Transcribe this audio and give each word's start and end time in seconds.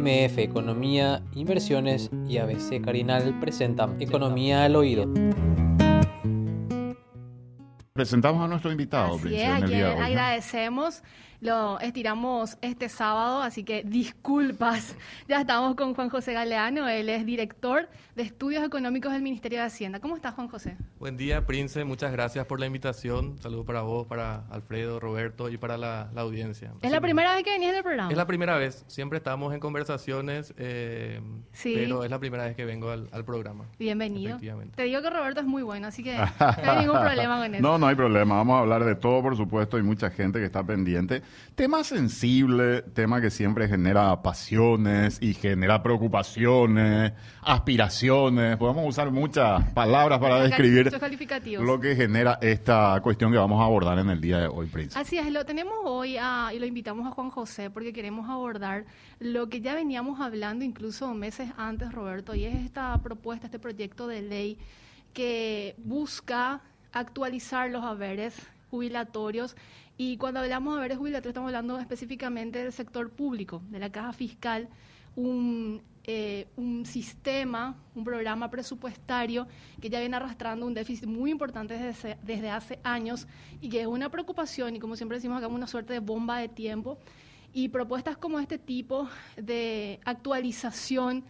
MF 0.00 0.38
Economía, 0.38 1.22
Inversiones 1.34 2.10
y 2.26 2.38
ABC 2.38 2.82
Carinal 2.82 3.38
presentan 3.38 4.00
Economía 4.00 4.64
al 4.64 4.76
Oído. 4.76 5.06
Presentamos 7.92 8.42
a 8.42 8.48
nuestro 8.48 8.70
invitado, 8.70 9.16
Así 9.16 9.38
agradecemos. 9.38 11.02
Lo 11.40 11.80
estiramos 11.80 12.58
este 12.60 12.88
sábado, 12.90 13.40
así 13.42 13.64
que 13.64 13.82
disculpas. 13.82 14.94
Ya 15.28 15.40
estamos 15.40 15.76
con 15.76 15.94
Juan 15.94 16.08
José 16.10 16.32
Galeano, 16.32 16.88
él 16.88 17.08
es 17.08 17.24
director 17.24 17.88
de 18.16 18.22
Estudios 18.22 18.64
Económicos 18.64 19.12
del 19.12 19.22
Ministerio 19.22 19.60
de 19.60 19.64
Hacienda. 19.66 20.00
¿Cómo 20.00 20.16
estás, 20.16 20.34
Juan 20.34 20.48
José? 20.48 20.76
Buen 20.98 21.16
día, 21.16 21.46
Prince. 21.46 21.84
Muchas 21.84 22.10
gracias 22.10 22.44
por 22.46 22.58
la 22.58 22.66
invitación. 22.66 23.38
Saludos 23.38 23.64
para 23.64 23.82
vos, 23.82 24.08
para 24.08 24.44
Alfredo, 24.50 24.98
Roberto 24.98 25.48
y 25.48 25.56
para 25.56 25.78
la, 25.78 26.10
la 26.14 26.22
audiencia. 26.22 26.72
¿Es 26.82 26.90
la 26.90 27.00
primera 27.00 27.32
vez 27.34 27.44
que 27.44 27.50
venís 27.52 27.70
del 27.72 27.84
programa? 27.84 28.10
Es 28.10 28.16
la 28.16 28.26
primera 28.26 28.56
vez. 28.56 28.84
Siempre 28.88 29.18
estamos 29.18 29.54
en 29.54 29.60
conversaciones, 29.60 30.52
eh, 30.58 31.20
Sí. 31.52 31.74
pero 31.76 32.02
es 32.02 32.10
la 32.10 32.18
primera 32.18 32.44
vez 32.44 32.56
que 32.56 32.64
vengo 32.64 32.90
al, 32.90 33.08
al 33.12 33.24
programa. 33.24 33.66
Bienvenido. 33.78 34.38
Te 34.74 34.82
digo 34.82 35.00
que 35.00 35.10
Roberto 35.10 35.40
es 35.40 35.46
muy 35.46 35.62
bueno, 35.62 35.86
así 35.86 36.02
que 36.02 36.16
no 36.40 36.70
hay 36.72 36.78
ningún 36.80 36.98
problema 37.00 37.40
con 37.40 37.54
eso. 37.54 37.62
No, 37.62 37.78
no 37.78 37.86
hay 37.86 37.94
problema. 37.94 38.34
Vamos 38.36 38.56
a 38.56 38.60
hablar 38.60 38.84
de 38.84 38.96
todo, 38.96 39.22
por 39.22 39.36
supuesto. 39.36 39.76
Hay 39.76 39.84
mucha 39.84 40.10
gente 40.10 40.40
que 40.40 40.44
está 40.46 40.64
pendiente. 40.64 41.22
Tema 41.54 41.84
sensible, 41.84 42.82
tema 42.82 43.20
que 43.20 43.30
siempre 43.30 43.68
genera 43.68 44.22
pasiones 44.22 45.18
y 45.20 45.34
genera 45.34 45.82
preocupaciones, 45.82 47.12
aspiraciones. 47.42 48.56
Podemos 48.56 48.88
usar 48.88 49.10
muchas 49.10 49.70
palabras 49.72 50.18
para 50.18 50.42
describir 50.44 50.90
lo 51.60 51.80
que 51.80 51.94
genera 51.96 52.38
esta 52.40 52.98
cuestión 53.02 53.30
que 53.32 53.38
vamos 53.38 53.60
a 53.60 53.64
abordar 53.64 53.98
en 53.98 54.08
el 54.10 54.20
día 54.20 54.38
de 54.38 54.46
hoy, 54.48 54.66
Prince. 54.68 54.98
Así 54.98 55.18
es, 55.18 55.30
lo 55.30 55.44
tenemos 55.44 55.74
hoy 55.84 56.16
a- 56.18 56.50
y 56.54 56.58
lo 56.58 56.66
invitamos 56.66 57.06
a 57.06 57.10
Juan 57.10 57.30
José 57.30 57.68
porque 57.70 57.92
queremos 57.92 58.28
abordar 58.30 58.84
lo 59.18 59.48
que 59.48 59.60
ya 59.60 59.74
veníamos 59.74 60.20
hablando 60.20 60.64
incluso 60.64 61.12
meses 61.14 61.50
antes, 61.58 61.92
Roberto, 61.92 62.34
y 62.34 62.44
es 62.44 62.54
esta 62.64 62.96
propuesta, 63.02 63.46
este 63.46 63.58
proyecto 63.58 64.06
de 64.06 64.22
ley 64.22 64.58
que 65.12 65.74
busca 65.78 66.60
actualizar 66.92 67.70
los 67.70 67.84
haberes 67.84 68.34
jubilatorios. 68.70 69.56
Y 70.02 70.16
cuando 70.16 70.40
hablamos 70.40 70.72
de 70.72 70.78
haberes 70.78 70.96
jubilatorios 70.96 71.32
estamos 71.32 71.48
hablando 71.48 71.78
específicamente 71.78 72.60
del 72.60 72.72
sector 72.72 73.10
público, 73.10 73.60
de 73.68 73.78
la 73.78 73.92
caja 73.92 74.14
fiscal, 74.14 74.66
un, 75.14 75.82
eh, 76.04 76.46
un 76.56 76.86
sistema, 76.86 77.76
un 77.94 78.02
programa 78.02 78.48
presupuestario 78.48 79.46
que 79.78 79.90
ya 79.90 80.00
viene 80.00 80.16
arrastrando 80.16 80.64
un 80.64 80.72
déficit 80.72 81.04
muy 81.04 81.30
importante 81.30 81.74
desde, 81.74 82.16
desde 82.22 82.48
hace 82.48 82.78
años 82.82 83.28
y 83.60 83.68
que 83.68 83.82
es 83.82 83.86
una 83.86 84.08
preocupación 84.08 84.74
y 84.74 84.78
como 84.78 84.96
siempre 84.96 85.18
decimos 85.18 85.36
acá 85.36 85.48
una 85.48 85.66
suerte 85.66 85.92
de 85.92 85.98
bomba 85.98 86.38
de 86.38 86.48
tiempo. 86.48 86.96
Y 87.52 87.68
propuestas 87.68 88.16
como 88.16 88.40
este 88.40 88.56
tipo 88.56 89.06
de 89.36 90.00
actualización 90.06 91.24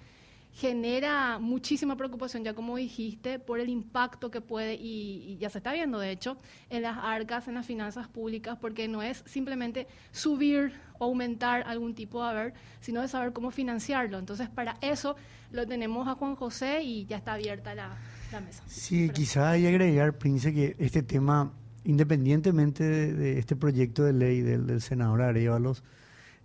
genera 0.52 1.38
muchísima 1.38 1.96
preocupación, 1.96 2.44
ya 2.44 2.54
como 2.54 2.76
dijiste, 2.76 3.38
por 3.38 3.60
el 3.60 3.68
impacto 3.68 4.30
que 4.30 4.40
puede, 4.40 4.74
y, 4.74 5.36
ya 5.38 5.48
se 5.48 5.58
está 5.58 5.72
viendo 5.72 5.98
de 5.98 6.10
hecho, 6.10 6.36
en 6.68 6.82
las 6.82 6.98
arcas, 6.98 7.48
en 7.48 7.54
las 7.54 7.66
finanzas 7.66 8.08
públicas, 8.08 8.58
porque 8.60 8.88
no 8.88 9.02
es 9.02 9.22
simplemente 9.26 9.86
subir 10.10 10.72
o 10.98 11.04
aumentar 11.04 11.62
algún 11.66 11.94
tipo 11.94 12.22
de 12.22 12.30
haber, 12.30 12.54
sino 12.80 13.00
de 13.00 13.08
saber 13.08 13.32
cómo 13.32 13.50
financiarlo. 13.50 14.18
Entonces, 14.18 14.48
para 14.48 14.76
eso 14.80 15.16
lo 15.52 15.66
tenemos 15.66 16.08
a 16.08 16.14
Juan 16.14 16.34
José 16.34 16.82
y 16.82 17.06
ya 17.06 17.16
está 17.16 17.34
abierta 17.34 17.74
la, 17.74 17.96
mesa. 18.44 18.62
Sí, 18.66 19.10
quizá 19.10 19.50
hay 19.50 19.66
agregar, 19.66 20.18
Prince, 20.18 20.52
que 20.52 20.76
este 20.78 21.02
tema, 21.02 21.52
independientemente 21.84 22.84
de, 22.84 23.12
de 23.12 23.38
este 23.38 23.56
proyecto 23.56 24.04
de 24.04 24.12
ley 24.12 24.40
del, 24.40 24.66
del 24.66 24.80
senador 24.80 25.22
Arevalos, 25.22 25.82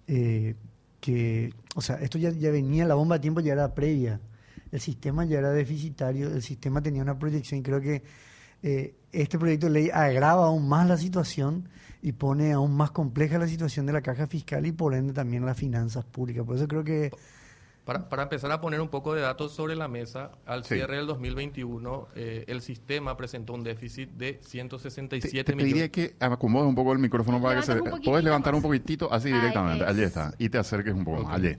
eh, 0.08 0.56
que, 1.06 1.54
o 1.76 1.82
sea, 1.82 1.98
esto 1.98 2.18
ya, 2.18 2.32
ya 2.32 2.50
venía, 2.50 2.86
la 2.86 2.96
bomba 2.96 3.18
de 3.18 3.22
tiempo 3.22 3.40
ya 3.40 3.54
era 3.54 3.76
previa, 3.76 4.20
el 4.72 4.80
sistema 4.80 5.24
ya 5.24 5.38
era 5.38 5.52
deficitario, 5.52 6.30
el 6.30 6.42
sistema 6.42 6.82
tenía 6.82 7.04
una 7.04 7.20
proyección 7.20 7.60
y 7.60 7.64
creo 7.64 7.80
que 7.80 8.02
eh, 8.64 8.96
este 9.12 9.38
proyecto 9.38 9.68
de 9.68 9.74
ley 9.74 9.90
agrava 9.94 10.48
aún 10.48 10.68
más 10.68 10.88
la 10.88 10.98
situación 10.98 11.70
y 12.02 12.14
pone 12.14 12.54
aún 12.54 12.76
más 12.76 12.90
compleja 12.90 13.38
la 13.38 13.48
situación 13.48 13.86
de 13.86 13.94
la 13.94 14.02
caja 14.02 14.26
fiscal 14.26 14.66
y 14.66 14.72
por 14.72 14.96
ende 14.96 15.14
también 15.14 15.46
las 15.46 15.58
finanzas 15.58 16.06
públicas. 16.06 16.44
Por 16.44 16.56
eso 16.56 16.68
creo 16.68 16.84
que 16.84 17.12
Para, 17.86 18.10
para 18.10 18.24
empezar 18.24 18.52
a 18.52 18.60
poner 18.60 18.82
un 18.82 18.90
poco 18.90 19.14
de 19.14 19.22
datos 19.22 19.54
sobre 19.54 19.76
la 19.76 19.88
mesa, 19.88 20.32
al 20.46 20.64
Sí. 20.66 20.74
cierre 20.76 20.98
del 20.98 21.06
2021, 21.06 22.08
eh, 22.16 22.44
el 22.48 22.62
sistema 22.62 23.16
presentó 23.16 23.54
un 23.54 23.64
déficit 23.64 24.10
de 24.12 24.34
Te, 24.34 24.44
167 24.44 25.44
te 25.44 25.56
pediría 25.56 25.74
millones. 25.84 25.92
que 25.92 26.16
acomodes 26.20 26.68
un 26.68 26.74
poco 26.76 26.94
el 26.94 27.00
micrófono 27.00 27.40
para 27.42 27.60
que 27.62 27.66
se... 27.68 27.76
Puedes 28.04 28.24
levantar 28.24 28.54
más. 28.54 28.64
un 28.64 28.70
poquitito, 28.70 29.14
así 29.14 29.28
Ahí 29.30 29.36
directamente. 29.36 29.84
es. 29.84 29.90
Allí 29.90 30.02
está. 30.04 30.34
Y 30.40 30.50
te 30.50 30.58
acerques 30.58 30.94
un 30.94 31.06
poco 31.06 31.24
más. 31.24 31.38
Ok. 31.38 31.46
Allí. 31.46 31.56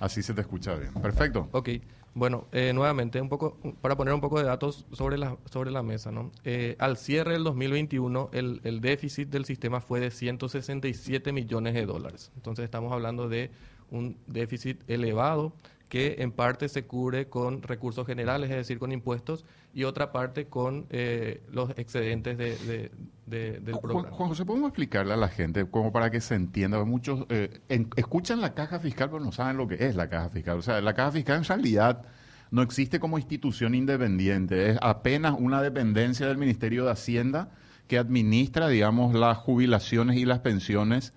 Así 0.00 0.22
se 0.22 0.32
te 0.34 0.40
escucha 0.40 0.74
bien. 0.74 0.92
Perfecto. 0.94 1.48
Ok, 1.52 1.68
bueno, 2.14 2.46
eh, 2.52 2.72
nuevamente, 2.74 3.20
un 3.20 3.28
poco, 3.28 3.58
para 3.82 3.96
poner 3.96 4.14
un 4.14 4.20
poco 4.22 4.38
de 4.38 4.44
datos 4.46 4.86
sobre 4.92 5.18
la, 5.18 5.36
sobre 5.50 5.70
la 5.70 5.82
mesa, 5.82 6.10
¿no? 6.10 6.32
Eh, 6.44 6.76
al 6.78 6.96
cierre 6.96 7.32
del 7.34 7.44
2021, 7.44 8.30
el, 8.32 8.60
el 8.64 8.80
déficit 8.80 9.28
del 9.28 9.44
sistema 9.44 9.80
fue 9.82 10.00
de 10.00 10.10
167 10.10 11.32
millones 11.32 11.74
de 11.74 11.84
dólares. 11.86 12.30
Entonces, 12.36 12.64
estamos 12.64 12.92
hablando 12.92 13.28
de 13.28 13.50
un 13.90 14.16
déficit 14.26 14.80
elevado 14.88 15.52
que 15.88 16.16
en 16.18 16.32
parte 16.32 16.68
se 16.68 16.84
cubre 16.84 17.28
con 17.28 17.62
recursos 17.62 18.04
generales, 18.06 18.50
es 18.50 18.56
decir, 18.56 18.78
con 18.80 18.90
impuestos, 18.90 19.44
y 19.72 19.84
otra 19.84 20.10
parte 20.10 20.46
con 20.46 20.86
eh, 20.90 21.42
los 21.52 21.70
excedentes 21.78 22.36
de, 22.38 22.56
de- 22.56 22.90
de- 23.26 23.60
del 23.60 23.78
programa. 23.78 24.10
Juan 24.10 24.28
José, 24.30 24.44
¿podemos 24.44 24.68
explicarle 24.70 25.12
a 25.12 25.16
la 25.16 25.28
gente 25.28 25.64
como 25.66 25.92
para 25.92 26.10
que 26.10 26.20
se 26.20 26.34
entienda? 26.34 26.82
Muchos 26.84 27.24
eh, 27.28 27.60
en- 27.68 27.88
escuchan 27.94 28.40
la 28.40 28.52
caja 28.54 28.80
fiscal, 28.80 29.10
pero 29.10 29.24
no 29.24 29.30
saben 29.30 29.56
lo 29.56 29.68
que 29.68 29.76
es 29.86 29.94
la 29.94 30.08
caja 30.08 30.28
fiscal. 30.30 30.58
O 30.58 30.62
sea, 30.62 30.80
la 30.80 30.94
caja 30.94 31.12
fiscal 31.12 31.38
en 31.38 31.44
realidad 31.44 32.02
no 32.50 32.62
existe 32.62 32.98
como 32.98 33.16
institución 33.18 33.74
independiente, 33.76 34.70
es 34.70 34.78
apenas 34.82 35.36
una 35.38 35.62
dependencia 35.62 36.26
del 36.26 36.36
Ministerio 36.38 36.84
de 36.84 36.90
Hacienda 36.92 37.50
que 37.86 37.98
administra, 37.98 38.66
digamos, 38.68 39.14
las 39.14 39.38
jubilaciones 39.38 40.16
y 40.16 40.24
las 40.24 40.40
pensiones 40.40 41.12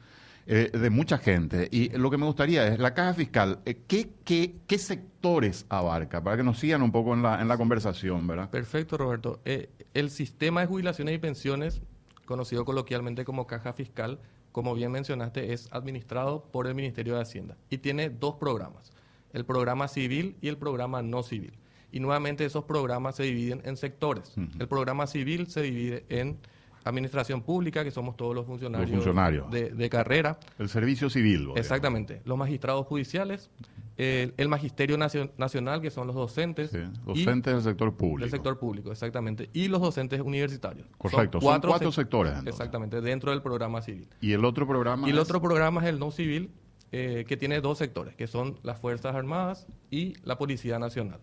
eh, 0.51 0.71
de 0.75 0.89
mucha 0.89 1.19
gente. 1.19 1.67
Y 1.71 1.89
lo 1.89 2.09
que 2.09 2.17
me 2.17 2.25
gustaría 2.25 2.67
es, 2.67 2.79
la 2.79 2.95
caja 2.95 3.13
fiscal, 3.13 3.59
eh, 3.67 3.83
¿qué, 3.87 4.09
qué, 4.25 4.55
qué 4.65 4.79
sectores 4.79 5.67
abarca? 5.69 6.23
Para 6.23 6.37
que 6.37 6.43
nos 6.43 6.57
sigan 6.57 6.81
un 6.81 6.91
poco 6.91 7.13
en 7.13 7.21
la, 7.21 7.39
en 7.39 7.47
la 7.47 7.55
conversación, 7.55 8.25
¿verdad? 8.25 8.49
Perfecto, 8.49 8.97
Roberto. 8.97 9.41
Eh, 9.45 9.69
el 9.93 10.09
sistema 10.09 10.61
de 10.61 10.65
jubilaciones 10.65 11.13
y 11.13 11.19
pensiones, 11.19 11.83
conocido 12.25 12.65
coloquialmente 12.65 13.25
como 13.25 13.45
caja 13.45 13.73
fiscal, 13.73 14.19
como 14.51 14.73
bien 14.73 14.91
mencionaste, 14.91 15.53
es 15.53 15.69
administrado 15.71 16.41
por 16.51 16.65
el 16.65 16.73
Ministerio 16.73 17.13
de 17.13 17.21
Hacienda 17.21 17.55
y 17.69 17.77
tiene 17.77 18.09
dos 18.09 18.37
programas, 18.37 18.91
el 19.33 19.45
programa 19.45 19.87
civil 19.87 20.35
y 20.41 20.47
el 20.47 20.57
programa 20.57 21.03
no 21.03 21.21
civil. 21.21 21.59
Y 21.91 21.99
nuevamente 21.99 22.43
esos 22.43 22.63
programas 22.63 23.17
se 23.17 23.23
dividen 23.23 23.61
en 23.65 23.77
sectores. 23.77 24.33
El 24.57 24.67
programa 24.67 25.05
civil 25.05 25.45
se 25.45 25.61
divide 25.61 26.05
en 26.09 26.39
administración 26.83 27.41
pública, 27.41 27.83
que 27.83 27.91
somos 27.91 28.15
todos 28.17 28.33
los 28.35 28.45
funcionarios, 28.45 28.89
funcionarios. 28.91 29.49
De, 29.51 29.69
de 29.71 29.89
carrera, 29.89 30.39
El 30.57 30.69
servicio 30.69 31.09
civil. 31.09 31.39
digamos. 31.39 31.57
exactamente, 31.57 32.21
los 32.25 32.37
magistrados 32.37 32.85
judiciales, 32.87 33.49
el, 33.97 34.33
el 34.37 34.47
magisterio 34.47 34.97
nacio- 34.97 35.29
nacional, 35.37 35.81
que 35.81 35.91
son 35.91 36.07
los 36.07 36.15
docentes, 36.15 36.71
Sí, 36.71 36.77
y- 36.77 37.05
Docentes 37.23 37.53
del 37.55 37.63
sector 37.63 37.95
público. 37.97 38.21
del 38.21 38.31
sector 38.31 38.57
público, 38.57 38.91
exactamente. 38.91 39.49
Y 39.53 39.67
los 39.67 39.81
docentes 39.81 40.21
universitarios. 40.21 40.87
Correcto, 40.97 41.41
son 41.41 41.59
cuatro 41.61 41.91
sectores, 41.91 42.31
entonces. 42.31 42.53
Exactamente, 42.53 43.01
dentro 43.01 43.31
del 43.31 43.41
programa 43.41 43.81
civil. 43.81 44.07
Y 44.21 44.31
el 44.31 44.45
otro 44.45 44.65
programa. 44.67 45.07
Y 45.07 45.11
el 45.11 45.17
es- 45.17 45.23
otro 45.23 45.41
programa 45.41 45.81
es 45.81 45.87
el 45.87 45.99
no 45.99 46.11
civil, 46.11 46.49
eh, 46.91 47.25
que 47.27 47.37
tiene 47.37 47.59
dos 47.61 47.77
sectores, 47.77 48.15
que 48.15 48.25
son 48.27 48.57
las 48.63 48.79
Fuerzas 48.79 49.15
Armadas 49.15 49.67
y 49.91 50.13
la 50.23 50.37
Policía 50.37 50.79
Nacional. 50.79 51.19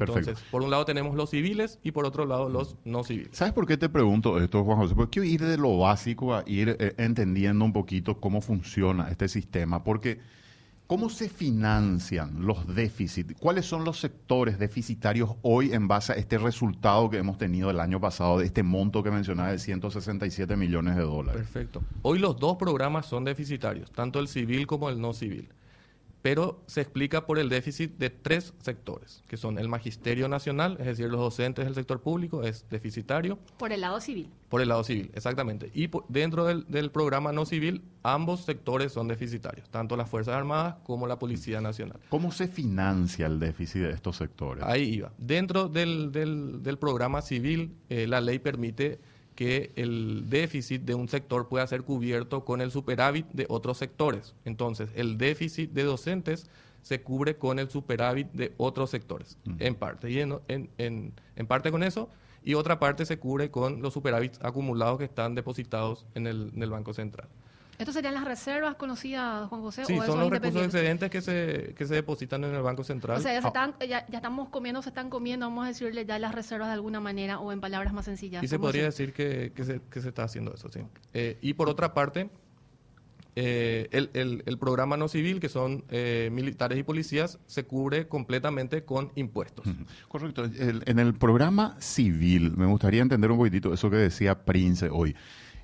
Perfecto. 0.00 0.30
Entonces, 0.30 0.50
por 0.50 0.62
un 0.62 0.70
lado 0.70 0.84
tenemos 0.84 1.14
los 1.14 1.30
civiles 1.30 1.78
y 1.82 1.92
por 1.92 2.06
otro 2.06 2.26
lado 2.26 2.48
los 2.48 2.76
no 2.84 3.04
civiles. 3.04 3.36
¿Sabes 3.36 3.52
por 3.52 3.66
qué 3.66 3.76
te 3.76 3.88
pregunto 3.88 4.40
esto, 4.40 4.64
Juan 4.64 4.78
José? 4.78 4.94
Porque 4.94 5.20
quiero 5.20 5.28
ir 5.28 5.42
de 5.42 5.58
lo 5.58 5.78
básico 5.78 6.34
a 6.34 6.42
ir 6.46 6.76
eh, 6.78 6.94
entendiendo 6.96 7.64
un 7.64 7.72
poquito 7.72 8.18
cómo 8.18 8.40
funciona 8.40 9.10
este 9.10 9.28
sistema. 9.28 9.84
Porque, 9.84 10.18
¿cómo 10.86 11.10
se 11.10 11.28
financian 11.28 12.46
los 12.46 12.66
déficits? 12.74 13.34
¿Cuáles 13.38 13.66
son 13.66 13.84
los 13.84 14.00
sectores 14.00 14.58
deficitarios 14.58 15.32
hoy 15.42 15.72
en 15.72 15.86
base 15.86 16.12
a 16.12 16.16
este 16.16 16.38
resultado 16.38 17.10
que 17.10 17.18
hemos 17.18 17.36
tenido 17.38 17.70
el 17.70 17.78
año 17.78 18.00
pasado, 18.00 18.38
de 18.38 18.46
este 18.46 18.62
monto 18.62 19.02
que 19.02 19.10
mencionaba 19.10 19.52
de 19.52 19.58
167 19.58 20.56
millones 20.56 20.96
de 20.96 21.02
dólares? 21.02 21.42
Perfecto. 21.42 21.82
Hoy 22.02 22.18
los 22.18 22.38
dos 22.38 22.56
programas 22.56 23.06
son 23.06 23.24
deficitarios, 23.24 23.92
tanto 23.92 24.18
el 24.18 24.28
civil 24.28 24.66
como 24.66 24.88
el 24.88 25.00
no 25.00 25.12
civil. 25.12 25.50
Pero 26.22 26.62
se 26.66 26.82
explica 26.82 27.24
por 27.24 27.38
el 27.38 27.48
déficit 27.48 27.96
de 27.96 28.10
tres 28.10 28.52
sectores, 28.60 29.22
que 29.26 29.36
son 29.38 29.58
el 29.58 29.68
magisterio 29.68 30.28
nacional, 30.28 30.76
es 30.78 30.86
decir, 30.86 31.08
los 31.08 31.18
docentes 31.20 31.64
del 31.64 31.74
sector 31.74 32.00
público, 32.02 32.42
es 32.42 32.66
deficitario, 32.68 33.38
Por 33.58 33.72
el 33.72 33.80
lado 33.80 34.00
civil. 34.00 34.28
Por 34.50 34.60
el 34.60 34.68
lado 34.68 34.84
civil, 34.84 35.10
exactamente. 35.14 35.70
Y 35.74 35.88
dentro 36.08 36.44
del, 36.44 36.66
del 36.68 36.90
programa 36.90 37.32
no 37.32 37.46
civil, 37.46 37.82
ambos 38.02 38.40
sectores 38.44 38.92
son 38.92 39.08
deficitarios, 39.08 39.70
tanto 39.70 39.96
las 39.96 40.10
Fuerzas 40.10 40.34
Armadas 40.34 40.76
como 40.84 41.06
la 41.06 41.18
Policía 41.18 41.60
Nacional. 41.60 41.98
¿Cómo 42.10 42.32
se 42.32 42.48
financia 42.48 43.26
el 43.26 43.38
déficit 43.40 43.82
de 43.82 43.90
estos 43.92 44.16
sectores? 44.16 44.62
Ahí 44.64 44.94
iba. 44.96 45.12
Dentro 45.16 45.68
del, 45.68 46.12
del- 46.12 46.62
del 46.62 46.78
programa 46.78 47.22
civil, 47.22 47.76
eh, 47.88 48.06
la 48.06 48.20
ley 48.20 48.38
permite 48.40 49.00
que 49.40 49.72
el 49.76 50.28
déficit 50.28 50.82
de 50.82 50.94
un 50.94 51.08
sector 51.08 51.48
pueda 51.48 51.66
ser 51.66 51.82
cubierto 51.82 52.44
con 52.44 52.60
el 52.60 52.70
superávit 52.70 53.26
de 53.32 53.46
otros 53.48 53.78
sectores. 53.78 54.34
Entonces, 54.44 54.90
el 54.94 55.16
déficit 55.16 55.70
de 55.70 55.84
docentes 55.84 56.50
se 56.82 57.00
cubre 57.00 57.36
con 57.36 57.58
el 57.58 57.70
superávit 57.70 58.30
de 58.32 58.52
otros 58.58 58.90
sectores, 58.90 59.38
en 59.58 59.76
parte. 59.76 60.10
Y 60.10 60.20
en, 60.20 60.38
en, 60.48 60.68
en, 60.76 61.14
en 61.36 61.46
parte 61.46 61.70
con 61.70 61.82
eso, 61.82 62.10
y 62.44 62.52
otra 62.52 62.78
parte 62.78 63.06
se 63.06 63.18
cubre 63.18 63.50
con 63.50 63.80
los 63.80 63.94
superávits 63.94 64.38
acumulados 64.42 64.98
que 64.98 65.06
están 65.06 65.34
depositados 65.34 66.04
en 66.14 66.26
el, 66.26 66.52
en 66.54 66.62
el 66.62 66.68
Banco 66.68 66.92
Central. 66.92 67.26
¿Estos 67.80 67.94
serían 67.94 68.14
las 68.14 68.24
reservas 68.24 68.74
conocidas, 68.76 69.48
Juan 69.48 69.62
José? 69.62 69.84
Sí, 69.86 69.98
o 69.98 70.04
son 70.04 70.20
los 70.20 70.30
recursos 70.30 70.62
excedentes 70.64 71.10
que 71.10 71.20
se, 71.20 71.74
que 71.76 71.86
se 71.86 71.94
depositan 71.94 72.44
en 72.44 72.54
el 72.54 72.62
Banco 72.62 72.84
Central. 72.84 73.18
O 73.18 73.20
sea, 73.20 73.32
ya, 73.32 73.40
se 73.40 73.46
Ah. 73.46 73.48
están, 73.48 73.74
ya, 73.88 74.06
ya 74.06 74.18
estamos 74.18 74.48
comiendo, 74.50 74.82
se 74.82 74.90
están 74.90 75.10
comiendo, 75.10 75.46
vamos 75.46 75.64
a 75.64 75.68
decirle 75.68 76.04
ya 76.06 76.18
las 76.18 76.34
reservas 76.34 76.68
de 76.68 76.74
alguna 76.74 77.00
manera 77.00 77.40
o 77.40 77.50
en 77.52 77.60
palabras 77.60 77.92
más 77.92 78.04
sencillas. 78.04 78.44
Y 78.44 78.48
se 78.48 78.56
¿Cómo 78.56 78.68
podría 78.68 78.84
decir 78.84 79.12
que, 79.12 79.52
que 79.56 79.64
se, 79.64 79.80
que 79.90 80.00
se 80.00 80.08
está 80.08 80.24
haciendo 80.24 80.52
eso, 80.54 80.68
sí. 80.68 80.80
Eh, 81.14 81.38
y 81.40 81.54
por 81.54 81.68
otra 81.68 81.94
parte, 81.94 82.30
eh, 83.36 83.88
el, 83.92 84.10
el- 84.14 84.42
el 84.44 84.58
programa 84.58 84.96
no 84.96 85.08
civil, 85.08 85.40
que 85.40 85.48
son 85.48 85.84
eh, 85.88 86.28
militares 86.32 86.76
y 86.78 86.82
policías, 86.82 87.38
se 87.46 87.64
cubre 87.64 88.08
completamente 88.08 88.84
con 88.84 89.12
impuestos. 89.14 89.64
Correcto. 90.08 90.44
El- 90.44 90.82
en 90.84 90.98
el 90.98 91.14
programa 91.14 91.76
civil, 91.80 92.56
me 92.56 92.66
gustaría 92.66 93.00
entender 93.02 93.30
un 93.30 93.38
poquitito 93.38 93.72
eso 93.72 93.88
que 93.88 93.96
decía 93.96 94.44
Prince 94.44 94.88
hoy. 94.90 95.14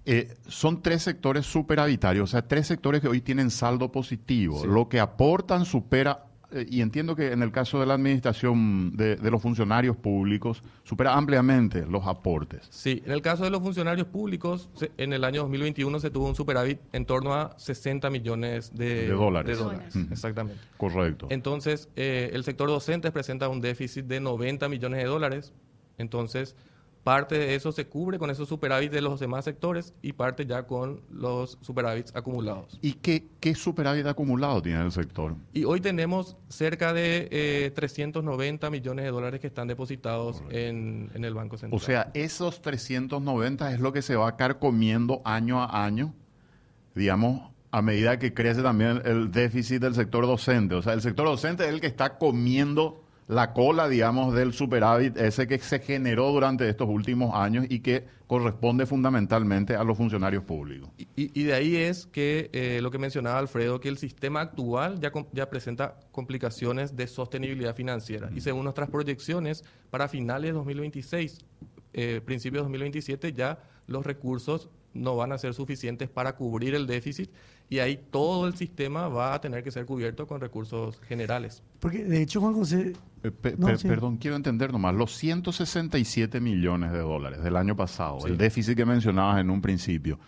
Eh, 0.06 0.34
son 0.46 0.82
tres 0.82 1.02
sectores 1.02 1.44
superavitarios, 1.46 2.30
o 2.30 2.32
sea, 2.32 2.46
tres 2.46 2.66
sectores 2.68 3.00
que 3.00 3.08
hoy 3.08 3.20
tienen 3.20 3.50
saldo 3.50 3.90
positivo. 3.90 4.60
Sí. 4.62 4.68
Lo 4.68 4.88
que 4.88 5.00
aportan 5.00 5.64
supera, 5.64 6.26
eh, 6.52 6.64
y 6.70 6.80
entiendo 6.80 7.16
que 7.16 7.32
en 7.32 7.42
el 7.42 7.50
caso 7.50 7.80
de 7.80 7.86
la 7.86 7.94
administración 7.94 8.96
de, 8.96 9.16
de 9.16 9.30
los 9.32 9.42
funcionarios 9.42 9.96
públicos, 9.96 10.62
supera 10.84 11.14
ampliamente 11.16 11.84
los 11.86 12.06
aportes. 12.06 12.68
Sí, 12.70 13.02
en 13.04 13.10
el 13.10 13.20
caso 13.20 13.42
de 13.42 13.50
los 13.50 13.60
funcionarios 13.60 14.06
públicos, 14.06 14.70
se- 14.74 14.92
en 14.96 15.12
el 15.12 15.24
año 15.24 15.40
2021 15.42 15.98
se 15.98 16.10
tuvo 16.10 16.28
un 16.28 16.36
superávit 16.36 16.78
en 16.92 17.04
torno 17.04 17.34
a 17.34 17.58
60 17.58 18.08
millones 18.08 18.72
de, 18.76 19.08
De 19.08 19.08
dólares. 19.08 19.58
de 19.58 19.64
dólares, 19.64 19.96
Ujú. 19.96 20.06
exactamente. 20.12 20.60
Correcto. 20.76 21.26
Entonces, 21.30 21.88
eh, 21.96 22.30
el 22.32 22.44
sector 22.44 22.68
docentes 22.68 23.10
presenta 23.10 23.48
un 23.48 23.60
déficit 23.60 24.04
de 24.06 24.20
90 24.20 24.68
millones 24.68 25.00
de 25.02 25.06
dólares. 25.08 25.52
Entonces, 25.98 26.54
parte 27.06 27.38
de 27.38 27.54
eso 27.54 27.70
se 27.70 27.86
cubre 27.86 28.18
con 28.18 28.30
esos 28.30 28.48
superávits 28.48 28.92
de 28.92 29.00
los 29.00 29.20
demás 29.20 29.44
sectores 29.44 29.94
y 30.02 30.12
parte 30.14 30.44
ya 30.44 30.64
con 30.66 31.02
los 31.08 31.56
superávits 31.60 32.10
acumulados. 32.16 32.80
¿Y 32.82 32.94
qué, 32.94 33.28
qué 33.38 33.54
superávit 33.54 34.06
acumulado 34.06 34.60
tiene 34.60 34.82
el 34.82 34.90
sector? 34.90 35.36
Y 35.52 35.62
hoy 35.62 35.80
tenemos 35.80 36.36
cerca 36.48 36.92
de 36.92 37.28
eh, 37.30 37.70
390 37.76 38.70
millones 38.70 39.04
de 39.04 39.12
dólares 39.12 39.38
que 39.38 39.46
están 39.46 39.68
depositados 39.68 40.42
en, 40.50 41.08
en 41.14 41.24
el 41.24 41.32
Banco 41.32 41.56
Central. 41.56 41.80
O 41.80 41.84
sea, 41.84 42.10
esos 42.12 42.60
390 42.60 43.72
es 43.72 43.78
lo 43.78 43.92
que 43.92 44.02
se 44.02 44.16
va 44.16 44.36
carcomiendo 44.36 45.22
año 45.24 45.62
a 45.62 45.84
año, 45.84 46.12
digamos, 46.96 47.52
a 47.70 47.82
medida 47.82 48.18
que 48.18 48.34
crece 48.34 48.62
también 48.62 49.00
el 49.04 49.30
déficit 49.30 49.80
del 49.80 49.94
sector 49.94 50.26
docente. 50.26 50.74
O 50.74 50.82
sea, 50.82 50.94
el 50.94 51.02
sector 51.02 51.24
docente 51.24 51.66
es 51.66 51.70
el 51.70 51.80
que 51.80 51.86
está 51.86 52.18
comiendo 52.18 53.05
la 53.28 53.52
cola, 53.52 53.88
digamos, 53.88 54.34
del 54.34 54.52
superávit, 54.52 55.16
ese 55.16 55.48
que 55.48 55.58
se 55.58 55.80
generó 55.80 56.30
durante 56.30 56.68
estos 56.68 56.88
últimos 56.88 57.34
años 57.34 57.66
y 57.68 57.80
que 57.80 58.04
corresponde 58.26 58.86
fundamentalmente 58.86 59.74
a 59.74 59.82
los 59.82 59.96
funcionarios 59.96 60.44
públicos. 60.44 60.90
Y, 61.16 61.42
de 61.42 61.54
ahí 61.54 61.76
es 61.76 62.06
que 62.06 62.50
eh, 62.52 62.80
lo 62.82 62.90
que 62.90 62.98
mencionaba 62.98 63.38
Alfredo, 63.38 63.80
que 63.80 63.88
el 63.88 63.98
sistema 63.98 64.40
actual 64.40 65.00
ya, 65.00 65.50
presenta 65.50 65.98
complicaciones 66.12 66.96
de 66.96 67.06
sostenibilidad 67.06 67.74
financiera. 67.74 68.30
Y 68.34 68.40
según 68.40 68.64
nuestras 68.64 68.90
proyecciones, 68.90 69.64
para 69.90 70.08
finales 70.08 70.50
de 70.50 70.54
2026, 70.54 71.44
eh, 71.94 72.20
principios 72.24 72.60
de 72.60 72.64
2027, 72.64 73.32
ya 73.32 73.58
los 73.86 74.04
recursos 74.06 74.70
no 74.92 75.16
van 75.16 75.32
a 75.32 75.38
ser 75.38 75.54
suficientes 75.54 76.08
para 76.08 76.36
cubrir 76.36 76.74
el 76.74 76.86
déficit 76.86 77.30
y 77.68 77.78
ahí 77.80 77.98
todo 78.10 78.46
el 78.46 78.54
sistema 78.56 79.08
va 79.08 79.34
a 79.34 79.40
tener 79.40 79.62
que 79.64 79.70
ser 79.70 79.86
cubierto 79.86 80.26
con 80.26 80.40
recursos 80.40 81.00
generales. 81.00 81.62
Porque 81.80 82.04
de 82.04 82.22
hecho, 82.22 82.40
Juan 82.40 82.54
José, 82.54 82.92
Eh, 83.22 83.30
pe- 83.32 83.56
No, 83.58 83.66
per- 83.66 83.78
sí. 83.78 83.88
Perdón, 83.88 84.18
quiero 84.18 84.36
entender 84.36 84.70
nomás, 84.72 84.94
los 84.94 85.12
167 85.16 86.40
millones 86.40 86.92
de 86.92 86.98
dólares 86.98 87.42
del 87.42 87.56
año 87.56 87.74
pasado, 87.74 88.20
Sí. 88.20 88.28
el 88.28 88.36
déficit 88.38 88.76
que 88.76 88.84
mencionabas 88.84 89.40
en 89.40 89.50
un 89.50 89.60
principio, 89.62 90.20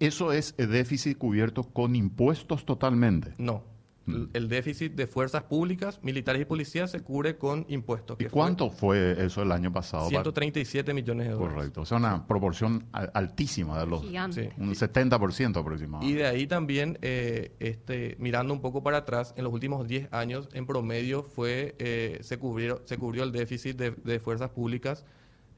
¿eso 0.00 0.32
es 0.32 0.54
el 0.56 0.70
déficit 0.70 1.18
cubierto 1.18 1.64
con 1.64 1.94
impuestos 1.96 2.64
totalmente? 2.64 3.34
No. 3.38 3.62
El- 4.08 4.30
El 4.32 4.48
déficit 4.48 4.92
de 4.94 5.06
fuerzas 5.06 5.42
públicas, 5.44 6.00
militares 6.02 6.42
y 6.42 6.44
policías 6.44 6.90
se 6.90 7.00
cubre 7.00 7.36
con 7.36 7.64
impuestos. 7.68 8.16
¿Y 8.20 8.24
fue 8.24 8.30
cuánto 8.32 8.70
fue 8.70 9.24
eso 9.24 9.42
el 9.42 9.52
año 9.52 9.72
pasado? 9.72 10.08
137 10.08 10.94
millones 10.94 11.26
de 11.28 11.32
dólares. 11.34 11.54
Correcto, 11.54 11.80
o 11.82 11.84
sea, 11.86 11.98
una 11.98 12.26
proporción 12.26 12.86
a- 12.92 13.00
altísima 13.14 13.78
de 13.78 13.86
los... 13.86 14.02
Gigante. 14.02 14.52
Sí. 14.56 14.60
Un 14.62 14.74
70% 14.74 15.56
Y 15.56 15.60
aproximadamente. 15.60 16.18
de 16.22 16.26
ahí 16.26 16.46
también, 16.46 16.98
eh, 17.02 17.52
este, 17.60 18.16
mirando 18.18 18.52
un 18.54 18.60
poco 18.60 18.82
para 18.82 18.98
atrás, 18.98 19.34
en 19.36 19.44
los 19.44 19.52
últimos 19.52 19.86
10 19.86 20.12
años, 20.12 20.48
en 20.52 20.66
promedio, 20.66 21.22
fue 21.22 21.74
eh, 21.78 22.18
se, 22.22 22.38
cubrió, 22.38 22.82
se 22.84 22.96
cubrió 22.98 23.24
el 23.24 23.32
déficit 23.32 23.76
de, 23.76 23.90
de 23.90 24.20
fuerzas 24.20 24.50
públicas 24.50 25.04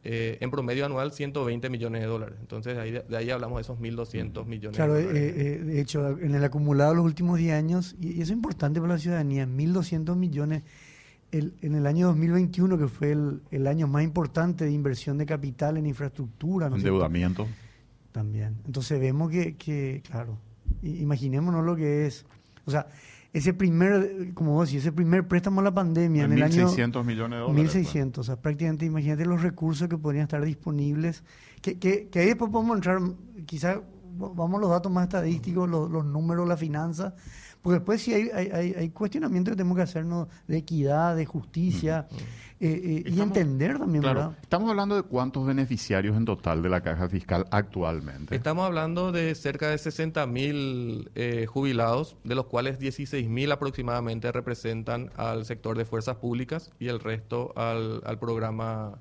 eh, 0.04 0.38
en 0.40 0.50
promedio 0.50 0.86
anual 0.86 1.12
120 1.12 1.68
millones 1.70 2.00
de 2.00 2.06
dólares. 2.06 2.36
Entonces, 2.40 2.74
de 2.74 2.80
ahí, 2.80 2.90
de 3.08 3.16
ahí 3.16 3.30
hablamos 3.30 3.56
de 3.58 3.62
esos 3.62 3.78
1.200 3.78 4.46
millones 4.46 4.76
claro, 4.76 4.94
de 4.94 5.02
eh, 5.02 5.04
dólares. 5.06 5.34
eh, 5.36 5.58
de 5.64 5.80
hecho, 5.80 6.18
en 6.18 6.34
el 6.34 6.42
acumulado 6.44 6.90
de 6.90 6.96
los 6.96 7.04
últimos 7.04 7.38
10 7.38 7.52
años, 7.54 7.96
y, 8.00 8.08
y 8.12 8.22
eso 8.22 8.32
es 8.32 8.36
importante 8.36 8.80
para 8.80 8.94
la 8.94 8.98
ciudadanía, 8.98 9.46
1.200 9.46 10.16
millones 10.16 10.62
el- 11.32 11.54
en 11.62 11.74
el 11.74 11.86
año 11.86 12.06
2021, 12.08 12.76
que 12.78 12.88
fue 12.88 13.12
el, 13.12 13.42
el 13.50 13.66
año 13.66 13.86
más 13.86 14.02
importante 14.02 14.64
de 14.64 14.72
inversión 14.72 15.18
de 15.18 15.26
capital 15.26 15.76
en 15.76 15.86
infraestructura. 15.86 16.68
¿no 16.68 16.76
cierto? 16.76 16.88
Endeudamiento. 16.88 17.46
También. 18.10 18.56
Entonces 18.66 18.98
vemos 18.98 19.30
que, 19.30 19.54
que, 19.56 20.02
claro, 20.10 20.36
imaginémonos 20.82 21.64
lo 21.64 21.76
que 21.76 22.06
es. 22.06 22.24
O 22.64 22.70
sea, 22.70 22.86
ese 23.32 23.54
primer, 23.54 24.32
como 24.34 24.54
vos 24.54 24.68
decís, 24.68 24.82
ese 24.82 24.92
primer 24.92 25.28
préstamo 25.28 25.60
a 25.60 25.64
la 25.64 25.72
pandemia 25.72 26.24
en 26.24 26.32
el 26.32 26.42
año... 26.42 26.68
1.600 26.68 27.04
millones 27.04 27.38
de 27.38 27.44
dólares. 27.44 27.74
1.600, 27.74 28.18
o 28.18 28.22
sea, 28.24 28.36
prácticamente 28.36 28.86
imagínate 28.86 29.24
los 29.24 29.42
recursos 29.42 29.88
que 29.88 29.96
podrían 29.96 30.24
estar 30.24 30.44
disponibles, 30.44 31.22
que, 31.62 31.78
que, 31.78 32.08
que 32.08 32.18
ahí 32.18 32.26
después 32.26 32.50
podemos 32.50 32.76
entrar, 32.76 33.00
quizás 33.46 33.78
vamos 34.16 34.58
a 34.58 34.60
los 34.60 34.70
datos 34.70 34.90
más 34.90 35.04
estadísticos, 35.04 35.68
los, 35.68 35.90
los 35.90 36.04
números, 36.04 36.48
la 36.48 36.56
finanza, 36.56 37.14
porque 37.62 37.78
después 37.78 38.00
sí 38.00 38.14
hay, 38.14 38.30
hay, 38.32 38.48
hay, 38.48 38.74
hay 38.74 38.90
cuestionamientos 38.90 39.52
que 39.52 39.56
tenemos 39.56 39.76
que 39.76 39.82
hacernos 39.82 40.28
de 40.46 40.56
equidad, 40.58 41.16
de 41.16 41.26
justicia, 41.26 42.06
eh, 42.58 43.02
eh, 43.06 43.10
y 43.10 43.20
entender 43.20 43.78
también, 43.78 44.02
Claro, 44.02 44.20
¿verdad? 44.20 44.38
estamos 44.42 44.68
hablando 44.68 44.94
de 44.94 45.02
cuántos 45.02 45.46
beneficiarios 45.46 46.16
en 46.16 46.24
total 46.24 46.62
de 46.62 46.68
la 46.68 46.82
caja 46.82 47.08
fiscal 47.08 47.46
actualmente. 47.50 48.34
Estamos 48.34 48.66
hablando 48.66 49.12
de 49.12 49.34
cerca 49.34 49.70
de 49.70 49.78
60 49.78 50.26
mil 50.26 51.10
eh, 51.14 51.46
jubilados, 51.46 52.16
de 52.24 52.34
los 52.34 52.46
cuales 52.46 52.78
16 52.78 53.28
mil 53.28 53.50
aproximadamente 53.50 54.30
representan 54.30 55.10
al 55.16 55.44
sector 55.46 55.78
de 55.78 55.84
fuerzas 55.84 56.16
públicas 56.16 56.70
y 56.78 56.88
el 56.88 57.00
resto 57.00 57.52
al, 57.56 58.02
al 58.04 58.18
programa 58.18 58.98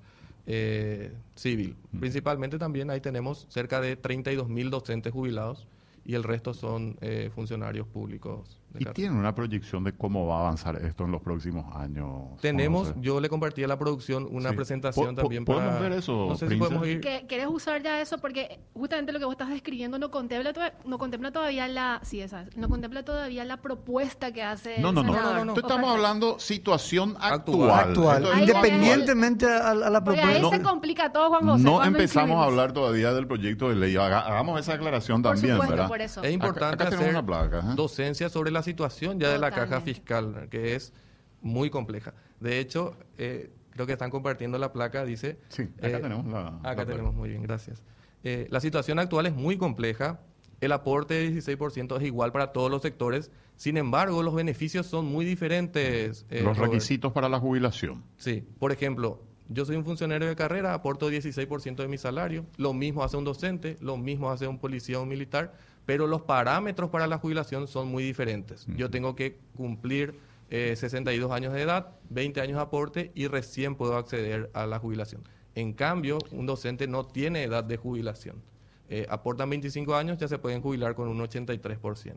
eh, 0.51 1.11
civil. 1.35 1.75
Principalmente 1.99 2.57
también 2.57 2.89
ahí 2.89 3.01
tenemos 3.01 3.45
cerca 3.49 3.81
de 3.81 3.95
32 3.95 4.49
mil 4.49 4.71
docentes 4.71 5.13
jubilados 5.13 5.67
y 6.09 6.15
el 6.15 6.23
resto 6.23 6.55
son 6.55 6.97
eh, 7.01 7.29
funcionarios 7.35 7.87
públicos. 7.87 8.58
¿Y 8.77 8.85
tienen 8.85 9.17
una 9.17 9.33
proyección 9.33 9.83
de 9.83 9.93
cómo 9.93 10.27
va 10.27 10.37
a 10.37 10.39
avanzar 10.41 10.75
esto 10.77 11.05
en 11.05 11.11
los 11.11 11.21
próximos 11.21 11.75
años? 11.75 12.39
Tenemos, 12.41 12.93
yo 13.01 13.19
le 13.19 13.27
compartí 13.29 13.63
a 13.63 13.67
la 13.67 13.79
producción 13.79 14.27
una 14.29 14.49
Sí. 14.51 14.55
presentación 14.55 15.07
Po- 15.07 15.15
po- 15.15 15.21
también 15.23 15.45
¿podemos 15.45 15.69
para... 15.75 15.79
ver 15.81 15.93
eso, 15.93 16.27
No 16.29 16.35
sé 16.35 16.47
si 16.47 16.55
podemos 16.55 16.85
ir... 16.87 17.01
Que 17.01 17.25
querés 17.27 17.47
usar 17.47 17.81
ya 17.81 17.99
eso 17.99 18.19
porque 18.19 18.59
justamente 18.73 19.11
lo 19.11 19.19
que 19.19 19.25
vos 19.25 19.33
estás 19.33 19.49
describiendo 19.49 19.97
no 19.97 20.11
contempla, 20.11 20.53
toda- 20.53 20.73
no 20.85 20.97
contempla 20.99 21.31
todavía 21.31 21.67
la, 21.67 21.99
sí, 22.03 22.21
esa, 22.21 22.43
es, 22.43 22.55
no 22.57 22.69
contempla 22.69 23.03
todavía 23.03 23.43
la 23.43 23.57
propuesta 23.57 24.31
que 24.31 24.43
hace 24.43 24.79
No, 24.79 24.89
el 24.89 24.95
no, 24.95 25.03
no. 25.03 25.13
No, 25.13 25.45
no, 25.45 25.53
estamos 25.55 25.89
hablando 25.91 26.37
situación 26.39 27.15
Actual. 27.19 27.71
actual. 27.71 28.15
Actual, 28.17 28.25
Ahí 28.33 28.41
independientemente 28.41 29.45
a, 29.47 29.71
a 29.71 29.73
la 29.73 30.03
Porque 30.03 30.19
ahí 30.21 30.39
propuesta. 30.39 30.57
se 30.57 30.63
complica 30.63 31.11
todo, 31.11 31.29
Juan 31.29 31.47
José. 31.47 31.63
no 31.63 31.73
¿cuándo 31.75 31.97
empezamos 31.97 32.41
a 32.41 32.45
hablar 32.45 32.71
todavía 32.71 33.13
del 33.13 33.27
proyecto 33.27 33.69
de 33.69 33.75
ley. 33.75 33.95
Haga- 33.95 34.21
hagamos 34.27 34.59
esa 34.59 34.73
aclaración 34.73 35.21
Por 35.21 35.33
también, 35.33 35.55
supuesto, 35.55 35.73
¿verdad? 35.75 35.87
por 35.87 36.01
eso. 36.01 36.23
Es 36.23 36.31
importante 36.33 36.75
Acá- 36.75 36.83
acá 36.83 36.89
tenemos 36.97 37.05
hacer 37.07 37.15
una 37.15 37.25
placa, 37.49 37.71
¿eh? 37.71 37.75
docencia 37.75 38.29
sobre 38.29 38.51
la 38.51 38.58
situación 38.63 39.19
ya 39.19 39.29
de 39.29 39.39
la 39.39 39.51
caja 39.51 39.81
fiscal, 39.81 40.47
que 40.49 40.75
es 40.75 40.93
muy 41.41 41.69
compleja. 41.69 42.13
De 42.39 42.59
hecho, 42.59 42.95
eh, 43.17 43.51
creo 43.71 43.85
que 43.85 43.93
están 43.93 44.09
compartiendo 44.09 44.57
la 44.57 44.71
placa, 44.73 45.05
dice... 45.05 45.37
Sí, 45.49 45.63
acá 45.77 45.97
eh, 45.97 46.01
tenemos 46.01 46.25
la- 46.27 46.43
la 46.43 46.47
Acá 46.57 46.61
placa. 46.75 46.85
tenemos, 46.87 47.13
muy 47.13 47.29
bien, 47.29 47.41
gracias. 47.43 47.83
Eh, 48.23 48.47
la 48.49 48.59
situación 48.59 48.99
actual 48.99 49.25
es 49.25 49.33
muy 49.33 49.57
compleja. 49.57 50.19
El 50.61 50.73
aporte 50.73 51.13
de 51.13 51.29
16% 51.31 51.97
es 51.97 52.03
igual 52.03 52.31
para 52.33 52.51
todos 52.51 52.69
los 52.69 52.81
sectores. 52.81 53.31
Sin 53.55 53.77
embargo, 53.77 54.23
los 54.23 54.35
beneficios 54.35 54.85
son 54.87 55.05
muy 55.05 55.23
diferentes. 55.25 56.25
eh, 56.29 56.41
Los 56.43 56.57
Robert. 56.57 56.73
requisitos 56.73 57.13
para 57.13 57.29
la 57.29 57.39
jubilación. 57.39 58.03
Sí, 58.17 58.45
por 58.59 58.71
ejemplo, 58.73 59.21
yo 59.47 59.65
soy 59.65 59.77
un 59.77 59.85
funcionario 59.85 60.27
de 60.27 60.35
carrera, 60.35 60.73
aporto 60.73 61.09
16% 61.09 61.77
de 61.81 61.87
mi 61.87 61.97
salario, 61.97 62.45
lo 62.57 62.73
mismo 62.73 63.03
hace 63.03 63.15
un 63.17 63.23
docente, 63.23 63.77
lo 63.79 63.95
mismo 63.97 64.29
hace 64.31 64.47
un 64.47 64.59
policía 64.59 64.99
o 64.99 65.03
un 65.03 65.09
militar, 65.09 65.53
pero 65.85 66.07
los 66.07 66.21
parámetros 66.21 66.89
para 66.89 67.07
la 67.07 67.17
jubilación 67.17 67.67
son 67.67 67.87
muy 67.87 68.03
diferentes. 68.03 68.65
Yo 68.75 68.89
tengo 68.89 69.15
que 69.15 69.37
cumplir 69.55 70.19
eh, 70.49 70.75
62 70.75 71.31
años 71.31 71.53
de 71.53 71.61
edad, 71.61 71.91
20 72.09 72.41
años 72.41 72.57
de 72.57 72.61
aporte 72.61 73.11
y 73.15 73.27
recién 73.27 73.75
puedo 73.75 73.97
acceder 73.97 74.49
a 74.53 74.65
la 74.65 74.79
jubilación. 74.79 75.23
En 75.55 75.73
cambio, 75.73 76.19
un 76.31 76.45
docente 76.45 76.87
no 76.87 77.05
tiene 77.05 77.43
edad 77.43 77.63
de 77.63 77.77
jubilación. 77.77 78.41
Eh, 78.89 79.05
aportan 79.09 79.49
25 79.49 79.95
años, 79.95 80.17
ya 80.17 80.27
se 80.27 80.39
pueden 80.39 80.61
jubilar 80.61 80.95
con 80.95 81.07
un 81.07 81.19
83%. 81.19 82.15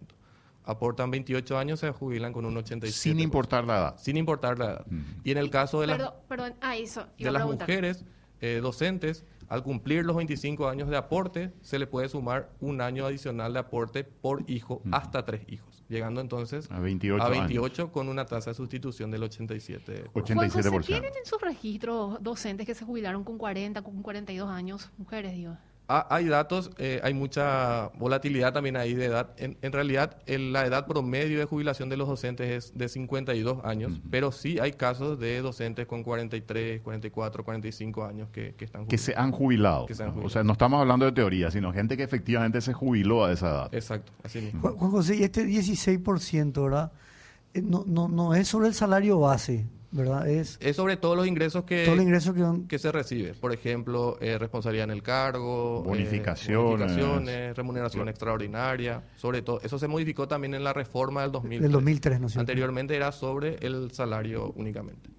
aportan 0.64 1.11
28 1.11 1.59
años, 1.59 1.81
se 1.81 1.90
jubilan 1.90 2.33
con 2.33 2.47
un 2.47 2.54
87%. 2.54 2.90
Sin 2.90 3.21
importar 3.21 3.64
la 3.64 3.78
edad. 3.78 3.97
Sin 3.99 4.16
importar 4.16 4.59
la 4.59 4.64
edad. 4.66 4.87
Y 5.25 5.33
en 5.33 5.38
el 5.38 5.50
caso 5.50 5.81
de 5.81 5.88
las, 5.88 5.97
Perdón, 5.99 6.14
perdón, 6.28 6.54
ah, 6.61 6.76
eso, 6.76 7.07
de 7.19 7.33
las 7.33 7.45
mujeres 7.45 8.04
eh, 8.40 8.61
docentes, 8.62 9.25
al 9.52 9.62
cumplir 9.62 10.06
los 10.06 10.16
25 10.16 10.66
años 10.66 10.88
de 10.88 10.97
aporte, 10.97 11.52
se 11.61 11.78
le 11.78 11.87
puede 11.87 12.09
sumar 12.09 12.49
un 12.61 12.80
año 12.80 13.04
adicional 13.04 13.52
de 13.52 13.59
aporte 13.59 14.02
por 14.02 14.49
hijo 14.50 14.80
hasta 14.90 15.26
tres 15.26 15.42
hijos, 15.47 15.85
llegando 15.90 16.23
entonces 16.23 16.71
A 16.71 16.80
28 16.80 17.23
a 17.23 17.26
años. 17.26 17.38
28 17.40 17.92
con 17.92 18.09
una 18.09 18.25
tasa 18.25 18.52
de 18.52 18.54
sustitución 18.54 19.11
del 19.11 19.25
87%. 19.25 20.11
Juan 20.11 20.50
José, 20.50 20.71
87%. 20.71 20.87
¿tienen 20.87 21.12
en 21.14 21.26
sus 21.26 21.38
registros 21.42 22.16
docentes 22.23 22.64
que 22.66 22.75
se 22.75 22.87
jubilaron 22.87 23.25
con 23.25 23.37
40, 23.37 23.82
con 23.82 24.00
42 24.02 24.49
años? 24.49 24.90
Mujeres, 24.97 25.35
digo. 25.35 25.59
Ah, 25.94 26.06
hay 26.08 26.25
datos, 26.26 26.70
eh, 26.78 27.00
hay 27.02 27.12
mucha 27.12 27.88
volatilidad 27.99 28.54
también 28.54 28.78
ahí 28.78 28.94
de 28.94 29.04
edad. 29.04 29.34
En, 29.37 29.58
en 29.61 29.72
realidad, 29.72 30.16
el- 30.25 30.50
la 30.52 30.64
edad 30.64 30.87
promedio 30.87 31.38
de 31.38 31.44
jubilación 31.44 31.90
de 31.90 31.99
los 31.99 32.08
docentes 32.08 32.49
es 32.49 32.78
de 32.78 32.88
52 32.88 33.62
años, 33.62 34.00
pero 34.11 34.32
sí 34.32 34.58
hay 34.58 34.72
casos 34.72 35.18
de 35.20 35.42
docentes 35.42 35.87
con 35.87 36.02
43, 36.02 36.80
44, 36.80 37.44
45 37.44 38.04
años 38.06 38.28
que, 38.32 38.54
que 38.54 38.64
están 38.64 38.87
Que 38.87 38.96
jubilados. 38.96 39.04
se 39.04 39.14
han 39.16 39.32
jubilado. 39.32 39.87
Que 39.87 39.94
se 39.94 40.02
han 40.02 40.06
¿no? 40.08 40.12
O 40.12 40.14
jubilado. 40.14 40.30
sea, 40.30 40.44
no 40.44 40.52
estamos 40.52 40.80
hablando 40.80 41.04
de 41.04 41.12
teoría, 41.12 41.50
sino 41.50 41.72
gente 41.75 41.96
que 41.96 42.04
efectivamente 42.04 42.61
se 42.62 42.72
jubiló 42.72 43.25
a 43.26 43.32
esa 43.32 43.49
edad. 43.50 43.75
Exacto, 43.75 44.12
así 44.25 44.40
mismo. 44.40 44.61
Juan 44.62 44.75
Juan 44.76 44.90
José, 44.92 45.16
y 45.16 45.25
este 45.25 45.44
16%, 45.44 46.62
¿verdad? 46.62 46.92
Eh, 47.54 47.61
No, 47.62 47.84
no, 47.87 48.08
no 48.08 48.34
es 48.34 48.49
sobre 48.49 48.68
el 48.68 48.75
salario 48.75 49.18
base, 49.20 49.66
¿verdad? 49.92 50.26
Es 50.28 50.58
Es 50.61 50.76
sobre 50.76 50.96
todos 50.96 51.16
los 51.16 51.26
ingresos 51.26 51.64
que, 51.64 51.84
todo 51.84 51.94
el 51.94 52.00
ingreso 52.02 52.34
que... 52.34 52.42
van- 52.42 52.66
que 52.66 52.78
se 52.78 52.90
recibe. 52.90 53.34
Por 53.34 53.52
ejemplo, 53.52 54.16
eh, 54.20 54.38
responsabilidad 54.38 54.84
en 54.84 54.90
el 54.90 55.02
cargo, 55.02 55.82
eh, 55.84 55.88
Bonificaciones. 55.88 57.56
remuneración 57.56 58.08
extraordinaria. 58.08 59.02
Sobre 59.16 59.42
todo, 59.42 59.61
eso 59.62 59.78
se 59.78 59.88
modificó 59.88 60.26
también 60.26 60.54
en 60.54 60.64
la 60.64 60.72
reforma 60.72 61.22
del 61.22 61.32
2003. 61.32 61.62
Del 61.62 61.72
2003, 61.72 62.20
¿no 62.20 62.26
es 62.26 62.32
cierto? 62.32 62.40
Anteriormente 62.40 62.96
era 62.96 63.12
sobre 63.12 63.56
el 63.61 63.90
salario 63.92 64.52
únicamente. 64.56 65.11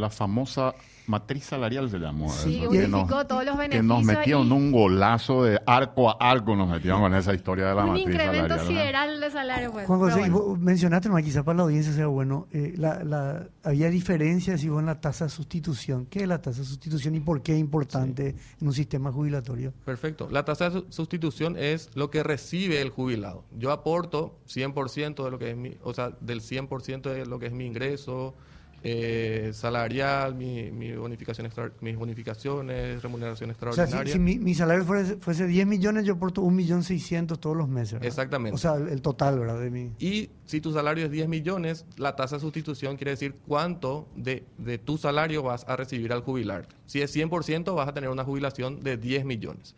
La 0.00 0.10
famosa 0.10 0.74
matriz 1.06 1.44
salarial 1.44 1.90
se 1.90 1.98
llamó. 1.98 2.30
Sí, 2.30 2.58
eso, 2.60 2.70
unificó 2.70 3.26
todos 3.26 3.44
los 3.44 3.58
Que 3.58 3.82
nos 3.82 3.98
beneficios 3.98 4.04
metieron 4.18 4.46
y- 4.48 4.52
un 4.52 4.70
golazo 4.70 5.42
de 5.42 5.60
arco 5.66 6.08
a 6.08 6.16
arco, 6.20 6.54
nos 6.54 6.68
metieron 6.68 7.00
con 7.00 7.14
esa 7.16 7.34
historia 7.34 7.66
de 7.66 7.74
la 7.74 7.82
Un 7.82 7.88
matriz 7.88 8.06
incremento 8.06 8.48
salarial. 8.48 8.58
¿no? 8.64 8.70
sideral 8.70 9.20
de 9.20 9.30
salario, 9.32 9.72
pues. 9.72 9.86
Juan 9.88 9.98
José, 9.98 10.18
bueno. 10.20 10.38
vos 10.40 10.58
mencionaste, 10.60 11.08
nomás 11.08 11.24
quizás 11.24 11.42
para 11.42 11.56
la 11.56 11.62
audiencia 11.64 11.92
sea 11.92 12.06
bueno, 12.06 12.46
eh, 12.52 12.74
la, 12.76 13.02
la- 13.02 13.48
había 13.64 13.90
diferencias 13.90 14.62
en 14.62 14.86
la 14.86 15.00
tasa 15.00 15.24
de 15.24 15.30
sustitución. 15.30 16.06
¿Qué 16.06 16.20
es 16.20 16.28
la 16.28 16.40
tasa 16.40 16.60
de 16.60 16.66
sustitución 16.66 17.16
y 17.16 17.20
por 17.20 17.42
qué 17.42 17.54
es 17.54 17.58
importante 17.58 18.36
en 18.60 18.66
un 18.68 18.72
sistema 18.72 19.10
jubilatorio? 19.10 19.72
Perfecto. 19.84 20.28
La 20.30 20.44
tasa 20.44 20.70
de 20.70 20.80
su- 20.80 20.86
sustitución 20.90 21.56
es 21.58 21.90
lo 21.94 22.10
que 22.10 22.22
recibe 22.22 22.80
el 22.80 22.90
jubilado. 22.90 23.44
Yo 23.58 23.72
aporto 23.72 24.38
100% 24.46 25.24
de 25.24 25.30
lo 25.32 25.38
que 25.40 25.50
es 25.50 25.56
mi, 25.56 25.76
o 25.82 25.92
sea, 25.92 26.10
del 26.20 26.40
100% 26.40 27.10
de 27.12 27.26
lo 27.26 27.40
que 27.40 27.46
es 27.46 27.52
mi 27.52 27.66
ingreso 27.66 28.34
eh, 28.82 29.50
salarial, 29.52 30.34
mi, 30.34 30.70
mi 30.70 30.92
bonificación 30.92 31.46
extra- 31.46 31.72
mis 31.80 31.96
bonificaciones, 31.96 33.02
remuneración 33.02 33.50
O 33.50 33.54
sea, 33.54 33.68
extraordinaria. 33.70 34.06
si, 34.12 34.12
si 34.12 34.18
mi, 34.18 34.38
mi 34.38 34.54
salario 34.54 34.84
fuese, 34.84 35.16
fuese 35.16 35.46
10 35.46 35.66
millones, 35.66 36.04
yo 36.04 36.14
aporto 36.14 36.42
1.600.000 36.42 37.38
todos 37.38 37.56
los 37.56 37.68
meses. 37.68 37.94
¿verdad? 37.94 38.06
Exactamente. 38.08 38.54
O 38.54 38.58
sea, 38.58 38.74
el, 38.76 38.88
el 38.88 39.02
total, 39.02 39.38
¿verdad? 39.38 39.60
De 39.60 39.70
mi... 39.70 39.92
Y 39.98 40.30
si 40.46 40.60
tu 40.60 40.72
salario 40.72 41.04
es 41.04 41.10
10 41.10 41.28
millones, 41.28 41.84
la 41.96 42.16
tasa 42.16 42.36
de 42.36 42.40
sustitución 42.40 42.96
quiere 42.96 43.10
decir 43.12 43.34
cuánto 43.46 44.08
de, 44.16 44.44
de 44.58 44.78
tu 44.78 44.96
salario 44.98 45.42
vas 45.42 45.64
a 45.68 45.76
recibir 45.76 46.12
al 46.12 46.22
jubilarte. 46.22 46.74
Si 46.86 47.02
es 47.02 47.14
100%, 47.14 47.74
vas 47.74 47.88
a 47.88 47.92
tener 47.92 48.10
una 48.10 48.24
jubilación 48.24 48.80
de 48.82 48.96
10 48.96 49.24
millones. 49.24 49.74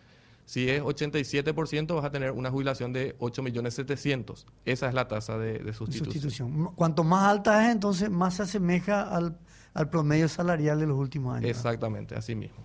Si 0.53 0.69
es 0.69 0.83
87%, 0.83 1.95
vas 1.95 2.05
a 2.05 2.11
tener 2.11 2.31
una 2.33 2.51
jubilación 2.51 2.93
de 2.93 3.17
8 3.21 3.43
millones 3.43 3.73
700. 3.73 4.47
Esa 4.67 4.87
es 4.87 4.93
la 4.93 5.09
tasa 5.09 5.39
de, 5.39 5.73
sustitución. 5.73 6.05
sustitución. 6.13 6.65
Cuanto 6.75 7.05
más 7.05 7.23
alta 7.25 7.65
es, 7.67 7.73
entonces 7.73 8.11
más 8.11 8.35
se 8.35 8.43
asemeja 8.43 9.01
al, 9.01 9.39
al 9.73 9.89
promedio 9.89 10.29
salarial 10.29 10.79
de 10.79 10.87
los 10.87 10.99
últimos 10.99 11.33
años. 11.37 11.45
¿verdad? 11.45 11.57
Exactamente, 11.57 12.15
así 12.17 12.35
mismo. 12.35 12.59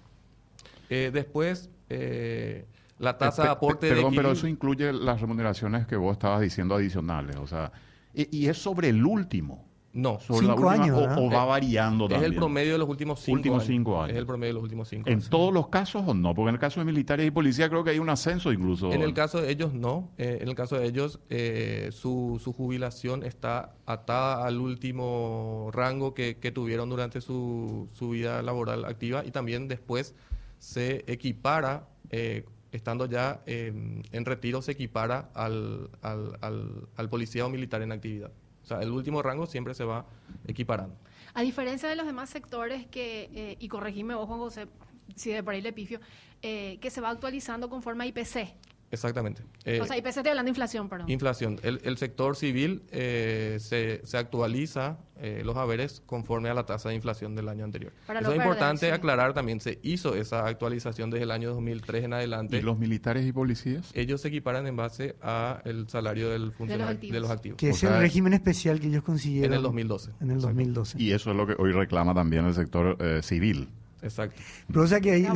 Eh, 0.90 1.12
después, 1.14 1.70
eh, 1.88 2.66
la 3.00 3.18
tasa 3.18 3.44
Pe- 3.44 3.48
de 3.48 3.54
aporte 3.54 3.88
Perdón, 3.88 4.12
de 4.12 4.18
pero 4.18 4.32
eso 4.34 4.48
incluye 4.50 4.92
las 4.92 5.22
remuneraciones 5.22 5.88
que 5.88 5.96
vos 5.96 6.12
estabas 6.12 6.42
diciendo 6.42 6.76
adicionales. 6.76 7.38
O 7.38 7.48
sea, 7.48 7.72
y, 8.14 8.36
y 8.38 8.48
es 8.50 8.58
sobre 8.58 8.90
el 8.90 9.06
último. 9.06 9.64
No, 9.98 10.20
Sobre 10.20 10.46
la 10.46 10.54
Cinco 10.54 10.68
última, 10.68 10.84
años, 10.86 10.98
o- 10.98 11.02
¿verdad? 11.02 11.18
o, 11.18 11.30
va 11.32 11.46
variando 11.46 12.06
es 12.06 12.12
también. 12.12 12.32
el 12.32 12.38
promedio 12.38 12.72
de 12.74 12.78
los 12.78 12.88
últimos 12.88 13.20
cinco 13.20 13.34
Últimos 13.36 13.58
años. 13.64 13.68
cinco 13.68 14.00
años. 14.02 14.12
Es 14.12 14.18
el 14.18 14.26
promedio 14.28 14.50
de 14.50 14.54
los 14.54 14.64
últimos 14.64 14.88
cinco 14.90 15.10
¿En 15.10 15.14
años. 15.16 15.30
todos 15.30 15.52
los 15.52 15.70
casos 15.70 16.04
o 16.06 16.14
no? 16.14 16.36
Porque 16.36 16.50
en 16.50 16.56
el 16.56 16.60
caso 16.62 16.80
de 16.80 16.86
militares 16.86 17.26
y 17.28 17.32
policía 17.32 17.68
creo 17.68 17.84
que 17.84 17.90
hay 17.90 18.00
un 18.00 18.10
ascenso 18.10 18.54
incluso. 18.54 18.92
En 18.94 19.02
el 19.02 19.16
caso 19.16 19.42
de 19.42 19.50
ellos 19.50 19.74
no. 19.74 20.12
Eh, 20.20 20.38
en 20.42 20.48
el 20.50 20.54
caso 20.54 20.78
de 20.78 20.86
ellos 20.86 21.20
eh, 21.32 21.90
su, 21.92 22.40
su 22.44 22.54
jubilación 22.54 23.24
está 23.24 23.74
atada 23.88 24.46
al 24.46 24.60
último 24.60 25.70
rango 25.74 26.14
que, 26.14 26.38
que 26.38 26.52
tuvieron 26.52 26.90
durante 26.90 27.20
su, 27.20 27.90
su 27.94 28.10
vida 28.12 28.42
laboral 28.44 28.86
activa 28.86 29.26
y 29.26 29.32
también 29.32 29.68
después 29.68 30.14
se 30.60 31.04
equipara, 31.12 31.88
eh, 32.12 32.46
estando 32.72 33.08
ya 33.08 33.42
eh, 33.48 34.02
en 34.12 34.26
retiro, 34.26 34.62
se 34.62 34.74
equipara 34.74 35.32
al, 35.34 35.90
al, 36.04 36.38
al, 36.42 36.88
al 36.96 37.10
policía 37.10 37.46
o 37.46 37.50
militar 37.50 37.82
en 37.82 37.92
actividad. 37.92 38.32
O 38.68 38.70
sea, 38.70 38.82
el 38.82 38.92
último 38.92 39.24
rango 39.24 39.46
siempre 39.46 39.74
se 39.74 39.86
va 39.86 40.06
equiparando. 40.46 40.98
A 41.34 41.42
diferencia 41.42 41.88
de 41.88 41.96
los 41.96 42.06
demás 42.06 42.30
sectores 42.30 42.86
que, 42.86 43.30
eh, 43.34 43.56
y 43.62 43.70
corregime 43.70 44.14
vos, 44.14 44.28
Juan 44.28 44.40
José, 44.40 44.68
si 45.16 45.32
de 45.32 45.42
por 45.42 45.54
ahí 45.54 45.62
le 45.62 45.72
pifio, 45.72 46.02
eh, 46.42 46.78
que 46.82 46.90
se 46.90 47.00
va 47.00 47.10
actualizando 47.10 47.70
conforme 47.70 48.04
a 48.04 48.08
IPC. 48.08 48.58
Exactamente. 48.92 49.44
Eh, 49.66 49.82
o 49.82 49.86
sea, 49.86 49.98
IPC 49.98 50.08
estoy 50.08 50.30
hablando 50.30 50.46
de 50.46 50.52
inflación, 50.52 50.88
perdón. 50.90 51.10
Inflación. 51.10 51.60
El, 51.64 51.82
el 51.84 51.98
sector 51.98 52.36
civil 52.36 52.84
eh, 52.92 53.58
se, 53.60 54.02
se 54.06 54.18
actualiza 54.18 54.98
eh, 55.20 55.42
los 55.44 55.58
haberes 55.58 56.02
conforme 56.06 56.50
a 56.50 56.54
la 56.54 56.66
tasa 56.66 56.90
de 56.90 56.96
inflación 56.96 57.36
del 57.36 57.50
año 57.50 57.66
anterior. 57.66 57.92
Para 58.06 58.20
Eso 58.22 58.32
es 58.32 58.38
importante 58.38 58.86
sí. 58.88 58.92
aclarar 58.92 59.34
también. 59.34 59.60
Se 59.60 59.80
hizo 59.84 60.16
esa 60.16 60.46
actualización 60.46 61.10
desde 61.10 61.24
el 61.24 61.32
año 61.32 61.50
2003 61.50 62.06
en 62.06 62.12
¿Y 62.12 62.14
adelante. 62.14 62.62
los 62.62 62.78
militares 62.80 63.26
y 63.26 63.34
policías? 63.34 63.90
Ellos 63.94 64.22
se 64.22 64.30
equiparan 64.30 64.68
en 64.68 64.76
base 64.78 65.16
a 65.22 65.62
el 65.66 65.90
salario 65.90 66.30
del 66.30 66.52
funcionario 66.54 67.12
de 67.12 67.20
los 67.20 67.30
activos. 67.30 67.58
Que 67.58 67.68
O 67.68 67.72
es 67.72 67.78
sea, 67.80 67.96
el 67.96 68.02
régimen 68.02 68.34
especial 68.34 68.80
que 68.80 68.88
ellos 68.88 69.04
consiguieron. 69.04 69.52
En 69.52 69.58
el 69.58 69.64
2012. 69.64 70.12
En 70.22 70.30
el 70.30 70.38
Exacto. 70.38 70.48
2012. 70.48 71.02
Y 71.02 71.12
eso 71.12 71.32
es 71.32 71.36
lo 71.36 71.46
que 71.46 71.56
hoy 71.58 71.72
reclama 71.74 72.14
también 72.14 72.46
el 72.46 72.54
sector 72.54 72.96
eh, 73.00 73.22
civil. 73.22 73.68
Exacto. 74.02 74.40
Pero 74.68 74.82
o 74.84 74.88
sea 74.88 75.00
que 75.02 75.12
ahí, 75.12 75.24
Ah, 75.26 75.30
si- 75.30 75.34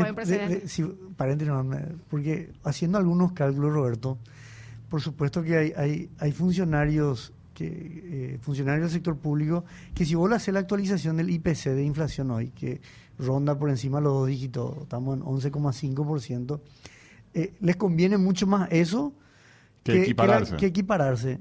nomás, 1.45 1.65
me- 1.65 1.95
porque 2.09 2.51
haciendo 2.63 2.97
algunos 2.97 3.31
cálculos, 3.33 3.73
Roberto, 3.73 4.17
por 4.89 5.01
supuesto 5.01 5.41
que 5.43 5.57
hay, 5.57 5.73
hay, 5.75 6.09
hay 6.19 6.31
funcionarios 6.31 7.33
que 7.53 7.65
eh, 8.35 8.37
funcionarios 8.41 8.83
del 8.85 8.91
sector 8.91 9.17
público 9.17 9.65
que 9.93 10.05
si 10.05 10.15
vos 10.15 10.29
le 10.29 10.35
haces 10.35 10.53
la 10.53 10.59
actualización 10.61 11.17
del 11.17 11.29
IPC 11.29 11.69
de 11.71 11.83
inflación 11.83 12.31
hoy, 12.31 12.49
que 12.49 12.81
ronda 13.19 13.57
por 13.57 13.69
encima 13.69 13.97
de 13.99 14.03
los 14.05 14.13
dos 14.13 14.27
dígitos, 14.27 14.77
estamos 14.83 15.17
en 15.17 15.23
11,5%, 15.23 16.59
eh, 17.33 17.53
les 17.61 17.75
conviene 17.75 18.17
mucho 18.17 18.47
más 18.47 18.67
eso 18.71 19.13
Que 19.83 20.01
equipararse. 20.03 20.51
la- 20.53 20.57
que 20.57 20.65
equipararse. 20.67 21.39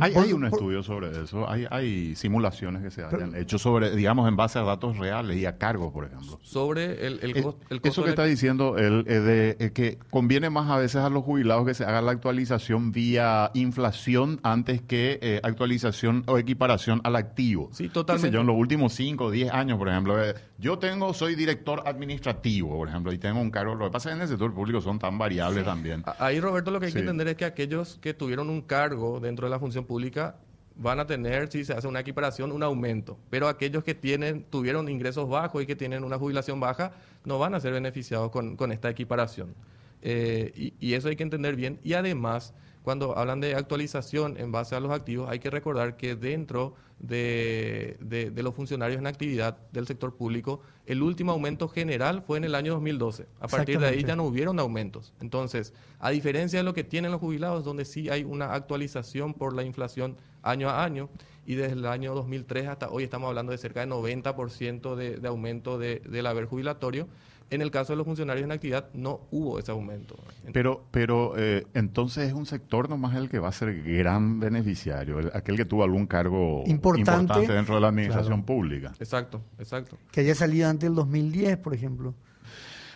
Hay, 0.00 0.12
Por- 0.12 0.24
hay 0.24 0.32
un 0.32 0.40
por- 0.42 0.50
estudio 0.52 0.82
sobre 0.82 1.10
eso, 1.22 1.48
hay, 1.50 1.66
hay 1.70 2.14
simulaciones 2.16 2.82
que 2.82 2.90
se 2.90 3.02
Pero- 3.02 3.24
hayan 3.24 3.34
hecho 3.36 3.58
sobre, 3.58 3.94
digamos, 3.94 4.28
en 4.28 4.36
base 4.36 4.58
a 4.58 4.62
datos 4.62 4.96
reales 4.98 5.36
y 5.36 5.44
a 5.46 5.58
cargos, 5.58 5.92
por 5.92 6.04
ejemplo. 6.06 6.38
Sobre 6.42 7.06
el, 7.06 7.20
el, 7.22 7.36
Eh, 7.36 7.42
cos- 7.42 7.56
el 7.70 7.80
costo 7.80 7.88
Eso 7.88 8.04
que 8.04 8.10
está 8.10 8.24
diciendo 8.24 8.78
él, 8.78 9.04
eh, 9.06 9.20
de, 9.20 9.56
eh, 9.60 9.70
que 9.72 9.98
conviene 10.10 10.48
más 10.50 10.70
a 10.70 10.78
veces 10.78 11.02
a 11.02 11.10
los 11.10 11.24
jubilados 11.24 11.66
que 11.66 11.74
se 11.74 11.84
haga 11.84 12.00
la 12.02 12.12
actualización 12.12 12.92
vía 12.92 13.50
inflación 13.54 14.40
antes 14.42 14.80
que 14.82 15.18
eh, 15.22 15.40
actualización 15.42 16.24
o 16.26 16.38
equiparación 16.38 17.00
al 17.04 17.16
activo. 17.16 17.68
Sí, 17.72 17.88
totalmente. 17.88 18.32
yo, 18.34 18.40
en 18.40 18.46
los 18.46 18.56
últimos 18.56 18.92
5 18.94 19.24
o 19.26 19.30
10 19.30 19.52
años, 19.52 19.78
por 19.78 19.88
ejemplo, 19.88 20.22
eh, 20.22 20.34
yo 20.58 20.78
tengo, 20.78 21.12
soy 21.12 21.34
director 21.34 21.82
administrativo, 21.86 22.76
por 22.76 22.88
ejemplo, 22.88 23.12
y 23.12 23.18
tengo 23.18 23.40
un 23.40 23.50
cargo. 23.50 23.74
Lo 23.74 23.86
que 23.86 23.90
pasa 23.90 24.08
es 24.10 24.12
que 24.14 24.16
en 24.18 24.22
el 24.22 24.28
sector 24.28 24.54
público 24.54 24.80
son 24.80 24.98
tan 24.98 25.18
variables 25.18 25.64
también. 25.64 26.04
Ahí, 26.18 26.40
Roberto, 26.40 26.70
lo 26.70 26.78
que 26.80 26.86
hay 26.86 26.92
Sí. 26.92 26.96
que 26.96 27.00
entender 27.00 27.28
es 27.28 27.36
que 27.36 27.44
aquellos 27.44 27.98
que 28.00 28.14
tuvieron 28.14 28.48
un 28.50 28.62
cargo 28.62 29.20
dentro 29.20 29.46
de 29.46 29.50
la 29.50 29.58
función 29.58 29.81
pública 29.84 30.36
van 30.76 31.00
a 31.00 31.06
tener, 31.06 31.50
si 31.50 31.64
se 31.64 31.72
hace 31.72 31.86
una 31.86 32.00
equiparación, 32.00 32.52
un 32.52 32.62
aumento. 32.62 33.18
Pero 33.30 33.48
aquellos 33.48 33.84
que 33.84 33.94
tienen, 33.94 34.44
tuvieron 34.44 34.88
ingresos 34.88 35.28
bajos 35.28 35.62
y 35.62 35.66
que 35.66 35.76
tienen 35.76 36.04
una 36.04 36.18
jubilación 36.18 36.60
baja, 36.60 36.92
no 37.24 37.38
van 37.38 37.54
a 37.54 37.60
ser 37.60 37.72
beneficiados 37.72 38.30
con, 38.30 38.56
con 38.56 38.72
esta 38.72 38.88
equiparación. 38.90 39.54
Eh, 40.02 40.52
y, 40.56 40.74
y 40.80 40.94
eso 40.94 41.08
hay 41.08 41.16
que 41.16 41.22
entender 41.22 41.56
bien. 41.56 41.78
Y 41.84 41.92
además, 41.94 42.54
cuando 42.82 43.16
hablan 43.16 43.40
de 43.40 43.54
actualización 43.54 44.36
en 44.38 44.50
base 44.52 44.74
a 44.74 44.80
los 44.80 44.90
activos, 44.92 45.28
hay 45.30 45.38
que 45.38 45.50
recordar 45.50 45.96
que 45.96 46.16
dentro 46.16 46.74
de, 46.98 47.96
de- 48.00 48.30
de 48.30 48.42
los 48.42 48.54
funcionarios 48.54 48.98
en 48.98 49.06
actividad 49.06 49.58
del 49.72 49.86
sector 49.86 50.14
público, 50.16 50.60
el 50.86 51.02
último 51.02 51.32
aumento 51.32 51.68
general 51.68 52.22
fue 52.22 52.38
en 52.38 52.44
el 52.44 52.54
año 52.54 52.72
2012. 52.74 53.26
A 53.40 53.48
partir 53.48 53.78
de 53.80 53.86
ahí 53.88 54.04
ya 54.04 54.16
no 54.16 54.24
hubieron 54.24 54.58
aumentos. 54.58 55.12
Entonces, 55.20 55.72
a 55.98 56.10
diferencia 56.10 56.58
de 56.58 56.64
lo 56.64 56.74
que 56.74 56.84
tienen 56.84 57.10
los 57.12 57.20
jubilados, 57.20 57.64
donde 57.64 57.84
sí 57.84 58.08
hay 58.08 58.24
una 58.24 58.54
actualización 58.54 59.34
por 59.34 59.54
la 59.54 59.62
inflación 59.62 60.16
año 60.42 60.68
a 60.68 60.84
año, 60.84 61.08
y 61.44 61.54
desde 61.56 61.72
el 61.72 61.86
año 61.86 62.14
2003 62.14 62.68
hasta 62.68 62.88
hoy 62.90 63.02
estamos 63.02 63.28
hablando 63.28 63.50
de 63.50 63.58
cerca 63.58 63.80
de 63.80 63.86
90% 63.88 64.94
de, 64.94 65.16
de 65.16 65.28
aumento 65.28 65.78
de- 65.78 66.00
del 66.08 66.26
haber 66.26 66.46
jubilatorio, 66.46 67.08
En 67.52 67.62
el 67.62 67.70
caso 67.70 67.92
de 67.92 67.98
los 67.98 68.06
funcionarios 68.06 68.44
en 68.44 68.50
actividad 68.52 68.88
no 68.94 69.20
hubo 69.30 69.58
ese 69.58 69.70
aumento. 69.70 70.16
Pero, 70.52 70.84
pero 70.90 71.34
eh, 71.36 71.66
entonces 71.74 72.26
es 72.28 72.32
un 72.32 72.46
sector 72.46 72.88
nomás 72.88 73.14
el 73.14 73.28
que 73.28 73.38
va 73.38 73.48
a 73.48 73.52
ser 73.52 73.82
gran 73.82 74.40
beneficiario, 74.40 75.18
el- 75.20 75.30
aquel 75.34 75.56
que 75.56 75.64
tuvo 75.64 75.84
algún 75.84 76.06
cargo 76.06 76.64
Importante. 76.66 77.46
dentro 77.46 77.74
de 77.76 77.80
la 77.82 77.88
administración 77.88 78.42
Claro. 78.42 78.46
pública. 78.46 78.92
Exacto, 78.98 79.42
exacto. 79.58 79.98
Que 80.10 80.22
haya 80.22 80.34
salido 80.34 80.68
antes 80.68 80.88
del 80.88 80.94
2010, 80.96 81.58
por 81.58 81.74
ejemplo. 81.74 82.14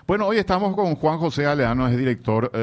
Bueno, 0.06 0.26
hoy 0.28 0.38
estamos 0.38 0.75
con 0.76 0.94
Juan 0.94 1.18
José 1.18 1.46
Aleano, 1.46 1.88
es 1.88 1.96
director 1.96 2.50
eh, 2.54 2.58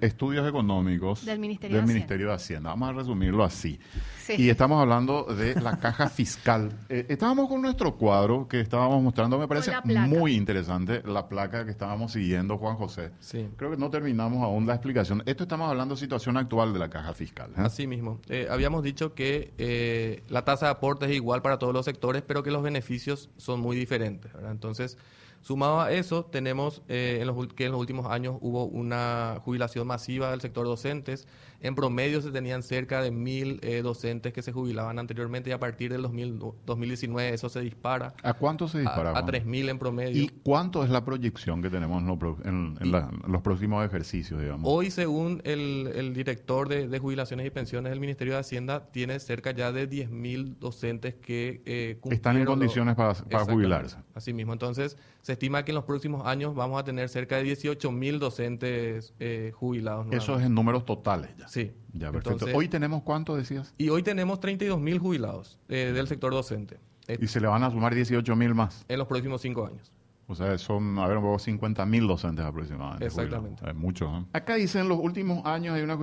de 0.00 0.06
Estudios 0.06 0.48
Económicos 0.48 1.24
Del 1.26 1.40
Ministerio 1.40 1.76
del 1.78 1.86
de 1.86 1.92
Ministerio 1.92 2.28
de 2.28 2.34
Hacienda. 2.34 2.70
Vamos 2.70 2.88
a 2.90 2.92
resumirlo 2.92 3.42
así. 3.42 3.78
Sí. 4.24 4.36
Y 4.38 4.48
estamos 4.48 4.80
hablando 4.80 5.24
de 5.24 5.60
la 5.60 5.78
caja 5.78 6.08
fiscal. 6.08 6.72
Eh, 6.88 7.06
estábamos 7.08 7.48
con 7.48 7.62
nuestro 7.62 7.96
cuadro 7.96 8.46
que 8.46 8.60
estábamos 8.60 9.02
mostrando, 9.02 9.38
me 9.38 9.48
parece 9.48 9.72
muy 9.84 10.34
interesante 10.34 11.02
la 11.04 11.28
placa 11.28 11.64
que 11.64 11.70
estábamos 11.70 12.12
siguiendo, 12.12 12.58
Juan 12.58 12.76
José. 12.76 13.10
Sí. 13.20 13.48
Creo 13.56 13.70
que 13.70 13.76
no 13.76 13.90
terminamos 13.90 14.42
aún 14.44 14.66
la 14.66 14.74
explicación. 14.74 15.22
Esto 15.26 15.44
estamos 15.44 15.68
hablando 15.68 15.94
de 15.94 16.00
situación 16.00 16.36
actual 16.36 16.72
de 16.72 16.78
la 16.78 16.90
caja 16.90 17.12
fiscal. 17.14 17.50
¿eh? 17.50 17.60
Así 17.60 17.86
mismo. 17.86 18.20
Eh, 18.28 18.46
habíamos 18.50 18.82
dicho 18.82 19.14
que 19.14 19.52
eh, 19.58 20.22
la 20.28 20.44
tasa 20.44 20.66
de 20.66 20.72
aporte 20.72 21.06
es 21.06 21.12
igual 21.12 21.42
para 21.42 21.58
todos 21.58 21.72
los 21.72 21.84
sectores, 21.84 22.22
pero 22.22 22.42
que 22.42 22.50
los 22.50 22.62
beneficios 22.62 23.30
son 23.36 23.60
muy 23.60 23.76
diferentes. 23.76 24.32
¿verdad? 24.32 24.52
Entonces, 24.52 24.98
sumado 25.44 25.80
a 25.80 25.92
eso, 25.92 26.24
tenemos 26.24 26.82
eh, 26.88 27.18
en 27.20 27.26
los, 27.26 27.46
que 27.48 27.66
en 27.66 27.72
los 27.72 27.80
últimos 27.80 28.06
años 28.10 28.36
hubo 28.40 28.64
una 28.64 29.40
jubilación 29.44 29.86
masiva 29.86 30.30
del 30.30 30.40
sector 30.40 30.66
docentes. 30.66 31.28
En 31.64 31.74
promedio 31.74 32.20
se 32.20 32.30
tenían 32.30 32.62
cerca 32.62 33.00
de 33.00 33.10
mil 33.10 33.58
eh, 33.62 33.80
docentes 33.80 34.34
que 34.34 34.42
se 34.42 34.52
jubilaban 34.52 34.98
anteriormente 34.98 35.48
y 35.48 35.54
a 35.54 35.58
partir 35.58 35.90
del 35.90 36.02
2000 36.02 36.38
2019 36.66 37.32
eso 37.32 37.48
se 37.48 37.60
dispara 37.60 38.12
¿A 38.22 38.34
cuánto 38.34 38.68
se 38.68 38.80
dispara? 38.80 39.10
a, 39.10 39.22
Juan? 39.22 39.26
3.000 39.26 39.70
en 39.70 39.78
promedio. 39.78 40.22
¿Y 40.22 40.28
cuánto 40.42 40.84
es 40.84 40.90
la 40.90 41.02
proyección 41.06 41.62
que 41.62 41.70
tenemos 41.70 42.02
en, 42.02 42.06
lo 42.06 42.18
en- 42.44 42.92
la- 42.92 43.10
los 43.26 43.40
próximos 43.40 43.82
ejercicios, 43.86 44.40
digamos? 44.42 44.70
Hoy, 44.70 44.90
según 44.90 45.40
el, 45.44 45.90
el 45.94 46.12
director 46.12 46.68
de, 46.68 46.86
de 46.86 46.98
jubilaciones 46.98 47.46
y 47.46 47.50
pensiones 47.50 47.88
del 47.90 48.00
Ministerio 48.00 48.34
de 48.34 48.40
Hacienda, 48.40 48.90
tiene 48.92 49.18
cerca 49.18 49.50
ya 49.52 49.72
de 49.72 49.88
10.000 49.88 50.58
docentes 50.58 51.14
que 51.14 51.62
eh, 51.64 51.98
Están 52.10 52.36
en 52.36 52.44
lo- 52.44 52.50
condiciones 52.50 52.94
para, 52.94 53.14
jubilarse. 53.46 53.96
Así 54.14 54.32
mismo. 54.32 54.52
Entonces, 54.52 54.96
se 55.22 55.32
estima 55.32 55.64
que 55.64 55.72
en 55.72 55.74
los 55.74 55.84
próximos 55.84 56.24
años 56.26 56.54
vamos 56.54 56.80
a 56.80 56.84
tener 56.84 57.08
cerca 57.08 57.36
de 57.36 57.44
18.000 57.56 58.18
docentes 58.18 59.12
eh, 59.18 59.52
jubilados. 59.54 60.06
Eso 60.12 60.38
es 60.38 60.44
en 60.46 60.54
números 60.54 60.84
totales 60.84 61.30
ya. 61.36 61.48
Sí. 61.48 61.72
Ya, 61.92 62.10
perfecto. 62.12 62.30
Entonces- 62.32 62.56
Hoy 62.56 62.68
tenemos 62.68 63.02
cuánto 63.02 63.36
decías? 63.36 63.74
Y 63.76 63.88
hoy 63.88 64.02
tenemos 64.02 64.40
32.000 64.40 64.98
jubilados 64.98 65.58
eh, 65.68 65.92
del 65.94 66.06
sector 66.08 66.32
docente 66.32 66.78
Y 67.20 67.26
se 67.26 67.40
le 67.40 67.46
van 67.48 67.62
a 67.64 67.70
sumar 67.70 67.94
18 67.94 68.34
mil 68.36 68.54
más. 68.54 68.84
en 68.88 68.98
los 68.98 69.06
próximos 69.08 69.40
cinco 69.42 69.66
años. 69.66 69.92
O 70.26 70.34
sea, 70.34 70.56
son, 70.58 70.98
a 70.98 71.06
ver, 71.06 71.18
un 71.18 71.24
poco 71.24 71.38
50 71.38 71.84
mil 71.86 72.06
docentes 72.06 72.44
aproximadamente. 72.44 73.04
Exactamente. 73.04 73.60
jubilados. 73.60 73.76
Es 73.76 73.82
mucho. 73.82 74.06
¿eh? 74.16 74.24
Acá 74.32 74.54
dicen, 74.54 74.82
en 74.82 74.88
los 74.88 74.98
últimos 74.98 75.44
años 75.44 75.74
hay 75.74 75.82
una 75.82 75.98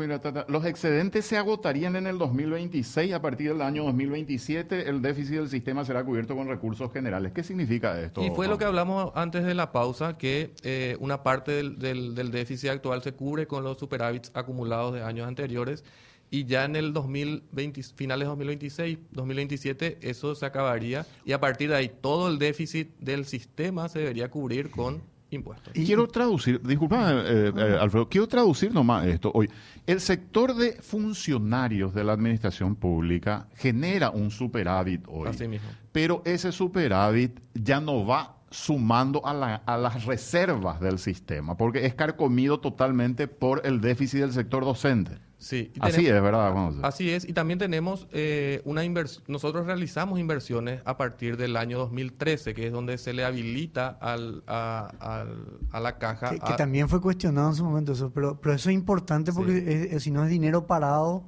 Los 0.47 0.65
excedentes 0.65 1.25
se 1.25 1.37
agotarían 1.37 1.95
en 1.95 2.05
el 2.07 2.17
2026. 2.19 3.13
A 3.13 3.21
partir 3.21 3.49
del 3.53 3.61
año 3.61 3.83
2027, 3.85 4.89
el 4.89 5.01
déficit 5.01 5.35
del 5.37 5.49
sistema 5.49 5.83
será 5.85 6.03
cubierto 6.03 6.35
con 6.35 6.47
recursos 6.47 6.91
generales. 6.93 7.31
¿Qué 7.33 7.43
significa 7.43 7.99
esto? 7.99 8.23
Y 8.23 8.29
fue 8.29 8.47
lo 8.47 8.57
que 8.57 8.65
hablamos 8.65 9.11
antes 9.15 9.43
de 9.43 9.55
la 9.55 9.71
pausa, 9.71 10.17
que 10.17 10.53
eh, 10.63 10.97
una 10.99 11.23
parte 11.23 11.51
del, 11.51 11.79
del- 11.79 12.13
del 12.15 12.31
déficit 12.31 12.69
actual 12.69 13.01
se 13.01 13.13
cubre 13.13 13.47
con 13.47 13.63
los 13.63 13.77
superávits 13.77 14.31
acumulados 14.35 14.93
de 14.93 15.03
años 15.03 15.27
anteriores 15.27 15.83
y 16.33 16.45
ya 16.45 16.63
en 16.63 16.77
el 16.77 16.93
2020, 16.93 17.83
finales 17.83 18.25
de 18.25 18.29
2026, 18.29 18.97
2027, 19.11 19.97
eso 20.01 20.33
se 20.33 20.45
acabaría 20.45 21.05
y 21.25 21.33
a 21.33 21.39
partir 21.41 21.69
de 21.69 21.75
ahí 21.75 21.91
todo 22.01 22.29
el 22.29 22.39
déficit 22.39 22.97
del 23.00 23.25
sistema 23.25 23.89
se 23.89 24.00
debería 24.00 24.31
cubrir 24.31 24.71
con 24.71 25.01
impuestos. 25.29 25.75
Y 25.75 25.85
quiero 25.85 26.07
traducir, 26.07 26.61
disculpa, 26.61 27.11
eh, 27.11 27.51
eh, 27.55 27.77
Alfredo, 27.79 28.07
quiero 28.07 28.27
traducir 28.27 28.73
nomás 28.73 29.05
esto 29.07 29.29
hoy. 29.33 29.50
El 29.85 30.00
sector 30.00 30.55
de 30.55 30.73
funcionarios 30.81 31.93
de 31.93 32.03
la 32.05 32.13
administración 32.13 32.75
pública 32.75 33.50
genera 33.55 34.09
un 34.09 34.31
superávit 34.31 35.03
hoy. 35.07 35.27
Así 35.27 35.50
mismo. 35.50 35.69
Pero 35.91 36.21
ese 36.23 36.53
superávit 36.53 37.41
ya 37.53 37.81
no 37.81 38.05
va 38.05 38.40
sumando 38.51 39.25
a, 39.25 39.33
la- 39.33 39.55
a 39.65 39.77
las 39.77 40.05
reservas 40.05 40.79
del 40.79 40.99
sistema, 40.99 41.57
porque 41.57 41.85
es 41.85 41.95
carcomido 41.95 42.59
totalmente 42.59 43.27
por 43.27 43.65
el 43.65 43.81
déficit 43.81 44.19
del 44.19 44.33
sector 44.33 44.63
docente. 44.65 45.17
Sí, 45.37 45.71
Así 45.79 46.05
es, 46.05 46.21
¿verdad? 46.21 46.53
José? 46.53 46.79
Así 46.83 47.09
es, 47.09 47.27
y 47.27 47.33
también 47.33 47.57
tenemos 47.57 48.07
eh, 48.11 48.61
una 48.63 48.83
inversión, 48.83 49.23
nosotros 49.27 49.65
realizamos 49.65 50.19
inversiones 50.19 50.81
a 50.85 50.97
partir 50.97 51.35
del 51.35 51.55
año 51.57 51.79
2013, 51.79 52.53
que 52.53 52.67
es 52.67 52.71
donde 52.71 52.99
se 52.99 53.11
le 53.13 53.25
habilita 53.25 53.87
al, 54.01 54.43
a, 54.45 54.91
al- 54.99 55.57
a 55.71 55.79
la 55.79 55.97
caja. 55.97 56.29
Que, 56.37 56.53
también 56.57 56.89
fue 56.89 57.01
cuestionado 57.01 57.49
en 57.49 57.55
su 57.55 57.63
momento 57.65 57.93
eso, 57.93 58.11
pero, 58.13 58.39
pero 58.39 58.53
eso 58.53 58.69
es 58.69 58.75
importante 58.75 59.33
porque 59.33 59.53
Sí. 59.53 59.63
es- 59.65 59.93
es- 59.93 60.03
si 60.03 60.11
no 60.11 60.23
es 60.23 60.29
dinero 60.29 60.67
parado 60.67 61.23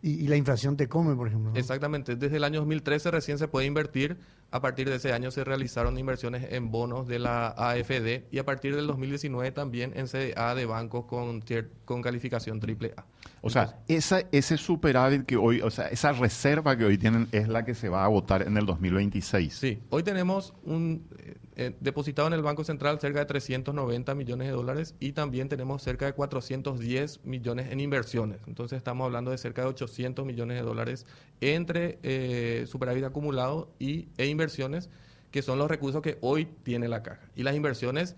y, 0.00 0.10
y 0.10 0.28
la 0.28 0.36
inflación 0.36 0.76
te 0.76 0.88
come, 0.88 1.16
por 1.16 1.26
ejemplo. 1.26 1.50
¿no? 1.50 1.56
Exactamente, 1.58 2.14
desde 2.14 2.36
el 2.36 2.44
año 2.44 2.60
2013 2.60 3.10
recién 3.10 3.38
se 3.38 3.48
puede 3.48 3.66
invertir, 3.66 4.16
a 4.50 4.60
partir 4.60 4.88
de 4.88 4.96
ese 4.96 5.12
año 5.12 5.30
se 5.30 5.44
realizaron 5.44 5.98
inversiones 5.98 6.52
en 6.52 6.70
bonos 6.70 7.06
de 7.06 7.18
la 7.18 7.48
AFD 7.48 8.24
y 8.30 8.38
a 8.38 8.44
partir 8.44 8.74
del 8.76 8.86
2019 8.86 9.50
también 9.52 9.92
en 9.96 10.06
CDA 10.06 10.54
de 10.54 10.66
bancos 10.66 11.06
con, 11.06 11.42
con 11.84 12.02
calificación 12.02 12.60
triple 12.60 12.94
A. 12.96 13.04
O 13.42 13.50
sea, 13.50 13.78
esa, 13.88 14.22
ese 14.32 14.56
superávit 14.56 15.26
que 15.26 15.36
hoy, 15.36 15.60
o 15.60 15.70
sea, 15.70 15.88
esa 15.88 16.12
reserva 16.12 16.76
que 16.76 16.84
hoy 16.84 16.98
tienen 16.98 17.28
es 17.32 17.48
la 17.48 17.64
que 17.64 17.74
se 17.74 17.88
va 17.88 18.02
a 18.02 18.04
agotar 18.04 18.42
en 18.42 18.56
el 18.56 18.66
2026. 18.66 19.54
Sí, 19.54 19.82
hoy 19.90 20.02
tenemos 20.02 20.54
un 20.64 21.06
eh, 21.56 21.74
depositado 21.80 22.28
en 22.28 22.34
el 22.34 22.42
Banco 22.42 22.64
Central 22.64 23.00
cerca 23.00 23.18
de 23.20 23.26
390 23.26 24.14
millones 24.14 24.46
de 24.48 24.52
dólares 24.52 24.94
y 25.00 25.12
también 25.12 25.48
tenemos 25.48 25.82
cerca 25.82 26.06
de 26.06 26.12
410 26.12 27.24
millones 27.24 27.72
en 27.72 27.80
inversiones. 27.80 28.38
Entonces 28.46 28.76
estamos 28.76 29.06
hablando 29.06 29.30
de 29.30 29.38
cerca 29.38 29.62
de 29.62 29.68
800 29.68 30.24
millones 30.26 30.58
de 30.58 30.62
dólares 30.62 31.06
entre 31.40 31.98
eh, 32.02 32.64
superávit 32.66 33.04
acumulado 33.04 33.70
y, 33.78 34.08
e 34.18 34.26
inversiones, 34.26 34.90
que 35.30 35.42
son 35.42 35.58
los 35.58 35.68
recursos 35.70 36.02
que 36.02 36.18
hoy 36.20 36.46
tiene 36.62 36.88
la 36.88 37.02
caja. 37.02 37.28
Y 37.34 37.42
las 37.42 37.54
inversiones 37.56 38.16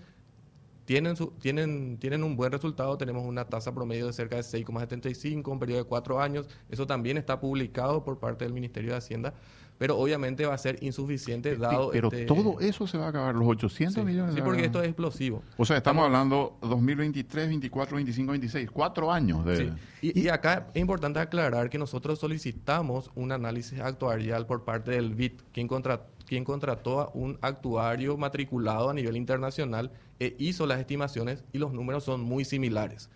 tienen, 0.84 1.16
su- 1.16 1.32
tienen, 1.38 1.98
tienen 1.98 2.24
un 2.24 2.34
buen 2.36 2.50
resultado, 2.50 2.96
tenemos 2.96 3.24
una 3.26 3.44
tasa 3.44 3.74
promedio 3.74 4.06
de 4.06 4.12
cerca 4.14 4.36
de 4.36 4.42
6,75, 4.42 5.48
un 5.52 5.58
periodo 5.58 5.80
de 5.82 5.84
cuatro 5.88 6.20
años, 6.20 6.48
eso 6.70 6.86
también 6.86 7.18
está 7.18 7.40
publicado 7.40 8.04
por 8.04 8.18
parte 8.18 8.44
del 8.44 8.54
Ministerio 8.54 8.92
de 8.92 8.96
Hacienda, 8.98 9.34
pero 9.78 9.96
obviamente 9.96 10.44
va 10.44 10.54
a 10.54 10.58
ser 10.58 10.82
insuficiente 10.82 11.56
dado... 11.56 11.90
Pero 11.92 12.08
este- 12.08 12.24
todo 12.26 12.58
eso 12.60 12.86
se 12.86 12.98
va 12.98 13.06
a 13.06 13.08
acabar, 13.10 13.34
los 13.34 13.46
800 13.48 13.94
Sí, 13.94 14.00
millones. 14.02 14.34
sí, 14.34 14.42
porque 14.42 14.64
esto 14.64 14.80
es 14.82 14.88
explosivo. 14.88 15.42
O 15.56 15.64
sea, 15.64 15.76
estamos 15.78 16.04
hablando 16.04 16.58
2023, 16.62 17.48
24, 17.48 17.94
25, 17.96 18.30
26, 18.32 18.70
cuatro 18.70 19.12
años 19.12 19.44
de... 19.44 19.56
Sí. 19.56 19.70
Y, 20.02 20.20
y 20.22 20.28
acá 20.28 20.66
es 20.74 20.80
importante 20.80 21.20
aclarar 21.20 21.70
que 21.70 21.78
nosotros 21.78 22.18
solicitamos 22.18 23.10
un 23.14 23.32
análisis 23.32 23.80
actuarial 23.80 24.46
por 24.46 24.64
parte 24.64 24.90
del 24.92 25.14
BIT, 25.14 25.42
quien, 25.52 25.68
contra- 25.68 26.06
quien 26.26 26.44
contrató 26.44 27.00
a 27.00 27.10
un 27.14 27.38
actuario 27.40 28.16
matriculado 28.16 28.90
a 28.90 28.94
nivel 28.94 29.16
internacional 29.16 29.90
e 30.20 30.34
hizo 30.38 30.66
las 30.66 30.80
estimaciones 30.80 31.44
y 31.52 31.58
los 31.58 31.72
números 31.72 32.02
son 32.04 32.20
muy 32.20 32.44
similares. 32.44 33.08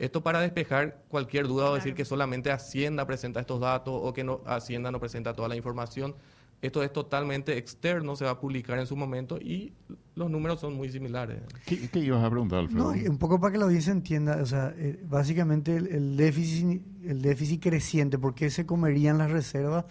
Esto 0.00 0.22
para 0.22 0.40
despejar 0.40 1.02
cualquier 1.08 1.46
duda 1.46 1.70
o 1.70 1.74
decir 1.74 1.94
que 1.94 2.06
solamente 2.06 2.50
Hacienda 2.50 3.06
presenta 3.06 3.38
estos 3.38 3.60
datos 3.60 4.00
o 4.02 4.14
que 4.14 4.24
no, 4.24 4.40
Hacienda 4.46 4.90
no 4.90 4.98
presenta 4.98 5.34
toda 5.34 5.46
la 5.46 5.56
información. 5.56 6.14
Esto 6.62 6.82
es 6.82 6.90
totalmente 6.90 7.58
externo, 7.58 8.16
se 8.16 8.24
va 8.24 8.30
a 8.30 8.40
publicar 8.40 8.78
en 8.78 8.86
su 8.86 8.96
momento 8.96 9.36
y 9.36 9.74
los 10.14 10.30
números 10.30 10.58
son 10.58 10.74
muy 10.74 10.90
similares. 10.90 11.42
¿Qué, 11.66 11.90
qué 11.90 11.98
ibas 11.98 12.24
a 12.24 12.30
preguntar, 12.30 12.60
Alfredo? 12.60 12.94
No, 12.94 13.10
un 13.10 13.18
poco 13.18 13.38
para 13.38 13.52
que 13.52 13.58
la 13.58 13.66
audiencia 13.66 13.92
entienda, 13.92 14.38
o 14.40 14.46
sea, 14.46 14.72
eh, 14.78 14.98
básicamente 15.06 15.76
el, 15.76 15.86
el 15.88 16.16
déficit, 16.16 16.80
el 17.04 17.20
déficit 17.20 17.62
creciente, 17.62 18.18
¿por 18.18 18.34
qué 18.34 18.48
se 18.48 18.64
comerían 18.64 19.18
las 19.18 19.30
reservas? 19.30 19.84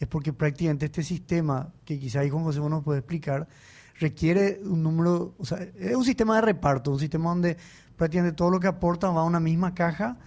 Es 0.00 0.08
porque 0.08 0.32
prácticamente 0.32 0.86
este 0.86 1.04
sistema, 1.04 1.72
que 1.84 2.00
quizá 2.00 2.20
ahí 2.20 2.30
Juan 2.30 2.42
José 2.42 2.58
nos 2.58 2.82
puede 2.82 2.98
explicar, 2.98 3.46
requiere 4.00 4.60
un 4.64 4.82
número, 4.82 5.34
o 5.38 5.44
sea, 5.44 5.58
es 5.78 5.94
un 5.94 6.04
sistema 6.04 6.36
de 6.36 6.42
reparto, 6.42 6.90
un 6.90 6.98
sistema 6.98 7.30
donde 7.30 7.56
prácticamente 8.02 8.34
todo 8.36 8.50
lo 8.50 8.58
que 8.58 8.66
aporta 8.66 9.08
va 9.10 9.20
a 9.20 9.24
una 9.24 9.38
misma 9.38 9.74
caja 9.74 10.18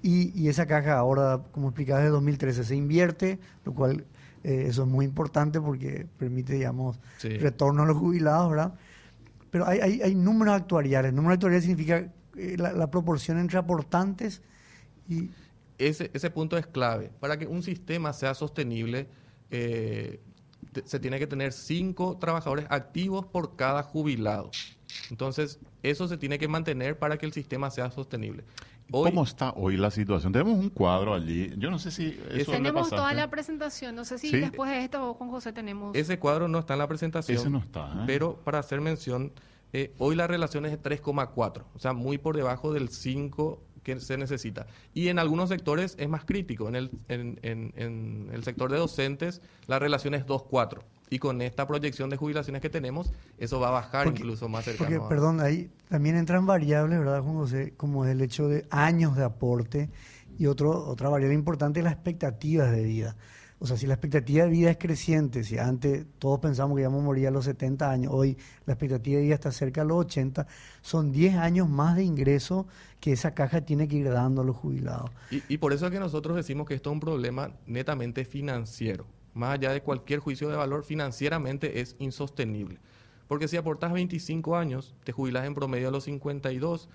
y, 0.00 0.30
y 0.40 0.48
esa 0.48 0.66
caja 0.66 0.96
ahora, 0.96 1.40
como 1.50 1.68
explicaba, 1.68 1.98
desde 1.98 2.12
2013 2.12 2.62
se 2.62 2.76
invierte, 2.76 3.40
lo 3.64 3.74
cual 3.74 4.04
eh, 4.44 4.66
eso 4.68 4.82
es 4.84 4.88
muy 4.88 5.04
importante 5.04 5.60
porque 5.60 6.06
permite, 6.18 6.52
digamos, 6.52 7.00
Sí. 7.18 7.30
retorno 7.38 7.82
a 7.82 7.86
los 7.86 7.96
jubilados, 7.96 8.48
¿verdad? 8.50 8.74
Pero 9.50 9.66
hay, 9.66 9.80
hay, 9.80 10.02
hay 10.02 10.14
números 10.14 10.54
actuariales. 10.54 11.12
Número 11.12 11.34
actuarial 11.34 11.62
significa 11.62 12.12
eh, 12.36 12.54
la, 12.58 12.72
la 12.72 12.90
proporción 12.92 13.38
entre 13.38 13.58
aportantes 13.58 14.40
y... 15.08 15.30
ese, 15.78 16.10
ese 16.14 16.30
punto 16.30 16.56
es 16.56 16.66
clave. 16.68 17.10
Para 17.18 17.36
que 17.38 17.46
un 17.48 17.62
sistema 17.64 18.12
sea 18.12 18.34
sostenible, 18.34 19.08
eh, 19.50 20.20
se 20.84 21.00
tiene 21.00 21.18
que 21.18 21.26
tener 21.26 21.52
cinco 21.52 22.16
trabajadores 22.18 22.66
activos 22.70 23.26
por 23.26 23.56
cada 23.56 23.82
jubilado. 23.82 24.50
Entonces, 25.10 25.58
eso 25.82 26.08
se 26.08 26.16
tiene 26.16 26.38
que 26.38 26.48
mantener 26.48 26.98
para 26.98 27.16
que 27.18 27.26
el 27.26 27.32
sistema 27.32 27.70
sea 27.70 27.90
sostenible. 27.90 28.44
Hoy, 28.92 29.10
¿Cómo 29.10 29.24
está 29.24 29.52
hoy 29.56 29.76
la 29.76 29.90
situación? 29.90 30.32
Tenemos 30.32 30.56
un 30.58 30.70
cuadro 30.70 31.12
allí. 31.14 31.50
Yo 31.58 31.70
no 31.72 31.78
sé 31.78 31.90
si 31.90 32.18
eso 32.34 32.52
Tenemos 32.52 32.88
toda 32.88 33.12
la 33.14 33.28
presentación. 33.28 33.96
No 33.96 34.04
sé 34.04 34.16
si 34.18 34.30
Sí. 34.30 34.38
después 34.38 34.70
de 34.70 34.84
esto, 34.84 35.14
Juan 35.14 35.30
José, 35.30 35.52
tenemos. 35.52 35.96
ese 35.96 36.18
cuadro 36.20 36.46
no 36.46 36.60
está 36.60 36.74
en 36.74 36.78
la 36.78 36.86
presentación. 36.86 37.36
Ese 37.36 37.50
no 37.50 37.58
está, 37.58 37.90
¿eh? 37.92 38.04
Pero 38.06 38.36
para 38.44 38.58
hacer 38.60 38.80
mención, 38.80 39.32
Eh, 39.72 39.92
hoy 39.98 40.14
la 40.14 40.28
relación 40.28 40.64
es 40.64 40.70
de 40.70 40.78
3,4, 40.78 41.64
o 41.74 41.78
sea, 41.80 41.92
muy 41.92 42.16
por 42.18 42.36
debajo 42.36 42.72
del 42.72 42.88
5 42.88 43.60
que 43.82 43.98
se 44.00 44.16
necesita. 44.16 44.68
Y 44.94 45.08
en 45.08 45.18
algunos 45.18 45.48
sectores 45.48 45.96
es 45.98 46.08
más 46.08 46.24
crítico. 46.24 46.68
En 46.68 46.76
el, 46.76 46.90
en, 47.08 47.38
en, 47.42 47.72
en 47.76 48.30
el 48.32 48.44
sector 48.44 48.70
de 48.70 48.78
docentes 48.78 49.42
la 49.66 49.78
relación 49.80 50.14
es 50.14 50.24
2,4. 50.24 50.82
Y 51.08 51.18
con 51.20 51.40
esta 51.40 51.66
proyección 51.66 52.10
de 52.10 52.16
jubilaciones 52.16 52.60
que 52.60 52.68
tenemos, 52.70 53.12
eso 53.38 53.60
va 53.60 53.68
a 53.68 53.72
bajar 53.72 54.04
Porque- 54.06 54.20
incluso 54.22 54.48
más 54.48 54.64
cercano. 54.64 54.88
Porque, 54.90 55.04
a- 55.04 55.08
perdón, 55.08 55.40
ahí 55.40 55.70
también 55.88 56.16
entran 56.16 56.46
variables, 56.46 56.98
¿verdad, 56.98 57.22
Juan 57.22 57.34
José? 57.36 57.74
Como 57.76 58.04
es 58.04 58.10
el 58.10 58.20
hecho 58.22 58.48
de 58.48 58.66
años 58.70 59.16
de 59.16 59.22
aporte 59.24 59.88
y 60.38 60.46
otro, 60.46 60.86
otra 60.88 61.08
variable 61.08 61.34
importante 61.34 61.80
es 61.80 61.84
las 61.84 61.92
expectativas 61.94 62.70
de 62.72 62.82
vida. 62.82 63.16
O 63.58 63.66
sea, 63.66 63.78
si 63.78 63.86
la 63.86 63.94
expectativa 63.94 64.44
de 64.44 64.50
vida 64.50 64.70
es 64.70 64.76
creciente, 64.76 65.42
si 65.42 65.56
antes 65.56 66.04
todos 66.18 66.40
pensamos 66.40 66.76
que 66.76 66.82
íbamos 66.82 67.00
a 67.00 67.04
morir 67.04 67.28
a 67.28 67.30
los 67.30 67.46
70 67.46 67.90
años, 67.90 68.12
hoy 68.14 68.36
la 68.66 68.74
expectativa 68.74 69.16
de 69.18 69.22
vida 69.24 69.34
está 69.34 69.50
cerca 69.50 69.80
de 69.80 69.86
los 69.88 69.96
80, 69.98 70.46
son 70.82 71.10
10 71.10 71.36
años 71.36 71.66
más 71.66 71.96
de 71.96 72.04
ingreso 72.04 72.66
que 73.00 73.12
esa 73.12 73.32
caja 73.32 73.62
tiene 73.62 73.88
que 73.88 73.96
ir 73.96 74.10
dando 74.10 74.42
a 74.42 74.44
los 74.44 74.56
jubilados. 74.56 75.10
Y, 75.30 75.42
y 75.48 75.56
por 75.56 75.72
eso 75.72 75.86
es 75.86 75.92
que 75.92 75.98
nosotros 76.00 76.36
decimos 76.36 76.66
que 76.66 76.74
esto 76.74 76.90
es 76.90 76.94
un 76.94 77.00
problema 77.00 77.50
netamente 77.66 78.26
financiero. 78.26 79.06
Más 79.36 79.50
allá 79.54 79.70
de 79.72 79.82
cualquier 79.82 80.18
juicio 80.20 80.48
de 80.48 80.56
valor, 80.56 80.82
financieramente 80.82 81.80
es 81.80 81.94
insostenible. 81.98 82.78
Porque 83.28 83.48
si 83.48 83.56
aportas 83.56 83.92
25 83.92 84.56
años, 84.56 84.94
te 85.04 85.12
jubilas 85.12 85.46
en 85.46 85.54
promedio 85.54 85.88
a 85.88 85.90
los 85.90 86.04
52 86.04 86.88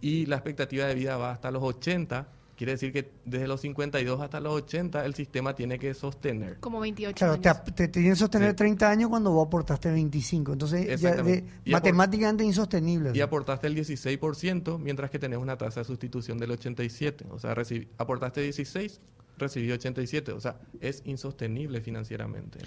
y 0.00 0.26
la 0.26 0.36
expectativa 0.36 0.86
de 0.86 0.94
vida 0.94 1.16
va 1.16 1.32
hasta 1.32 1.50
los 1.50 1.62
80, 1.62 2.28
quiere 2.56 2.72
decir 2.72 2.92
que 2.92 3.10
desde 3.24 3.48
los 3.48 3.62
52 3.62 4.20
hasta 4.20 4.38
los 4.38 4.52
80 4.52 5.04
el 5.04 5.14
sistema 5.14 5.54
tiene 5.54 5.78
que 5.78 5.92
sostener. 5.94 6.60
Como 6.60 6.78
28 6.78 7.14
Claro, 7.16 7.32
años. 7.32 7.42
te, 7.42 7.48
ap- 7.48 7.64
te, 7.64 7.72
te 7.72 7.88
tienen 7.88 8.12
que 8.12 8.16
sostener 8.16 8.50
Sí. 8.50 8.56
30 8.56 8.88
años 8.90 9.08
cuando 9.10 9.30
vos 9.32 9.46
aportaste 9.46 9.90
25. 9.90 10.52
Entonces, 10.52 11.00
ya 11.00 11.16
de, 11.22 11.44
matemáticamente 11.66 12.44
insostenible. 12.44 13.10
Y 13.14 13.20
aportaste 13.20 13.66
el 13.66 13.74
16%, 13.74 14.78
mientras 14.78 15.10
que 15.10 15.18
tenés 15.18 15.38
una 15.38 15.56
tasa 15.56 15.80
de 15.80 15.84
sustitución 15.86 16.38
del 16.38 16.50
87. 16.52 17.24
O 17.30 17.38
sea, 17.38 17.56
aportaste 17.98 18.42
16, 18.42 19.00
recibí 19.40 19.70
87. 19.72 20.32
O 20.32 20.40
sea, 20.40 20.56
es 20.80 21.02
insostenible 21.04 21.80
financieramente. 21.80 22.60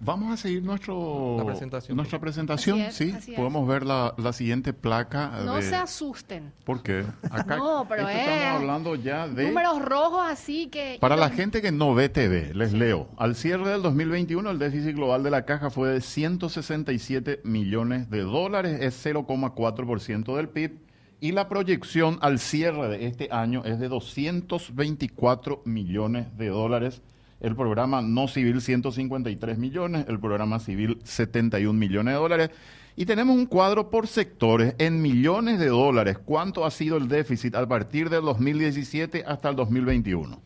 Vamos 0.00 0.32
a 0.32 0.36
seguir 0.36 0.62
nuestro, 0.62 1.34
La 1.38 1.44
presentación. 1.44 1.96
nuestra 1.96 2.20
presentación. 2.20 2.78
Es, 2.78 2.94
sí, 2.94 3.12
podemos 3.34 3.66
ver 3.66 3.84
la, 3.84 4.14
la 4.16 4.32
siguiente 4.32 4.72
placa. 4.72 5.40
No 5.44 5.56
de- 5.56 5.62
se 5.62 5.74
asusten. 5.74 6.52
¿Por 6.64 6.84
qué? 6.84 7.04
Acá 7.28 7.56
No, 7.56 7.84
pero 7.88 8.08
esto 8.08 8.12
es- 8.20 8.28
estamos 8.28 8.60
hablando 8.60 8.94
ya 8.94 9.26
de... 9.26 9.48
Números 9.48 9.82
rojos 9.84 10.20
así 10.24 10.68
que... 10.68 10.98
Para 11.00 11.16
la 11.16 11.30
gente 11.30 11.60
que 11.60 11.72
no 11.72 11.94
ve 11.96 12.08
TV, 12.08 12.54
les 12.54 12.72
leo. 12.72 13.08
Al 13.16 13.34
cierre 13.34 13.68
del 13.70 13.82
2021, 13.82 14.48
el 14.48 14.60
déficit 14.60 14.94
global 14.94 15.24
de 15.24 15.30
la 15.32 15.44
caja 15.44 15.68
fue 15.68 15.88
de 15.88 16.00
167 16.00 17.40
millones 17.42 18.08
de 18.08 18.20
dólares, 18.20 18.78
es 18.80 19.04
0,4% 19.04 20.36
del 20.36 20.48
PIB. 20.48 20.78
Y 21.20 21.32
la 21.32 21.48
proyección 21.48 22.18
al 22.20 22.38
cierre 22.38 22.88
de 22.88 23.06
este 23.06 23.28
año 23.32 23.64
es 23.64 23.80
de 23.80 23.88
224 23.88 25.62
millones 25.64 26.36
de 26.36 26.48
dólares. 26.48 27.02
El 27.40 27.56
programa 27.56 28.02
no 28.02 28.28
civil 28.28 28.60
153 28.60 29.58
millones, 29.58 30.06
el 30.08 30.20
programa 30.20 30.60
civil 30.60 31.00
71 31.02 31.76
millones 31.76 32.14
de 32.14 32.20
dólares. 32.20 32.50
Y 32.94 33.04
tenemos 33.04 33.36
un 33.36 33.46
cuadro 33.46 33.90
por 33.90 34.06
sectores 34.06 34.74
en 34.78 35.02
millones 35.02 35.58
de 35.58 35.68
dólares. 35.68 36.18
¿Cuánto 36.18 36.64
ha 36.64 36.70
sido 36.70 36.96
el 36.96 37.08
déficit 37.08 37.56
a 37.56 37.66
partir 37.66 38.10
del 38.10 38.22
2017 38.22 39.24
hasta 39.26 39.48
el 39.50 39.56
2021? 39.56 40.40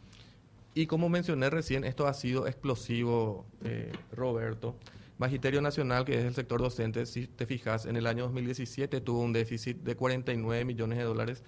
Y 0.74 0.86
como 0.86 1.10
mencioné 1.10 1.50
recién, 1.50 1.84
esto 1.84 2.06
ha 2.06 2.14
sido 2.14 2.46
explosivo, 2.46 3.44
eh, 3.62 3.92
Roberto. 4.14 4.74
Magisterio 5.22 5.62
Nacional, 5.62 6.04
que 6.04 6.18
es 6.18 6.24
el 6.24 6.34
sector 6.34 6.60
docente, 6.60 7.06
si 7.06 7.28
te 7.28 7.46
fijas, 7.46 7.86
en 7.86 7.96
el 7.96 8.08
año 8.08 8.24
2017 8.24 9.00
tuvo 9.00 9.20
un 9.20 9.32
déficit 9.32 9.78
de 9.78 9.94
49 9.94 10.64
millones 10.64 10.98
de 10.98 11.04
dólares, 11.04 11.44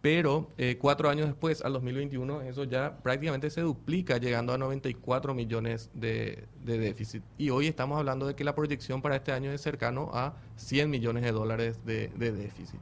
pero 0.00 0.52
eh, 0.56 0.78
cuatro 0.80 1.10
años 1.10 1.26
después, 1.26 1.62
al 1.62 1.72
2021, 1.72 2.42
eso 2.42 2.62
ya 2.62 2.98
prácticamente 3.02 3.50
se 3.50 3.62
duplica, 3.62 4.18
llegando 4.18 4.52
a 4.52 4.58
94 4.58 5.34
millones 5.34 5.90
de, 5.92 6.46
déficit. 6.64 7.24
Y 7.36 7.50
hoy 7.50 7.66
estamos 7.66 7.98
hablando 7.98 8.24
de 8.24 8.36
que 8.36 8.44
la 8.44 8.54
proyección 8.54 9.02
para 9.02 9.16
este 9.16 9.32
año 9.32 9.50
es 9.50 9.60
cercano 9.60 10.10
a 10.14 10.36
100 10.54 10.88
millones 10.88 11.24
de 11.24 11.32
dólares 11.32 11.84
de 11.84 12.08
déficit. 12.16 12.80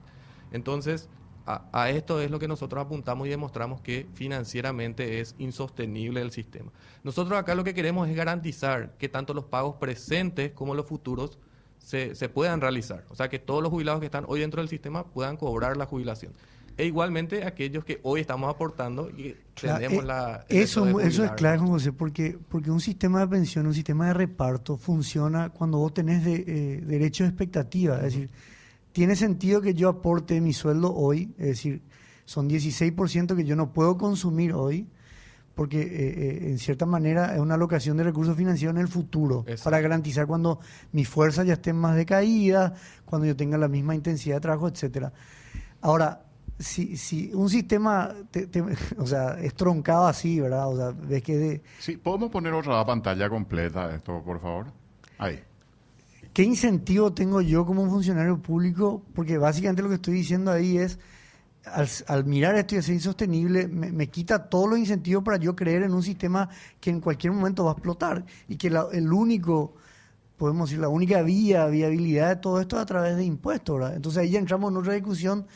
Entonces, 0.53 1.09
a, 1.47 1.69
a 1.73 1.91
esto 1.91 2.21
es 2.21 2.31
lo 2.31 2.39
que 2.39 2.49
nosotros 2.49 2.85
apuntamos 2.85 3.27
y 3.27 3.31
demostramos 3.31 3.81
que 3.81 4.07
financieramente 4.15 5.21
es 5.21 5.35
insostenible 5.39 6.21
el 6.21 6.33
sistema. 6.33 6.73
Nosotros 7.05 7.39
acá 7.39 7.55
lo 7.55 7.65
que 7.65 7.75
queremos 7.75 8.09
es 8.09 8.17
garantizar 8.17 8.93
que 8.99 9.09
tanto 9.09 9.33
los 9.33 9.45
pagos 9.45 9.77
presentes 9.77 10.53
como 10.53 10.75
los 10.75 10.87
futuros 10.87 11.39
se, 11.79 12.15
se 12.17 12.29
puedan 12.29 12.61
realizar. 12.61 13.05
O 13.11 13.15
sea, 13.15 13.29
que 13.29 13.39
todos 13.39 13.63
los 13.63 13.71
jubilados 13.71 14.01
que 14.01 14.07
están 14.07 14.25
hoy 14.27 14.41
dentro 14.41 14.61
del 14.61 14.69
sistema 14.69 15.05
puedan 15.05 15.37
cobrar 15.37 15.77
la 15.77 15.87
jubilación. 15.87 16.33
E 16.79 16.85
igualmente 16.85 17.45
aquellos 17.45 17.85
que 17.85 18.01
hoy 18.03 18.21
estamos 18.21 18.53
aportando 18.53 19.09
y 19.09 19.35
Claro, 19.55 19.79
tenemos 19.79 20.05
eh, 20.05 20.07
la... 20.07 20.45
eso, 20.49 21.01
eso 21.01 21.25
es 21.25 21.31
Juan 21.41 21.67
José, 21.67 21.93
porque, 21.93 22.39
porque 22.49 22.71
un 22.71 22.81
sistema 22.81 23.21
de 23.21 23.29
pensión, 23.29 23.67
un 23.67 23.73
sistema 23.73 24.09
de 24.09 24.15
reparto 24.15 24.77
funciona 24.77 25.49
cuando 25.49 25.79
vos 25.79 25.95
tenés 25.95 26.23
de, 26.23 26.45
eh, 26.47 26.81
derecho 26.83 27.25
de 27.25 27.31
expectativa. 27.31 27.97
Es 27.97 28.03
decir, 28.03 28.31
tiene 28.97 29.15
sentido 29.15 29.61
que 29.61 29.75
yo 29.75 29.91
aporte 29.91 30.41
mi 30.41 30.55
sueldo 30.55 30.95
hoy, 30.95 31.35
es 31.37 31.49
decir, 31.49 31.83
son 32.25 32.49
16% 32.49 33.37
que 33.37 33.45
yo 33.45 33.55
no 33.55 33.71
puedo 33.75 33.99
consumir 33.99 34.55
hoy, 34.55 34.89
porque 35.55 35.83
eh, 35.83 35.89
eh, 35.91 36.51
en 36.51 36.59
cierta 36.59 36.87
manera 36.87 37.35
es 37.35 37.41
una 37.41 37.57
alocación 37.57 37.99
de 37.99 38.05
recursos 38.05 38.35
financieros 38.39 38.75
en 38.75 38.81
el 38.81 38.89
futuro, 38.89 39.41
Exacto. 39.41 39.65
para 39.65 39.81
garantizar 39.83 40.27
cuando 40.27 40.61
mis 40.93 41.07
fuerzas 41.11 41.47
ya 41.47 41.53
estén 41.53 41.77
más 41.77 41.95
decaídas, 41.95 42.73
cuando 43.05 43.27
yo 43.27 43.37
tenga 43.37 43.59
la 43.59 43.69
misma 43.69 43.95
intensidad 43.95 44.37
de 44.37 44.41
trabajo, 44.41 44.67
etcétera. 44.67 45.13
Ahora, 45.83 46.23
si, 46.59 46.97
si 46.97 47.31
un 47.35 47.51
sistema, 47.51 48.15
te- 48.31 48.47
te- 48.47 48.63
o 48.97 49.07
sea, 49.07 49.39
es 49.43 49.53
troncado 49.53 50.07
así, 50.07 50.41
¿verdad? 50.41 50.69
O 50.71 50.77
sea, 50.79 50.91
ves 51.07 51.23
que 51.23 51.37
de, 51.37 51.63
Sí, 51.81 51.99
¿podemos 51.99 52.31
poner 52.31 52.55
otra 52.55 52.83
pantalla 52.87 53.29
completa 53.29 53.89
de 53.89 53.97
esto, 53.97 54.23
por 54.25 54.41
favor? 54.41 54.69
Ahí. 55.19 55.39
¿Qué 56.37 56.43
incentivo 56.43 57.15
tengo 57.15 57.41
yo 57.41 57.65
como 57.65 57.83
un 57.83 57.89
funcionario 57.89 58.43
público? 58.43 59.03
Porque 59.15 59.39
básicamente 59.39 59.81
lo 59.81 59.89
que 59.89 59.95
estoy 59.95 60.13
diciendo 60.13 60.51
ahí 60.51 60.77
es, 60.77 60.99
al, 61.65 62.27
mirar 62.27 62.57
esto 62.57 62.75
y 62.75 62.79
hacer 62.79 62.93
insostenible, 62.93 63.69
me, 63.69 64.11
quita 64.11 64.51
todos 64.51 64.69
los 64.69 64.79
incentivos 64.79 65.25
para 65.25 65.39
yo 65.39 65.57
creer 65.57 65.85
en 65.85 65.95
un 65.95 66.03
sistema 66.03 66.51
que 66.79 66.91
en 66.91 67.01
cualquier 67.01 67.33
momento 67.33 67.65
va 67.65 67.71
a 67.71 67.73
explotar 67.73 68.27
y 68.49 68.57
que 68.57 68.67
el 68.67 69.11
único, 69.15 69.77
podemos 70.37 70.69
decir, 70.69 70.79
la 70.79 70.91
única 70.91 71.23
vía, 71.23 71.69
viabilidad 71.69 72.29
de 72.29 72.37
todo 72.37 72.61
esto 72.61 72.77
es 72.77 72.83
a 72.83 72.87
través 72.87 73.17
de 73.17 73.25
impuestos. 73.25 73.93
Entonces 73.95 74.21
ahí 74.21 74.29
ya 74.29 74.39
entramos 74.39 74.71
en 74.71 74.77
otra 74.77 74.93
discusión 74.93 75.47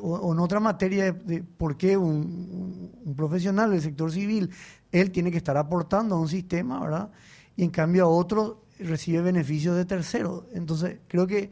o, 0.00 0.32
en 0.32 0.38
otra 0.38 0.60
materia 0.60 1.10
de, 1.10 1.42
por 1.42 1.76
qué 1.76 1.96
un, 1.96 2.92
profesional 3.16 3.72
del 3.72 3.82
sector 3.82 4.12
civil, 4.12 4.50
él 4.92 5.10
tiene 5.10 5.32
que 5.32 5.38
estar 5.38 5.56
aportando 5.56 6.14
a 6.14 6.20
un 6.20 6.28
sistema, 6.28 6.78
¿verdad? 6.78 7.10
Y 7.56 7.64
en 7.64 7.70
cambio 7.70 8.04
a 8.04 8.08
otro 8.08 8.61
recibe 8.82 9.20
beneficios 9.22 9.76
de 9.76 9.84
terceros. 9.84 10.44
Entonces 10.54 10.98
creo 11.08 11.26
que 11.26 11.50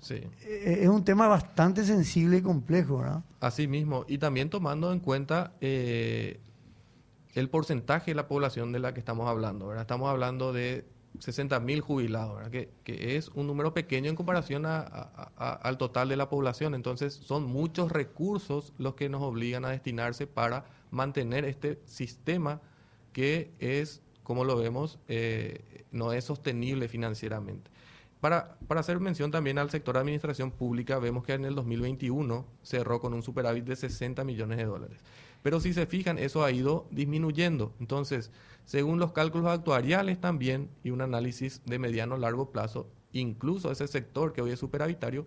Sí. 0.00 0.14
eh, 0.44 0.78
es 0.82 0.88
un 0.88 1.04
tema 1.04 1.26
bastante 1.28 1.84
sensible 1.84 2.38
y 2.38 2.42
complejo, 2.42 2.98
¿verdad? 2.98 3.24
Así 3.40 3.66
mismo, 3.66 4.04
y 4.08 4.18
también 4.18 4.50
tomando 4.50 4.92
en 4.92 5.00
cuenta 5.00 5.52
eh, 5.60 6.40
el 7.34 7.48
porcentaje 7.50 8.12
de 8.12 8.14
la 8.14 8.28
población 8.28 8.72
de 8.72 8.78
la 8.78 8.94
que 8.94 9.00
estamos 9.00 9.28
hablando, 9.28 9.66
¿verdad? 9.66 9.82
Estamos 9.82 10.08
hablando 10.08 10.52
de 10.52 10.86
60 11.18 11.60
mil 11.60 11.80
jubilados, 11.80 12.36
¿verdad? 12.36 12.50
Que, 12.50 12.70
que 12.84 13.16
es 13.16 13.28
un 13.30 13.46
número 13.46 13.72
pequeño 13.74 14.08
en 14.10 14.16
comparación 14.16 14.66
a- 14.66 14.78
a- 14.80 15.32
a- 15.36 15.52
al 15.54 15.78
total 15.78 16.08
de 16.08 16.16
la 16.16 16.28
población. 16.28 16.74
Entonces, 16.74 17.14
son 17.14 17.44
muchos 17.44 17.90
recursos 17.90 18.72
los 18.78 18.94
que 18.94 19.08
nos 19.08 19.22
obligan 19.22 19.64
a 19.64 19.70
destinarse 19.70 20.26
para 20.26 20.64
mantener 20.90 21.44
este 21.46 21.80
sistema 21.86 22.60
que 23.12 23.50
es, 23.58 24.02
como 24.26 24.44
lo 24.44 24.56
vemos, 24.56 24.98
eh, 25.06 25.84
no 25.92 26.12
es 26.12 26.24
sostenible 26.24 26.88
financieramente. 26.88 27.70
Para, 28.20 28.58
para 28.66 28.80
hacer 28.80 28.98
mención 28.98 29.30
también 29.30 29.56
al 29.56 29.70
sector 29.70 29.94
de 29.94 30.00
administración 30.00 30.50
pública, 30.50 30.98
vemos 30.98 31.22
que 31.22 31.34
en 31.34 31.44
el 31.44 31.54
2021 31.54 32.44
cerró 32.60 33.00
con 33.00 33.14
un 33.14 33.22
superávit 33.22 33.64
de 33.64 33.76
60 33.76 34.24
millones 34.24 34.58
de 34.58 34.64
dólares. 34.64 34.98
Pero 35.44 35.60
si 35.60 35.72
se 35.72 35.86
fijan, 35.86 36.18
eso 36.18 36.42
ha 36.42 36.50
ido 36.50 36.88
disminuyendo. 36.90 37.72
Entonces, 37.78 38.32
según 38.64 38.98
los 38.98 39.12
cálculos 39.12 39.46
actuariales 39.46 40.20
también 40.20 40.70
y 40.82 40.90
un 40.90 41.02
análisis 41.02 41.62
de 41.64 41.78
mediano 41.78 42.16
largo 42.16 42.50
plazo, 42.50 42.88
incluso 43.12 43.70
ese 43.70 43.86
sector 43.86 44.32
que 44.32 44.42
hoy 44.42 44.50
es 44.50 44.58
superavitario 44.58 45.24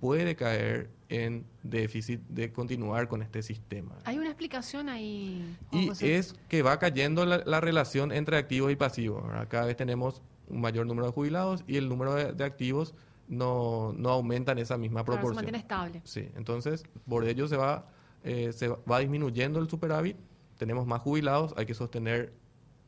puede 0.00 0.36
caer 0.36 0.90
en 1.08 1.44
déficit 1.62 2.20
de 2.28 2.52
continuar 2.52 3.08
con 3.08 3.22
este 3.22 3.42
sistema. 3.42 3.96
Hay 4.04 4.18
una 4.18 4.26
explicación 4.28 4.88
ahí. 4.88 5.56
Juan 5.70 5.82
Y 5.82 5.88
José. 5.88 6.16
es 6.16 6.34
que 6.48 6.62
va 6.62 6.78
cayendo 6.78 7.24
la, 7.24 7.42
la 7.46 7.60
relación 7.60 8.12
entre 8.12 8.36
activos 8.36 8.72
y 8.72 8.76
pasivos. 8.76 9.22
¿verdad? 9.26 9.46
Cada 9.48 9.66
vez 9.66 9.76
tenemos 9.76 10.22
un 10.48 10.60
mayor 10.60 10.86
número 10.86 11.06
de 11.06 11.12
jubilados 11.12 11.64
y 11.66 11.76
el 11.76 11.88
número 11.88 12.14
de, 12.14 12.32
de 12.32 12.44
activos 12.44 12.94
no, 13.28 13.92
no 13.96 14.10
aumenta 14.10 14.52
en 14.52 14.58
esa 14.58 14.76
misma 14.76 15.04
Claro, 15.04 15.12
se 15.14 15.18
proporción. 15.18 15.36
mantiene 15.36 15.58
estable. 15.58 16.00
Sí, 16.04 16.28
entonces 16.36 16.84
por 17.08 17.24
ello 17.26 17.48
se 17.48 17.56
va, 17.56 17.88
eh, 18.24 18.52
se 18.52 18.68
va- 18.68 18.78
va 18.90 18.98
disminuyendo 19.00 19.58
el 19.60 19.68
superávit, 19.68 20.16
tenemos 20.58 20.86
más 20.86 21.00
jubilados, 21.02 21.52
hay 21.56 21.66
que 21.66 21.74
sostener 21.74 22.32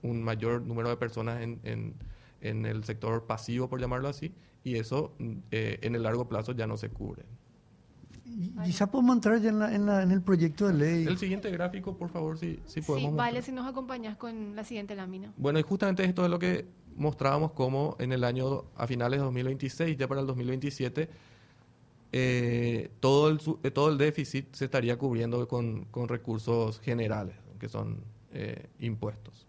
un 0.02 0.22
mayor 0.22 0.62
número 0.62 0.88
de 0.90 0.96
personas 0.96 1.42
en, 1.42 1.58
en- 1.64 1.94
en 2.40 2.66
el 2.66 2.84
sector 2.84 3.26
pasivo, 3.26 3.68
por 3.68 3.80
llamarlo 3.80 4.06
así, 4.08 4.32
y 4.64 4.76
eso 4.76 5.14
eh, 5.50 5.78
en 5.82 5.94
el 5.94 6.02
largo 6.02 6.28
plazo 6.28 6.52
ya 6.52 6.66
no 6.66 6.76
se 6.76 6.88
cubre. 6.90 7.24
Y 8.24 8.50
quizá 8.64 8.90
podemos 8.90 9.16
entrar 9.16 9.40
ya 9.40 9.48
en, 9.48 9.58
la- 9.58 9.74
en 9.74 9.86
la- 9.86 10.02
en 10.02 10.10
el 10.10 10.20
proyecto 10.22 10.66
de 10.68 10.74
ley. 10.74 11.04
El 11.06 11.16
siguiente 11.18 11.50
gráfico, 11.50 11.96
por 11.96 12.10
favor, 12.10 12.38
si, 12.38 12.60
si 12.66 12.80
Sí, 12.80 12.86
podemos. 12.86 13.14
vale, 13.16 13.38
mostrar. 13.38 13.42
si 13.44 13.52
nos 13.52 13.66
acompañas 13.66 14.16
con 14.16 14.54
la 14.54 14.64
siguiente 14.64 14.94
lámina. 14.94 15.32
Bueno, 15.36 15.58
y 15.58 15.62
justamente 15.62 16.04
esto 16.04 16.24
es 16.24 16.30
lo 16.30 16.38
que 16.38 16.66
mostrábamos 16.94 17.52
como 17.52 17.96
en 17.98 18.12
el 18.12 18.24
año, 18.24 18.64
a 18.76 18.86
finales 18.86 19.18
de 19.20 19.24
2026, 19.24 19.96
ya 19.96 20.06
para 20.08 20.20
el 20.20 20.26
2027, 20.26 21.08
eh, 22.12 22.90
todo, 23.00 23.28
el, 23.28 23.40
eh, 23.62 23.70
todo 23.70 23.90
el 23.90 23.98
déficit 23.98 24.54
se 24.54 24.64
estaría 24.64 24.96
cubriendo 24.98 25.46
con, 25.48 25.84
con 25.86 26.08
recursos 26.08 26.80
generales, 26.80 27.34
que 27.58 27.68
son 27.68 27.98
eh, 28.32 28.66
impuestos. 28.80 29.46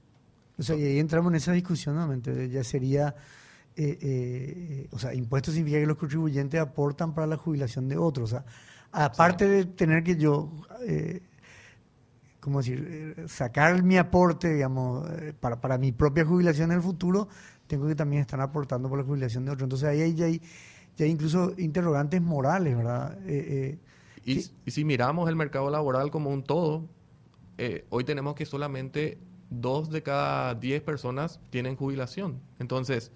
O 0.58 0.64
sea, 0.64 0.76
y 0.76 0.84
ahí 0.84 1.00
entramos 1.00 1.32
en 1.32 1.36
esa 1.38 1.54
discusión 1.54 1.96
nuevamente. 1.96 2.50
Ya 2.50 2.64
sería, 2.66 3.16
eh, 3.80 3.98
eh, 4.02 4.88
o 4.92 5.00
sea, 5.00 5.14
impuestos 5.14 5.54
significa 5.54 5.80
que 5.80 5.88
los 5.88 5.98
contribuyentes 5.98 6.60
aportan 6.60 7.14
para 7.14 7.28
la 7.28 7.38
jubilación 7.38 7.88
de 7.88 7.98
otros. 7.98 8.34
O 8.34 8.36
sea, 8.36 8.46
aparte 8.92 9.48
de 9.48 9.66
tener 9.66 10.04
que 10.04 10.18
yo, 10.18 10.52
eh, 10.86 11.22
¿cómo 12.40 12.60
decir?, 12.60 13.16
eh, 13.18 13.28
sacar 13.28 13.82
mi 13.84 13.98
aporte, 13.98 14.54
digamos, 14.54 15.10
eh, 15.12 15.34
para, 15.40 15.62
para 15.62 15.78
mi 15.78 15.92
propia 15.92 16.26
jubilación 16.26 16.72
en 16.72 16.78
el 16.78 16.84
futuro, 16.84 17.28
tengo 17.68 17.88
que 17.88 17.96
también 17.96 18.22
estar 18.22 18.42
aportando 18.42 18.90
por 18.90 18.98
la 18.98 19.06
jubilación 19.06 19.46
de 19.46 19.52
otros. 19.52 19.64
Entonces 19.66 19.88
ahí 19.88 20.02
hay, 20.02 20.14
ya 20.16 20.26
hay, 20.26 20.42
ya 20.98 21.06
hay 21.06 21.12
incluso 21.12 21.54
interrogantes 21.58 22.22
morales, 22.22 22.76
¿verdad? 22.76 23.18
Eh, 23.26 23.78
eh, 24.26 24.50
Y, 24.66 24.72
si 24.72 24.84
miramos 24.84 25.30
el 25.30 25.36
mercado 25.36 25.70
laboral 25.70 26.12
como 26.12 26.32
un 26.32 26.44
todo, 26.44 26.88
eh, 27.58 27.86
hoy 27.90 28.04
tenemos 28.04 28.36
que 28.36 28.46
solamente 28.46 29.20
dos 29.50 29.90
de 29.90 30.02
cada 30.04 30.56
diez 30.56 30.82
personas 30.82 31.40
tienen 31.50 31.76
jubilación. 31.76 32.40
Entonces, 32.60 33.12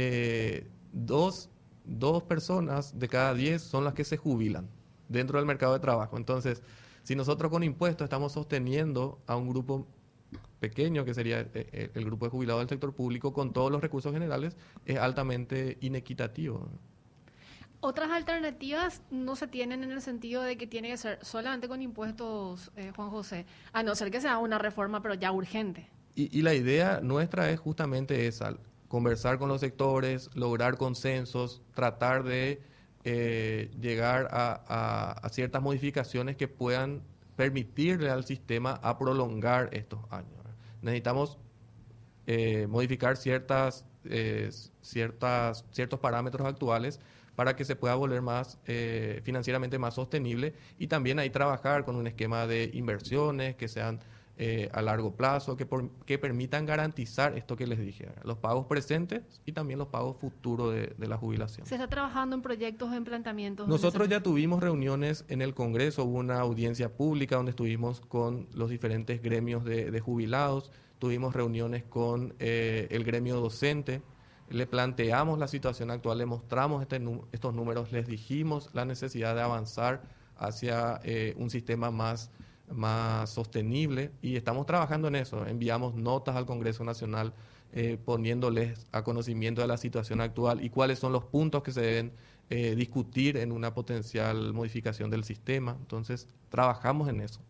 eh, 0.00 0.70
dos, 0.92 1.50
dos 1.84 2.22
personas 2.22 2.96
de 2.96 3.08
cada 3.08 3.34
diez 3.34 3.62
son 3.62 3.82
las 3.82 3.94
que 3.94 4.04
se 4.04 4.16
jubilan 4.16 4.68
dentro 5.08 5.38
del 5.38 5.46
mercado 5.46 5.72
de 5.72 5.80
trabajo. 5.80 6.16
Entonces, 6.16 6.62
si 7.02 7.16
nosotros 7.16 7.50
con 7.50 7.64
impuestos 7.64 8.04
estamos 8.04 8.30
sosteniendo 8.30 9.20
a 9.26 9.34
un 9.34 9.48
grupo 9.48 9.88
pequeño, 10.60 11.04
que 11.04 11.14
sería 11.14 11.40
eh, 11.40 11.48
eh, 11.52 11.90
el 11.94 12.04
grupo 12.04 12.26
de 12.26 12.30
jubilados 12.30 12.60
del 12.60 12.68
sector 12.68 12.94
público, 12.94 13.32
con 13.32 13.52
todos 13.52 13.72
los 13.72 13.80
recursos 13.80 14.12
generales, 14.12 14.56
es 14.86 14.98
altamente 14.98 15.78
inequitativo. 15.80 16.68
Otras 17.80 18.12
alternativas 18.12 19.02
no 19.10 19.34
se 19.34 19.48
tienen 19.48 19.82
en 19.82 19.90
el 19.90 20.00
sentido 20.00 20.42
de 20.42 20.56
que 20.56 20.68
tiene 20.68 20.90
que 20.90 20.96
ser 20.96 21.18
solamente 21.24 21.66
con 21.66 21.82
impuestos, 21.82 22.70
eh, 22.76 22.92
Juan 22.94 23.10
José, 23.10 23.46
a 23.72 23.82
no 23.82 23.96
ser 23.96 24.12
que 24.12 24.20
sea 24.20 24.38
una 24.38 24.58
reforma, 24.58 25.02
pero 25.02 25.14
ya 25.14 25.32
urgente. 25.32 25.88
Y, 26.14 26.38
y 26.38 26.42
la 26.42 26.54
idea 26.54 27.00
nuestra 27.00 27.50
es 27.50 27.58
justamente 27.58 28.28
esa, 28.28 28.56
conversar 28.88 29.38
con 29.38 29.48
los 29.48 29.60
sectores, 29.60 30.30
lograr 30.34 30.76
consensos, 30.76 31.62
tratar 31.74 32.24
de 32.24 32.60
eh, 33.04 33.70
llegar 33.80 34.28
a, 34.32 35.28
ciertas 35.30 35.62
modificaciones 35.62 36.36
que 36.36 36.48
puedan 36.48 37.02
permitirle 37.36 38.10
al 38.10 38.24
sistema 38.24 38.80
a 38.82 38.98
prolongar 38.98 39.68
estos 39.72 40.00
años. 40.10 40.32
Necesitamos 40.82 41.38
eh, 42.26 42.66
modificar 42.66 43.16
ciertas, 43.16 43.84
eh, 44.04 44.50
ciertas, 44.80 45.64
ciertos 45.70 46.00
parámetros 46.00 46.46
actuales 46.46 46.98
para 47.36 47.54
que 47.54 47.64
se 47.64 47.76
pueda 47.76 47.94
volver 47.94 48.20
más 48.20 48.58
financieramente 49.22 49.78
más 49.78 49.94
sostenible 49.94 50.54
y 50.76 50.88
también 50.88 51.20
ahí 51.20 51.30
trabajar 51.30 51.84
con 51.84 51.94
un 51.94 52.08
esquema 52.08 52.48
de 52.48 52.68
inversiones 52.74 53.54
que 53.54 53.68
sean 53.68 54.00
eh, 54.40 54.70
a 54.72 54.82
largo 54.82 55.16
plazo, 55.16 55.56
que, 55.56 55.66
por- 55.66 55.90
que 56.06 56.16
permitan 56.16 56.64
garantizar 56.64 57.36
esto 57.36 57.56
que 57.56 57.66
les 57.66 57.78
dije, 57.80 58.08
los 58.22 58.38
pagos 58.38 58.66
presentes 58.66 59.42
y 59.44 59.50
también 59.52 59.78
los 59.80 59.88
pagos 59.88 60.16
futuros 60.20 60.72
de, 60.72 60.94
de 60.96 61.06
la 61.08 61.16
jubilación. 61.16 61.66
Se 61.66 61.74
está 61.74 61.88
trabajando 61.88 62.36
en 62.36 62.42
proyectos, 62.42 62.92
en 62.94 63.02
planteamientos. 63.04 63.64
en 63.66 63.70
Nosotros 63.70 64.08
ya 64.08 64.22
tuvimos 64.22 64.62
reuniones 64.62 65.24
en 65.28 65.42
el 65.42 65.54
Congreso, 65.54 66.04
hubo 66.04 66.18
una 66.18 66.38
audiencia 66.38 66.94
pública 66.96 67.34
donde 67.36 67.50
estuvimos 67.50 68.00
con 68.00 68.46
los 68.54 68.70
diferentes 68.70 69.20
gremios 69.22 69.64
de, 69.64 69.90
de 69.90 70.00
jubilados, 70.00 70.70
tuvimos 71.00 71.34
reuniones 71.34 71.82
con 71.82 72.34
eh, 72.38 72.86
el 72.90 73.02
gremio 73.04 73.40
docente, 73.40 74.02
le 74.50 74.66
planteamos 74.66 75.38
la 75.38 75.48
situación 75.48 75.90
actual, 75.90 76.18
le 76.18 76.26
mostramos 76.26 76.80
este 76.80 77.00
estos 77.32 77.54
números, 77.54 77.92
les 77.92 78.06
dijimos 78.06 78.70
la 78.72 78.84
necesidad 78.84 79.34
de 79.34 79.42
avanzar 79.42 80.02
hacia 80.36 81.00
eh, 81.02 81.34
un 81.38 81.50
sistema 81.50 81.90
más, 81.90 82.30
más 82.72 83.30
sostenible 83.30 84.10
y 84.22 84.36
estamos 84.36 84.66
trabajando 84.66 85.08
en 85.08 85.16
eso. 85.16 85.46
Enviamos 85.46 85.94
notas 85.94 86.36
al 86.36 86.46
Congreso 86.46 86.84
Nacional 86.84 87.32
eh, 87.72 87.98
poniéndoles 88.02 88.86
a 88.92 89.02
conocimiento 89.02 89.60
de 89.60 89.68
la 89.68 89.76
situación 89.76 90.20
actual 90.20 90.64
y 90.64 90.70
cuáles 90.70 90.98
son 90.98 91.12
los 91.12 91.24
puntos 91.24 91.62
que 91.62 91.72
se 91.72 91.82
deben 91.82 92.12
eh, 92.50 92.74
discutir 92.74 93.36
en 93.36 93.52
una 93.52 93.74
potencial 93.74 94.54
modificación 94.54 95.10
del 95.10 95.24
sistema. 95.24 95.76
Entonces, 95.78 96.26
trabajamos 96.48 97.08
en 97.08 97.20
eso. 97.20 97.40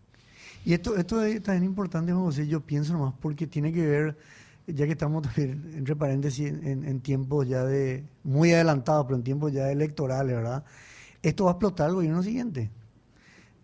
Y 0.65 0.73
esto, 0.73 0.97
esto 0.97 1.23
es 1.23 1.41
también 1.43 1.65
importante, 1.65 2.13
José, 2.13 2.49
yo 2.49 2.61
pienso 2.61 2.95
nomás, 2.95 3.15
porque 3.21 3.47
tiene 3.47 3.73
que 3.73 3.87
ver, 3.87 4.19
ya 4.67 4.87
que 4.87 4.93
estamos 4.93 5.23
también, 5.23 5.73
entre 5.77 5.95
paréntesis, 5.95 6.49
en, 6.49 6.85
en 6.85 7.01
tiempos 7.01 7.47
ya 7.47 7.65
de, 7.65 8.05
muy 8.25 8.53
adelantados, 8.53 9.07
pero 9.07 9.17
en 9.17 9.23
tiempos 9.23 9.53
ya 9.53 9.71
electorales, 9.71 10.35
¿verdad? 10.35 10.65
Esto 11.23 11.45
va 11.45 11.53
a 11.53 11.55
explotar 11.55 11.91
el 11.91 11.95
gobierno 11.95 12.23
siguiente. 12.25 12.71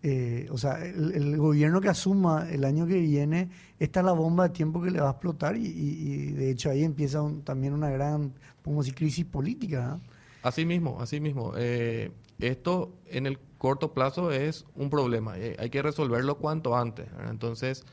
Eh, 0.07 0.47
o 0.51 0.57
sea, 0.59 0.85
el, 0.85 1.13
el 1.13 1.37
gobierno 1.37 1.81
que 1.81 1.89
asuma 1.89 2.47
el 2.51 2.63
año 2.63 2.85
que 2.85 2.99
viene, 2.99 3.49
esta 3.79 4.01
es 4.01 4.05
la 4.05 4.11
bomba 4.11 4.43
de 4.49 4.53
tiempo 4.53 4.79
que 4.79 4.91
le 4.91 5.01
va 5.01 5.07
a 5.07 5.11
explotar 5.13 5.57
y, 5.57 5.65
y- 5.65 6.31
de 6.33 6.51
hecho 6.51 6.69
ahí 6.69 6.83
empieza 6.83 7.23
un- 7.23 7.41
también 7.41 7.73
una 7.73 7.89
gran, 7.89 8.31
podemos 8.61 8.85
decir, 8.85 8.95
crisis 8.95 9.25
política. 9.25 9.93
¿ah? 9.93 9.99
Así 10.43 10.63
mismo, 10.63 11.01
así 11.01 11.19
mismo. 11.19 11.53
Eh, 11.57 12.11
esto 12.37 12.93
en 13.09 13.25
el 13.25 13.39
corto 13.57 13.93
plazo 13.95 14.29
es 14.31 14.65
un 14.75 14.91
problema. 14.91 15.39
eh, 15.39 15.55
hay 15.57 15.71
que 15.71 15.81
resolverlo 15.81 16.37
cuanto 16.37 16.77
antes. 16.77 17.11
¿verdad? 17.11 17.31
Entonces, 17.31 17.83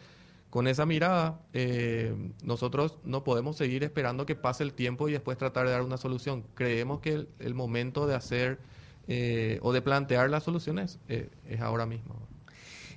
con 0.51 0.67
esa 0.69 0.85
mirada, 0.85 1.41
eh, 1.55 2.15
nosotros 2.45 2.99
no 3.05 3.25
podemos 3.25 3.57
seguir 3.57 3.85
esperando 3.85 4.27
que 4.27 4.35
pase 4.37 4.65
el 4.65 4.75
tiempo 4.75 5.09
y 5.09 5.13
después 5.13 5.39
tratar 5.39 5.65
de 5.65 5.73
dar 5.73 5.81
una 5.81 5.97
solución. 5.97 6.45
Creemos 6.55 7.01
que 7.01 7.13
el, 7.15 7.29
el 7.39 7.55
momento 7.55 8.07
de 8.07 8.15
hacer 8.17 8.59
eh, 9.09 9.59
o 9.63 9.73
de 9.73 9.83
plantear 9.83 10.31
las 10.31 10.45
soluciones 10.45 10.99
eh, 11.09 11.31
es 11.49 11.61
ahora 11.61 11.87
mismo. 11.87 12.15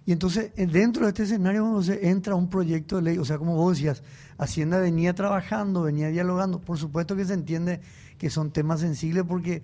Y 0.05 0.11
entonces, 0.11 0.51
eh, 0.55 0.67
dentro 0.67 1.03
de 1.05 1.09
este 1.09 1.23
escenario, 1.23 1.65
José, 1.65 2.07
entra 2.09 2.35
un 2.35 2.49
proyecto 2.49 2.97
de 2.97 3.01
ley, 3.01 3.17
o 3.17 3.25
sea, 3.25 3.37
como 3.37 3.55
vos 3.55 3.75
decías, 3.77 4.03
Hacienda 4.37 4.79
venía 4.79 5.15
trabajando, 5.15 5.81
venía 5.81 6.09
dialogando. 6.09 6.61
Por 6.61 6.77
supuesto 6.77 7.15
que 7.15 7.25
se 7.25 7.33
entiende 7.33 7.81
que 8.17 8.29
son 8.29 8.51
temas 8.51 8.81
sensibles 8.81 9.23
porque 9.27 9.63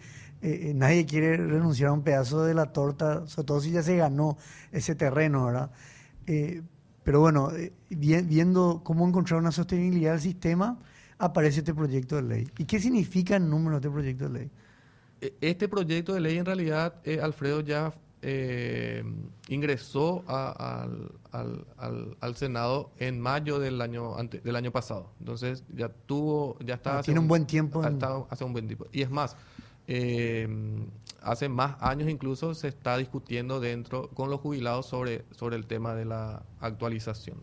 nadie 0.74 1.06
quiere 1.06 1.38
renunciar 1.38 1.90
a 1.90 1.94
un 1.94 2.02
pedazo 2.02 2.44
de 2.44 2.54
la 2.56 2.74
torta, 2.74 3.28
sobre 3.28 3.46
todo 3.46 3.62
si 3.62 3.70
ya 3.72 3.84
se 3.84 3.96
ganó 3.98 4.38
ese 4.72 4.96
terreno, 4.96 5.46
¿verdad? 5.46 5.72
Pero 7.04 7.20
bueno, 7.20 7.52
vi- 7.90 8.22
viendo 8.22 8.82
cómo 8.84 9.08
encontrar 9.08 9.40
una 9.40 9.52
sostenibilidad 9.52 10.14
del 10.14 10.22
sistema, 10.22 10.80
aparece 11.18 11.60
este 11.60 11.74
proyecto 11.74 12.16
de 12.16 12.22
ley. 12.24 12.48
¿Y 12.58 12.66
qué 12.66 12.80
significa 12.80 13.36
el 13.36 13.50
número 13.50 13.72
de 13.80 13.88
este 13.88 13.90
proyecto 13.92 14.30
de 14.30 14.40
ley? 14.40 14.52
E- 15.22 15.34
Este 15.42 15.68
proyecto 15.70 16.14
de 16.14 16.20
ley 16.20 16.38
en 16.38 16.46
realidad, 16.46 16.96
eh, 17.04 17.20
Alfredo, 17.22 17.62
ya 17.62 17.94
eh, 18.24 19.04
ingresó 19.48 20.24
a- 20.28 20.84
al, 20.84 21.12
al- 21.32 21.66
al- 21.78 22.18
al 22.20 22.36
Senado 22.36 22.92
en 23.00 23.20
mayo 23.20 23.58
del 23.58 23.82
año 23.82 24.16
ante- 24.16 24.40
del 24.42 24.56
año 24.56 24.72
pasado. 24.72 25.10
Entonces 25.20 25.64
ya 25.76 25.90
tuvo, 25.90 26.56
ya 26.64 26.76
está 26.76 26.92
Ah, 26.98 27.00
hace 27.00 27.06
tiene 27.06 27.20
un 27.20 27.28
buen 27.28 27.48
tiempo 27.48 27.84
en- 27.84 27.94
estado 27.94 28.28
hace 28.30 28.44
un 28.44 28.54
buen 28.54 28.68
tiempo. 28.68 28.86
Y 28.92 29.02
es 29.02 29.10
más, 29.10 29.36
eh, 29.88 30.48
hace 31.24 31.50
más 31.50 31.76
años 31.82 32.10
incluso 32.10 32.54
se 32.54 32.68
está 32.68 32.96
discutiendo 32.98 33.60
dentro 33.60 34.10
con 34.10 34.30
los 34.30 34.40
jubilados 34.40 34.86
sobre, 34.86 35.26
sobre 35.32 35.56
el 35.56 35.66
tema 35.66 35.96
de 35.96 36.06
la 36.06 36.44
actualización. 36.60 37.38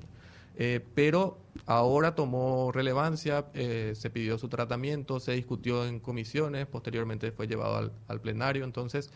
Eh, 0.60 0.80
pero 0.94 1.38
ahora 1.66 2.16
tomó 2.16 2.72
relevancia, 2.72 3.46
eh, 3.54 3.92
se 3.94 4.10
pidió 4.10 4.38
su 4.38 4.48
tratamiento, 4.48 5.20
se 5.20 5.32
discutió 5.32 5.86
en 5.86 6.00
comisiones, 6.00 6.66
posteriormente 6.66 7.30
fue 7.30 7.46
llevado 7.46 7.76
al, 7.76 7.92
al 8.08 8.20
plenario. 8.20 8.64
Entonces, 8.64 9.10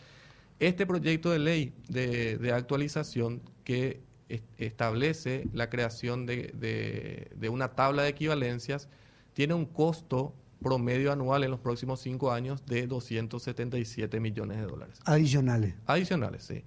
este 0.60 0.86
proyecto 0.86 1.30
de 1.30 1.40
ley 1.40 1.72
de, 1.88 2.38
de 2.38 2.52
actualización 2.52 3.42
que 3.64 4.00
es- 4.28 4.42
establece 4.58 5.48
la 5.52 5.68
creación 5.68 6.26
de, 6.26 6.52
de- 6.54 7.32
de 7.34 7.48
una 7.48 7.72
tabla 7.74 8.04
de 8.04 8.10
equivalencias 8.10 8.88
tiene 9.34 9.54
un 9.54 9.64
costo 9.66 10.34
promedio 10.62 11.10
anual 11.10 11.42
en 11.42 11.50
los 11.50 11.58
próximos 11.58 11.98
cinco 12.00 12.30
años 12.30 12.64
de 12.66 12.86
277 12.86 14.20
millones 14.20 14.58
de 14.58 14.66
dólares. 14.66 15.00
Adicionales. 15.06 15.74
Adicionales, 15.86 16.44
sí. 16.44 16.62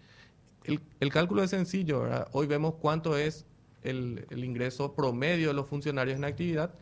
El, 0.65 0.81
el 0.99 1.09
cálculo 1.13 1.43
es 1.43 1.51
sencillo, 1.51 2.01
¿verdad? 2.01 2.27
Hoy 2.33 2.47
vemos 2.47 2.73
cuánto 2.75 3.15
es 3.17 3.45
el, 3.89 4.43
ingreso 4.43 4.93
promedio 4.93 5.47
de 5.49 5.53
los 5.53 5.67
funcionarios 5.67 6.17
en 6.17 6.23
actividad 6.25 6.73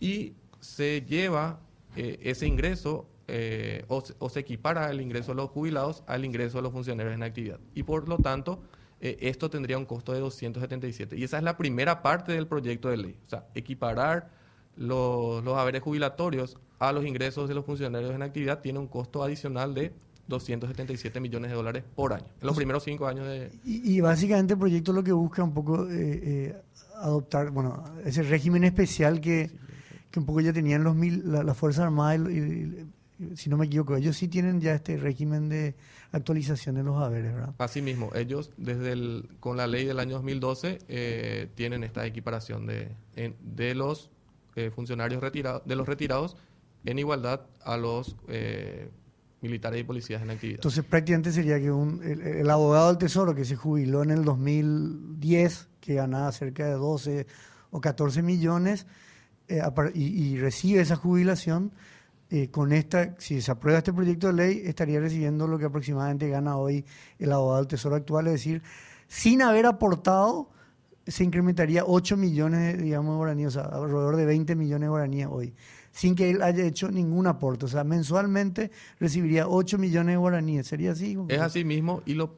y 0.00 0.34
se 0.60 1.02
lleva 1.02 1.60
eh, 1.96 2.18
ese 2.22 2.46
ingreso 2.46 3.06
eh, 3.28 3.84
o, 3.88 4.00
se- 4.00 4.14
o 4.18 4.28
se 4.28 4.40
equipara 4.40 4.90
el 4.90 5.00
ingreso 5.00 5.32
de 5.32 5.36
los 5.36 5.50
jubilados 5.50 6.02
al 6.06 6.24
ingreso 6.24 6.58
de 6.58 6.62
los 6.62 6.72
funcionarios 6.72 7.14
en 7.14 7.22
actividad. 7.22 7.60
Y 7.74 7.82
por 7.82 8.08
lo 8.08 8.16
tanto, 8.18 8.62
eh, 9.00 9.18
esto 9.20 9.50
tendría 9.50 9.76
un 9.78 9.84
costo 9.84 10.12
de 10.12 10.20
277. 10.20 11.16
Y 11.16 11.24
esa 11.24 11.38
es 11.38 11.42
la 11.44 11.56
primera 11.56 12.02
parte 12.02 12.32
del 12.32 12.46
proyecto 12.46 12.88
de 12.88 12.96
ley. 12.96 13.18
O 13.26 13.28
sea, 13.28 13.46
equiparar 13.54 14.30
los, 14.76 15.44
los 15.44 15.56
haberes 15.56 15.82
jubilatorios 15.82 16.56
a 16.78 16.92
los 16.92 17.04
ingresos 17.04 17.48
de 17.48 17.54
los 17.54 17.64
funcionarios 17.64 18.12
en 18.14 18.22
actividad 18.22 18.60
tiene 18.60 18.78
un 18.78 18.86
costo 18.86 19.22
adicional 19.22 19.74
de 19.74 19.92
277 20.28 21.20
millones 21.20 21.50
de 21.50 21.56
dólares 21.56 21.84
por 21.96 22.12
año, 22.12 22.26
en 22.40 22.46
los 22.46 22.54
primeros 22.56 22.84
cinco 22.84 23.06
años 23.06 23.26
de... 23.26 23.50
Y, 23.64 23.96
y 23.96 24.00
básicamente 24.00 24.52
el 24.54 24.58
proyecto 24.60 24.92
lo 24.92 25.02
que 25.02 25.12
busca 25.12 25.42
un 25.42 25.54
poco 25.54 25.88
eh, 25.90 26.20
eh, 26.22 26.56
adoptar, 26.96 27.50
bueno, 27.50 27.82
ese 28.04 28.22
régimen 28.22 28.64
especial 28.64 29.20
que, 29.20 29.50
que 30.10 30.18
un 30.20 30.26
poco 30.26 30.40
ya 30.40 30.52
tenían 30.52 30.84
los 30.84 30.94
mil, 30.94 31.22
la, 31.32 31.42
las 31.42 31.56
Fuerzas 31.56 31.84
Armadas, 31.86 32.30
y, 32.30 32.86
si 33.34 33.50
no 33.50 33.56
me 33.56 33.66
equivoco, 33.66 33.96
ellos 33.96 34.16
sí 34.16 34.28
tienen 34.28 34.60
ya 34.60 34.74
este 34.74 34.96
régimen 34.96 35.48
de 35.48 35.74
actualización 36.12 36.76
de 36.76 36.84
los 36.84 37.02
haberes, 37.02 37.34
¿verdad? 37.34 37.52
Asimismo, 37.58 38.10
ellos 38.14 38.52
desde 38.56 38.92
el, 38.92 39.28
con 39.40 39.56
la 39.56 39.66
ley 39.66 39.86
del 39.86 39.98
año 39.98 40.14
2012 40.14 40.78
eh, 40.88 41.48
tienen 41.56 41.82
esta 41.82 42.06
equiparación 42.06 42.66
de, 42.66 42.92
en- 43.16 43.34
de 43.40 43.74
los 43.74 44.10
eh, 44.54 44.70
funcionarios 44.72 45.20
retirados, 45.20 45.62
de 45.66 45.74
los 45.74 45.88
retirados 45.88 46.36
en 46.84 46.98
igualdad 47.00 47.40
a 47.64 47.76
los 47.76 48.14
militares 49.40 49.80
y 49.80 49.84
policías 49.84 50.22
en 50.22 50.30
actividad. 50.30 50.56
Entonces 50.58 50.84
prácticamente 50.84 51.32
sería 51.32 51.60
que 51.60 51.70
un, 51.70 52.02
el, 52.02 52.48
abogado 52.50 52.88
del 52.88 52.98
Tesoro 52.98 53.34
que 53.34 53.44
se 53.44 53.56
jubiló 53.56 54.02
en 54.02 54.10
el 54.10 54.24
2010, 54.24 55.68
que 55.80 55.94
ganaba 55.94 56.30
cerca 56.32 56.66
de 56.66 56.72
12 56.72 57.26
o 57.70 57.80
14 57.80 58.22
millones, 58.22 58.86
eh, 59.48 59.62
y 59.94 60.36
recibe 60.38 60.80
esa 60.80 60.96
jubilación, 60.96 61.72
eh, 62.30 62.50
con 62.50 62.72
esta, 62.72 63.14
si 63.18 63.40
se 63.40 63.50
aprueba 63.50 63.78
este 63.78 63.92
proyecto 63.92 64.26
de 64.26 64.32
ley, 64.34 64.62
estaría 64.66 65.00
recibiendo 65.00 65.46
lo 65.46 65.58
que 65.58 65.64
aproximadamente 65.64 66.28
gana 66.28 66.58
hoy 66.58 66.84
el 67.18 67.32
abogado 67.32 67.58
del 67.60 67.68
Tesoro 67.68 67.96
actual, 67.96 68.26
es 68.26 68.34
decir, 68.34 68.62
sin 69.06 69.40
haber 69.40 69.64
aportado, 69.64 70.50
se 71.06 71.24
incrementaría 71.24 71.84
8 71.86 72.18
millones, 72.18 72.76
digamos, 72.82 73.12
de 73.12 73.16
guaraníes, 73.16 73.48
o 73.48 73.50
sea, 73.62 73.62
alrededor 73.62 74.16
de 74.16 74.26
20 74.26 74.56
millones 74.56 74.86
de 74.86 74.90
guaraníes 74.90 75.28
hoy, 75.30 75.54
sin 75.98 76.14
que 76.14 76.30
él 76.30 76.42
haya 76.42 76.64
hecho 76.64 76.90
ningún 76.92 77.26
aporte. 77.26 77.64
O 77.64 77.68
sea, 77.68 77.82
mensualmente 77.82 78.70
recibiría 79.00 79.48
8 79.48 79.78
millones 79.78 80.12
de 80.12 80.16
guaraníes. 80.16 80.68
¿Sería 80.68 80.92
así? 80.92 81.16
Es 81.28 81.40
así 81.40 81.64
mismo 81.64 82.02
y 82.06 82.14
lo, 82.14 82.36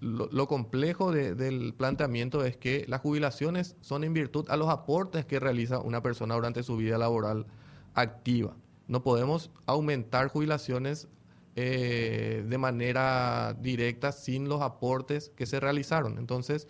lo, 0.00 0.28
lo 0.30 0.46
complejo 0.46 1.10
de- 1.10 1.34
del 1.34 1.74
planteamiento 1.74 2.44
es 2.44 2.56
que 2.56 2.84
las 2.86 3.00
jubilaciones 3.00 3.74
son 3.80 4.04
en 4.04 4.12
virtud 4.14 4.46
a 4.50 4.56
los 4.56 4.68
aportes 4.68 5.24
que 5.24 5.40
realiza 5.40 5.80
una 5.80 6.00
persona 6.00 6.36
durante 6.36 6.62
su 6.62 6.76
vida 6.76 6.96
laboral 6.96 7.46
activa. 7.94 8.56
No 8.86 9.02
podemos 9.02 9.50
aumentar 9.66 10.28
jubilaciones 10.28 11.08
eh, 11.56 12.44
de 12.48 12.58
manera 12.58 13.56
directa 13.60 14.12
sin 14.12 14.48
los 14.48 14.62
aportes 14.62 15.32
que 15.34 15.46
se 15.46 15.58
realizaron. 15.58 16.18
Entonces, 16.18 16.68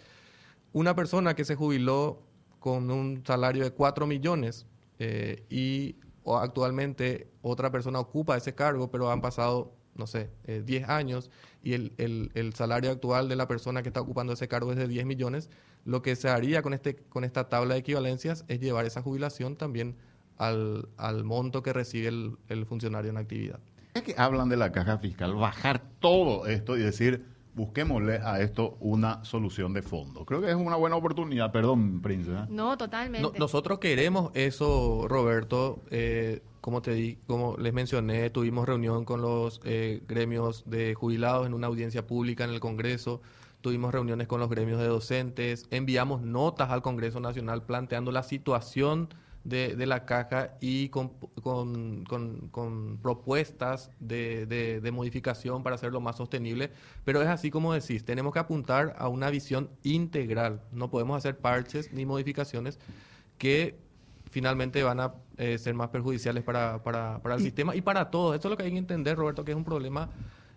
una 0.73 0.95
persona 0.95 1.35
que 1.35 1.45
se 1.45 1.57
jubiló 1.57 2.23
con 2.59 2.91
un 2.91 3.23
salario 3.27 3.65
de 3.65 3.73
4 3.73 4.07
millones 4.07 4.65
eh, 4.99 5.45
y 5.51 5.97
o 6.29 6.37
actualmente 6.39 7.31
otra 7.41 7.71
persona 7.71 8.01
ocupa 8.01 8.37
ese 8.37 8.53
cargo, 8.55 8.91
pero 8.91 9.11
han 9.13 9.21
pasado, 9.21 9.73
no 9.95 10.09
sé, 10.09 10.31
eh, 10.45 10.63
10 10.67 10.89
años 10.89 11.31
y 11.63 11.75
el, 11.75 11.93
el- 11.99 12.33
el 12.35 12.53
salario 12.53 12.91
actual 12.91 13.29
de 13.29 13.37
la 13.37 13.47
persona 13.47 13.83
que 13.83 13.89
está 13.91 14.01
ocupando 14.01 14.33
ese 14.33 14.49
cargo 14.49 14.73
es 14.73 14.77
de 14.77 14.89
10 14.89 15.07
millones, 15.07 15.49
lo 15.85 16.03
que 16.03 16.17
se 16.17 16.29
haría 16.29 16.63
con, 16.63 16.75
este, 16.75 16.97
con 16.97 17.23
esta 17.23 17.49
tabla 17.49 17.75
de 17.75 17.81
equivalencias 17.81 18.45
es 18.49 18.59
llevar 18.59 18.87
esa 18.87 19.03
jubilación 19.03 19.55
también 19.57 19.97
al, 20.37 20.89
al 20.97 21.23
monto 21.23 21.63
que 21.63 21.73
recibe 21.73 22.09
el, 22.09 22.37
el 22.49 22.67
funcionario 22.67 23.11
en 23.13 23.19
actividad. 23.19 23.61
Es 23.95 24.03
que 24.03 24.15
hablan 24.19 24.49
de 24.49 24.57
la 24.57 24.73
caja 24.73 24.99
fiscal, 24.99 25.35
bajar 25.37 25.81
todo 26.01 26.47
esto 26.49 26.77
y 26.77 26.81
decir, 26.83 27.25
busquémosle 27.57 28.21
a 28.23 28.41
esto 28.41 28.77
una 28.81 29.25
solución 29.25 29.73
de 29.73 29.83
fondo. 29.83 30.25
Creo 30.25 30.41
que 30.41 30.51
es 30.51 30.55
una 30.57 30.77
buena 30.77 30.95
oportunidad, 30.97 31.51
perdón, 31.51 32.01
Prince. 32.03 32.31
¿eh? 32.31 32.45
No, 32.51 32.77
totalmente. 32.77 33.27
No- 33.27 33.33
nosotros 33.39 33.79
queremos 33.81 34.31
eso, 34.35 35.07
Roberto. 35.09 35.81
eh, 35.91 36.43
como 36.61 36.83
te 36.83 36.93
di, 36.95 37.17
como 37.29 37.57
les 37.59 37.73
mencioné, 37.73 38.29
tuvimos 38.31 38.67
reunión 38.67 39.05
con 39.05 39.23
los 39.23 39.61
eh, 39.65 40.03
gremios 40.09 40.65
de 40.69 40.95
jubilados 40.95 41.47
en 41.47 41.55
una 41.55 41.69
audiencia 41.69 42.07
pública 42.07 42.43
en 42.45 42.51
el 42.51 42.59
Congreso. 42.61 43.23
Tuvimos 43.61 43.93
reuniones 43.93 44.27
con 44.27 44.41
los 44.41 44.51
gremios 44.51 44.79
de 44.81 44.87
docentes. 44.89 45.67
Enviamos 45.71 46.23
notas 46.23 46.71
al 46.71 46.83
Congreso 46.83 47.21
Nacional 47.21 47.63
planteando 47.63 48.11
la 48.13 48.23
situación 48.25 49.09
de, 49.49 49.77
de 49.77 49.87
la 49.87 50.05
caja 50.05 50.57
y 50.61 50.89
con, 50.89 51.11
con- 51.43 52.05
con- 52.05 52.49
con 52.49 52.99
propuestas 52.99 53.91
de, 54.01 54.45
de- 54.47 54.81
de 54.81 54.91
modificación 54.93 55.63
para 55.63 55.77
hacerlo 55.77 56.01
más 56.01 56.17
sostenible. 56.17 56.71
Pero 57.05 57.23
es 57.23 57.29
así 57.29 57.51
como 57.51 57.73
decís, 57.73 58.05
tenemos 58.05 58.33
que 58.33 58.41
apuntar 58.41 58.97
a 58.99 59.09
una 59.09 59.31
visión 59.31 59.71
integral. 59.85 60.63
No 60.73 60.91
podemos 60.91 61.17
hacer 61.17 61.39
parches 61.39 61.93
ni 61.93 62.05
modificaciones 62.05 62.79
que 63.39 63.79
finalmente 64.31 64.83
van 64.83 64.99
a 65.01 65.15
eh, 65.37 65.59
ser 65.59 65.75
más 65.75 65.91
perjudiciales 65.91 66.43
para, 66.43 66.83
para- 66.83 67.21
para 67.23 67.37
el 67.37 67.41
Y- 67.41 67.45
sistema 67.45 67.77
y 67.77 67.81
para 67.83 68.11
todos. 68.11 68.37
Eso 68.37 68.49
es 68.49 68.51
lo 68.51 68.57
que 68.57 68.65
hay 68.65 68.73
que 68.73 68.79
entender, 68.79 69.17
Roberto, 69.17 69.45
que 69.45 69.53
es 69.53 69.57
un 69.57 69.65
problema 69.65 70.11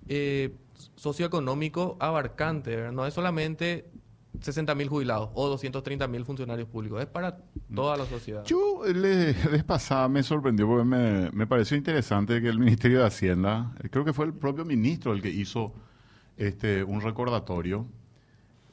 eh, 0.08 0.56
socioeconómico 0.95 1.95
abarcante. 1.99 2.75
¿verdad? 2.75 2.91
No 2.91 3.06
es 3.06 3.13
solamente 3.13 3.86
60 4.41 4.75
mil 4.75 4.88
jubilados 4.88 5.30
o 5.34 5.47
230 5.47 6.08
mil 6.08 6.25
funcionarios 6.25 6.67
públicos, 6.67 7.02
es 7.02 7.08
para 7.08 7.38
toda 7.73 7.97
la 7.97 8.06
sociedad. 8.06 8.43
Yo 8.45 8.84
le, 8.86 9.34
vez 9.34 9.63
pasada 9.63 10.08
me 10.08 10.23
sorprendió 10.23 10.67
porque 10.67 10.86
me, 10.86 11.30
me 11.32 11.47
pareció 11.47 11.78
interesante 11.78 12.41
que 12.41 12.47
el 12.47 12.60
Ministerio 12.60 12.99
de 12.99 13.08
Hacienda, 13.08 13.73
eh, 13.84 13.89
creo 13.89 14.06
que 14.06 14.13
fue 14.13 14.25
el 14.25 14.34
propio 14.34 14.65
ministro 14.65 15.13
el 15.13 15.21
que 15.21 15.30
hizo 15.30 15.73
este 16.38 16.84
un 16.84 17.02
recordatorio 17.02 17.86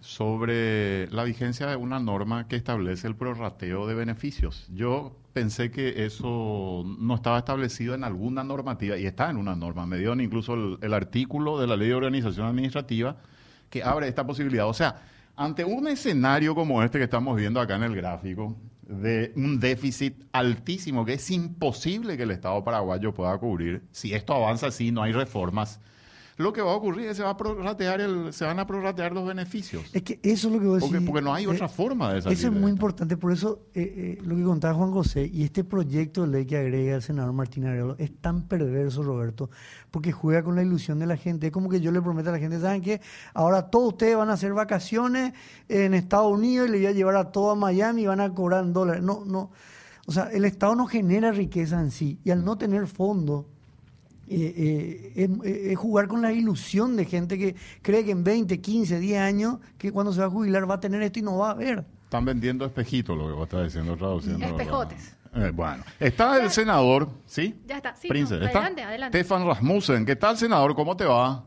sobre 0.00 1.08
la 1.10 1.24
vigencia 1.24 1.66
de 1.66 1.74
una 1.74 1.98
norma 1.98 2.46
que 2.46 2.54
establece 2.54 3.08
el 3.08 3.16
prorrateo 3.16 3.88
de 3.88 3.94
beneficios. 3.94 4.68
Yo 4.72 5.16
pensé 5.32 5.70
que 5.70 6.04
eso 6.06 6.84
no 6.98 7.16
estaba 7.16 7.38
establecido 7.38 7.94
en 7.94 8.04
alguna 8.04 8.44
normativa 8.44 8.96
y 8.96 9.06
está 9.06 9.30
en 9.30 9.36
una 9.36 9.56
norma. 9.56 9.84
Me 9.84 9.98
dieron 9.98 10.20
incluso 10.20 10.54
el, 10.54 10.78
el 10.80 10.94
artículo 10.94 11.58
de 11.58 11.66
la 11.66 11.76
Ley 11.76 11.88
de 11.88 11.94
Organización 11.94 12.46
Administrativa 12.46 13.16
que 13.68 13.82
abre 13.82 14.06
esta 14.06 14.24
posibilidad. 14.24 14.68
O 14.68 14.74
sea, 14.74 15.02
ante 15.36 15.64
un 15.64 15.86
escenario 15.86 16.54
como 16.54 16.82
este 16.82 16.98
que 16.98 17.04
estamos 17.04 17.36
viendo 17.36 17.60
acá 17.60 17.76
en 17.76 17.84
el 17.84 17.94
gráfico, 17.94 18.56
de 18.82 19.32
un 19.36 19.60
déficit 19.60 20.24
altísimo 20.32 21.04
que 21.04 21.14
es 21.14 21.30
imposible 21.30 22.16
que 22.16 22.22
el 22.22 22.30
Estado 22.30 22.62
paraguayo 22.64 23.12
pueda 23.12 23.36
cubrir, 23.38 23.82
si 23.90 24.14
esto 24.14 24.34
avanza 24.34 24.68
así, 24.68 24.90
no 24.92 25.02
hay 25.02 25.12
reformas, 25.12 25.80
lo 26.38 26.52
que 26.52 26.60
va 26.60 26.72
a 26.72 26.74
ocurrir 26.76 27.06
es 27.06 27.12
que 27.12 27.14
se, 27.16 27.22
va 27.22 27.30
a 27.30 27.36
prorratear 27.36 28.00
el- 28.00 28.32
se 28.32 28.44
van 28.44 28.58
a 28.58 28.66
prorratear 28.66 29.12
los 29.12 29.26
beneficios. 29.26 29.82
Es 29.92 30.02
que 30.02 30.20
eso 30.22 30.48
es 30.48 30.54
lo 30.54 30.60
que 30.60 30.66
vos 30.66 30.80
Porque, 30.80 30.94
decís, 30.94 31.08
porque 31.08 31.22
no 31.22 31.32
hay 31.32 31.46
otra 31.46 31.66
eh, 31.66 31.68
forma 31.70 32.12
de 32.12 32.22
salir 32.22 32.36
Eso 32.38 32.48
es 32.48 32.52
muy 32.52 32.70
importante, 32.70 33.16
por 33.16 33.32
eso 33.32 33.62
eh, 33.74 34.18
eh, 34.18 34.22
lo 34.22 34.36
que 34.36 34.42
contaba 34.42 34.74
Juan 34.74 34.92
José 34.92 35.30
y 35.32 35.44
este 35.44 35.64
proyecto 35.64 36.22
de 36.22 36.28
ley 36.28 36.44
que 36.46 36.58
agrega 36.58 36.96
el 36.96 37.02
senador 37.02 37.32
Martín 37.32 37.64
Arevalo 37.64 37.96
es 37.98 38.14
tan 38.20 38.48
perverso, 38.48 39.02
Roberto, 39.02 39.48
porque 39.90 40.12
juega 40.12 40.42
con 40.42 40.56
la 40.56 40.62
ilusión 40.62 40.98
de 40.98 41.06
la 41.06 41.16
gente. 41.16 41.46
Es 41.46 41.52
como 41.52 41.70
que 41.70 41.80
yo 41.80 41.90
le 41.90 42.02
prometo 42.02 42.28
a 42.28 42.32
la 42.32 42.38
gente, 42.38 42.60
¿saben 42.60 42.82
qué? 42.82 43.00
Ahora 43.32 43.70
todos 43.70 43.94
ustedes 43.94 44.16
van 44.16 44.28
a 44.28 44.34
hacer 44.34 44.52
vacaciones 44.52 45.32
en 45.68 45.94
Estados 45.94 46.30
Unidos 46.32 46.68
y 46.68 46.72
le 46.72 46.78
voy 46.78 46.86
a 46.86 46.92
llevar 46.92 47.16
a 47.16 47.32
todo 47.32 47.50
a 47.52 47.54
Miami 47.54 48.02
y 48.02 48.06
van 48.06 48.20
a 48.20 48.34
cobrar 48.34 48.62
en 48.62 48.72
dólares. 48.74 49.02
No, 49.02 49.24
no. 49.24 49.50
O 50.06 50.12
sea, 50.12 50.24
el 50.32 50.44
Estado 50.44 50.76
no 50.76 50.86
genera 50.86 51.32
riqueza 51.32 51.80
en 51.80 51.90
sí 51.90 52.20
y 52.24 52.30
al 52.30 52.44
no 52.44 52.58
tener 52.58 52.86
fondos 52.86 53.46
eh, 54.28 55.12
eh, 55.16 55.28
es, 55.44 55.70
es 55.72 55.78
jugar 55.78 56.08
con 56.08 56.22
la 56.22 56.32
ilusión 56.32 56.96
de 56.96 57.04
gente 57.04 57.38
que 57.38 57.54
cree 57.82 58.04
que 58.04 58.10
en 58.10 58.24
20, 58.24 58.60
15, 58.60 58.98
10 58.98 59.20
años, 59.20 59.58
que 59.78 59.92
cuando 59.92 60.12
se 60.12 60.20
va 60.20 60.26
a 60.26 60.30
jubilar 60.30 60.68
va 60.68 60.74
a 60.74 60.80
tener 60.80 61.02
esto 61.02 61.18
y 61.18 61.22
no 61.22 61.38
va 61.38 61.50
a 61.50 61.54
ver. 61.54 61.84
Están 62.02 62.24
vendiendo 62.24 62.64
espejitos, 62.64 63.16
lo 63.16 63.26
que 63.26 63.32
vos 63.32 63.44
estás 63.44 63.64
diciendo, 63.64 63.96
traduciendo. 63.96 64.46
Espejotes. 64.46 65.16
Eh, 65.34 65.50
bueno, 65.52 65.84
está 66.00 66.40
el 66.42 66.50
senador, 66.50 67.08
¿sí? 67.26 67.60
Ya 67.66 67.76
está, 67.76 67.94
sí, 67.94 68.08
Prince, 68.08 68.36
no, 68.36 68.46
está 68.46 68.58
adelante, 68.58 68.82
adelante. 68.82 69.18
Stefan 69.18 69.46
Rasmussen. 69.46 70.06
¿Qué 70.06 70.16
tal, 70.16 70.38
senador? 70.38 70.74
¿Cómo 70.74 70.96
te 70.96 71.04
va? 71.04 71.44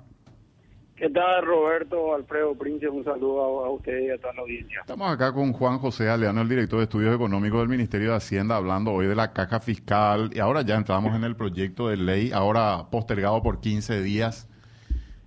¿Qué 1.00 1.10
tal, 1.12 1.46
Roberto, 1.46 2.14
Alfredo, 2.14 2.56
Príncipe? 2.56 2.90
Un 2.90 3.06
saludo 3.06 3.64
a, 3.64 3.68
a 3.68 3.70
usted 3.70 4.02
y 4.02 4.10
a 4.10 4.18
toda 4.18 4.34
la 4.34 4.42
audiencia. 4.42 4.82
Estamos 4.82 5.10
acá 5.10 5.32
con 5.32 5.54
Juan 5.54 5.80
José 5.80 6.10
Aleano, 6.10 6.42
el 6.42 6.50
director 6.50 6.80
de 6.80 6.84
Estudios 6.84 7.16
Económicos 7.16 7.62
del 7.62 7.70
Ministerio 7.70 8.10
de 8.10 8.18
Hacienda, 8.18 8.58
hablando 8.58 8.92
hoy 8.92 9.08
de 9.08 9.16
la 9.16 9.32
caja 9.32 9.62
fiscal. 9.62 10.30
Y 10.34 10.40
ahora 10.40 10.62
ya 10.62 10.76
entramos 10.76 11.16
en 11.16 11.24
el 11.24 11.38
proyecto 11.38 11.88
de 11.88 11.96
ley, 11.96 12.32
ahora 12.34 12.88
postergado 12.92 13.42
por 13.42 13.62
15 13.62 14.02
días. 14.02 14.50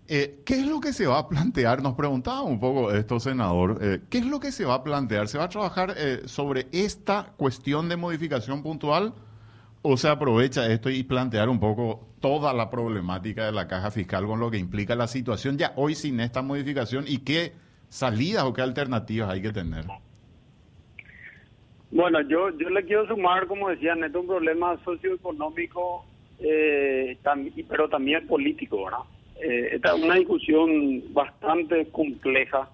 Eh, 0.09 0.43
¿Qué 0.45 0.61
es 0.61 0.67
lo 0.67 0.79
que 0.79 0.93
se 0.93 1.07
va 1.07 1.21
a 1.21 1.27
plantear? 1.27 1.83
Nos 1.83 1.95
preguntaba 1.95 2.43
un 2.43 2.61
poco 2.61 2.93
esto, 2.93 3.19
senador. 3.19 3.79
Eh, 3.81 4.01
¿Qué 4.11 4.19
es 4.19 4.27
lo 4.27 4.41
que 4.41 4.53
se 4.53 4.67
va 4.67 4.75
a 4.75 4.85
plantear? 4.85 5.27
¿Se 5.27 5.39
va 5.39 5.45
a 5.45 5.49
trabajar 5.49 5.95
eh, 5.97 6.21
sobre 6.27 6.67
esta 6.71 7.33
cuestión 7.39 7.89
de 7.89 7.97
modificación 7.97 8.63
puntual? 8.63 9.15
¿O 9.81 9.97
se 9.97 10.09
aprovecha 10.09 10.71
esto 10.71 10.91
y 10.91 11.03
plantear 11.03 11.49
un 11.49 11.59
poco 11.59 12.12
toda 12.23 12.55
la 12.55 12.71
problemática 12.71 13.45
de 13.45 13.53
la 13.53 13.69
caja 13.69 13.91
fiscal 13.91 14.27
con 14.27 14.41
lo 14.41 14.51
que 14.51 14.57
implica 14.57 14.95
la 14.95 15.07
situación 15.07 15.59
ya 15.59 15.75
hoy 15.77 15.95
sin 15.95 16.21
esta 16.21 16.41
modificación 16.41 17.05
y 17.07 17.19
qué 17.19 17.53
salidas 17.91 18.45
o 18.45 18.55
qué 18.55 18.63
alternativas 18.63 19.29
hay 19.29 19.43
que 19.43 19.53
tener? 19.53 19.85
Bueno, 21.91 22.23
yo 22.23 22.49
yo 22.57 22.71
le 22.71 22.83
quiero 22.87 23.07
sumar, 23.07 23.47
como 23.47 23.69
decía 23.69 23.95
Neto, 23.95 24.21
un 24.21 24.29
problema 24.29 24.79
socioeconómico, 24.83 26.07
eh, 26.39 27.19
pero 27.69 27.91
también 27.91 28.27
político, 28.27 28.85
¿verdad? 28.85 29.01
Eh, 29.39 29.75
esta 29.75 29.95
es 29.95 30.03
una 30.03 30.15
discusión 30.15 31.03
bastante 31.13 31.87
compleja 31.91 32.71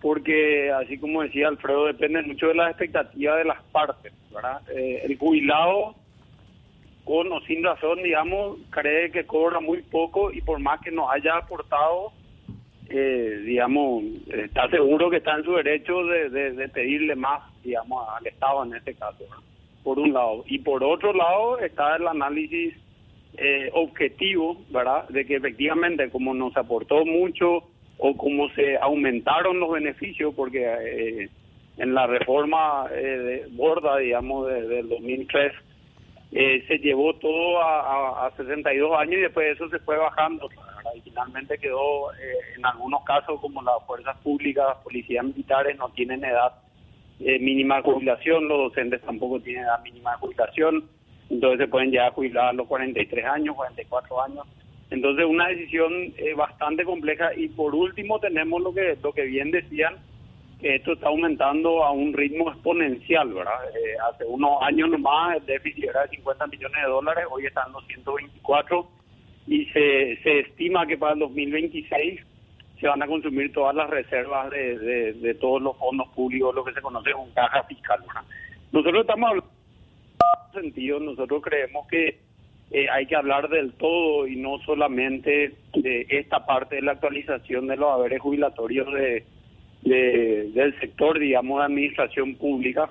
porque 0.00 0.70
así 0.70 0.98
como 0.98 1.22
decía 1.22 1.48
Alfredo, 1.48 1.86
depende 1.86 2.22
mucho 2.22 2.48
de 2.48 2.54
las 2.54 2.70
expectativas 2.70 3.38
de 3.38 3.44
las 3.44 3.62
partes, 3.72 4.12
¿verdad? 4.32 4.60
Eh, 4.70 5.00
el 5.04 5.16
jubilado, 5.18 5.94
con 7.06 7.32
o 7.32 7.40
sin 7.42 7.62
razón, 7.62 8.02
digamos, 8.02 8.58
cree 8.70 9.12
que 9.12 9.24
cobra 9.24 9.60
muy 9.60 9.80
poco 9.82 10.32
y 10.32 10.40
por 10.40 10.58
más 10.58 10.80
que 10.80 10.90
nos 10.90 11.08
haya 11.08 11.36
aportado, 11.36 12.10
eh, 12.90 13.42
digamos, 13.44 14.02
está 14.26 14.68
seguro 14.68 15.08
que 15.08 15.18
está 15.18 15.36
en 15.36 15.44
su 15.44 15.52
derecho 15.52 16.04
de, 16.04 16.30
de, 16.30 16.68
pedirle 16.68 17.14
más, 17.14 17.42
digamos, 17.62 18.08
al 18.08 18.26
Estado 18.26 18.64
en 18.64 18.74
este 18.74 18.94
caso, 18.94 19.24
por 19.84 20.00
un 20.00 20.12
lado. 20.12 20.42
Y 20.48 20.58
por 20.58 20.82
otro 20.82 21.12
lado 21.12 21.60
está 21.60 21.94
el 21.94 22.08
análisis 22.08 22.74
eh, 23.36 23.70
objetivo, 23.72 24.56
¿verdad? 24.70 25.08
De 25.08 25.24
que 25.24 25.36
efectivamente, 25.36 26.10
como 26.10 26.34
nos 26.34 26.56
aportó 26.56 27.04
mucho 27.04 27.68
o 27.98 28.16
como 28.16 28.48
se 28.50 28.78
aumentaron 28.78 29.60
los 29.60 29.70
beneficios, 29.70 30.34
porque 30.34 30.64
eh, 30.64 31.28
en 31.76 31.94
la 31.94 32.08
reforma 32.08 32.86
eh, 32.90 33.46
borda, 33.52 33.98
digamos, 33.98 34.48
de, 34.48 34.66
del 34.66 34.88
2003, 34.88 35.52
eh, 36.36 36.64
se 36.68 36.78
llevó 36.78 37.14
todo 37.16 37.62
a, 37.62 38.26
a, 38.26 38.30
62 38.36 38.98
años 38.98 39.14
y 39.14 39.22
después 39.22 39.54
eso 39.54 39.68
se 39.70 39.78
fue 39.80 39.96
bajando. 39.96 40.48
Y 40.94 41.00
finalmente 41.00 41.58
quedó, 41.58 42.12
en 42.56 42.64
algunos 42.64 43.02
casos, 43.04 43.40
como 43.40 43.62
las 43.62 43.84
fuerzas 43.86 44.16
públicas, 44.18 44.76
policías 44.84 45.24
militares, 45.24 45.76
no 45.76 45.88
tienen 45.90 46.24
edad 46.24 46.52
mínima 47.18 47.76
de 47.76 47.82
jubilación, 47.82 48.46
los 48.46 48.68
docentes 48.68 49.00
tampoco 49.02 49.40
tienen 49.40 49.64
edad 49.64 49.82
mínima 49.82 50.12
de 50.12 50.18
jubilación, 50.18 50.84
entonces 51.30 51.58
se 51.58 51.68
pueden 51.68 51.90
ya 51.90 52.10
jubilar 52.10 52.46
a 52.46 52.52
los 52.52 52.66
43 52.66 53.24
años, 53.24 53.56
44 53.56 54.22
años. 54.22 54.46
Entonces 54.90 55.26
una 55.26 55.48
decisión 55.48 55.92
eh, 56.16 56.34
bastante 56.34 56.84
compleja 56.84 57.34
y 57.34 57.48
por 57.48 57.74
último 57.74 58.20
tenemos 58.20 58.62
lo 58.62 58.72
que 58.72 58.96
lo 59.02 59.12
que 59.12 59.24
bien 59.24 59.50
decían 59.50 59.96
esto 60.62 60.94
está 60.94 61.08
aumentando 61.08 61.84
a 61.84 61.92
un 61.92 62.12
ritmo 62.14 62.50
exponencial, 62.50 63.32
¿verdad? 63.32 63.68
Eh, 63.74 63.96
hace 64.10 64.24
unos 64.24 64.62
años 64.62 64.88
nomás 64.90 65.36
el 65.36 65.46
déficit 65.46 65.84
era 65.84 66.02
de 66.02 66.16
50 66.16 66.46
millones 66.46 66.82
de 66.82 66.88
dólares, 66.88 67.24
hoy 67.30 67.46
están 67.46 67.72
los 67.72 67.86
124 67.86 68.88
y 69.46 69.66
se, 69.66 70.16
se 70.22 70.40
estima 70.40 70.86
que 70.86 70.96
para 70.96 71.12
el 71.12 71.20
2026 71.20 72.20
se 72.80 72.88
van 72.88 73.02
a 73.02 73.06
consumir 73.06 73.52
todas 73.52 73.74
las 73.74 73.88
reservas 73.88 74.50
de, 74.50 75.12
de, 75.14 75.34
todos 75.34 75.62
los 75.62 75.76
fondos 75.78 76.08
públicos, 76.08 76.54
lo 76.54 76.64
que 76.64 76.72
se 76.72 76.82
conoce 76.82 77.12
como 77.12 77.32
caja 77.32 77.62
fiscal, 77.64 78.00
¿verdad? 78.06 78.22
Nosotros 78.72 79.02
estamos 79.02 79.30
hablando 79.30 79.50
en 80.54 80.62
sentido, 80.62 81.00
nosotros 81.00 81.42
creemos 81.42 81.86
que 81.88 82.18
eh, 82.70 82.86
hay 82.90 83.06
que 83.06 83.16
hablar 83.16 83.48
del 83.48 83.72
todo 83.74 84.26
y 84.26 84.36
no 84.36 84.58
solamente 84.66 85.54
de 85.74 86.06
esta 86.10 86.44
parte 86.44 86.76
de 86.76 86.82
la 86.82 86.92
actualización 86.92 87.66
de 87.66 87.76
los 87.76 87.90
haberes 87.90 88.20
jubilatorios 88.20 88.92
de, 88.92 89.24
del 89.88 90.78
sector, 90.80 91.18
digamos, 91.18 91.60
de 91.60 91.64
administración 91.64 92.34
pública, 92.34 92.90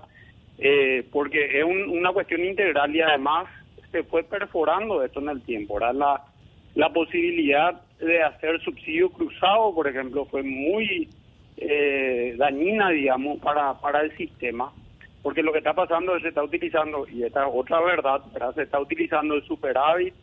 eh, 0.58 1.06
porque 1.12 1.60
es 1.60 1.66
una 1.66 2.12
cuestión 2.12 2.44
integral 2.46 2.96
y 2.96 3.02
además 3.02 3.48
se 3.92 4.04
fue 4.04 4.24
perforando 4.24 5.04
esto 5.04 5.20
en 5.20 5.30
el 5.30 5.42
tiempo. 5.42 5.80
La, 5.80 6.22
la 6.76 6.90
posibilidad 6.94 7.82
de 8.00 8.24
hacer 8.24 8.62
subsidio 8.62 9.10
cruzado, 9.10 9.74
por 9.74 9.88
ejemplo, 9.88 10.26
fue 10.26 10.44
muy 10.44 11.10
eh, 11.58 12.36
dañina, 12.38 12.90
digamos, 12.90 13.40
para, 13.40 13.74
para 13.80 14.02
el 14.02 14.16
sistema 14.18 14.72
porque 15.26 15.42
lo 15.42 15.52
que 15.52 15.58
está 15.58 15.74
pasando 15.74 16.12
es 16.12 16.18
que 16.20 16.26
se 16.26 16.30
está 16.30 16.44
utilizando, 16.44 17.08
y 17.12 17.24
esta 17.24 17.48
es 17.48 17.52
otra 17.52 17.82
verdad, 17.82 18.22
se 18.54 18.62
está 18.62 18.80
utilizando 18.80 19.34
el 19.34 19.44
superávit 19.48 20.14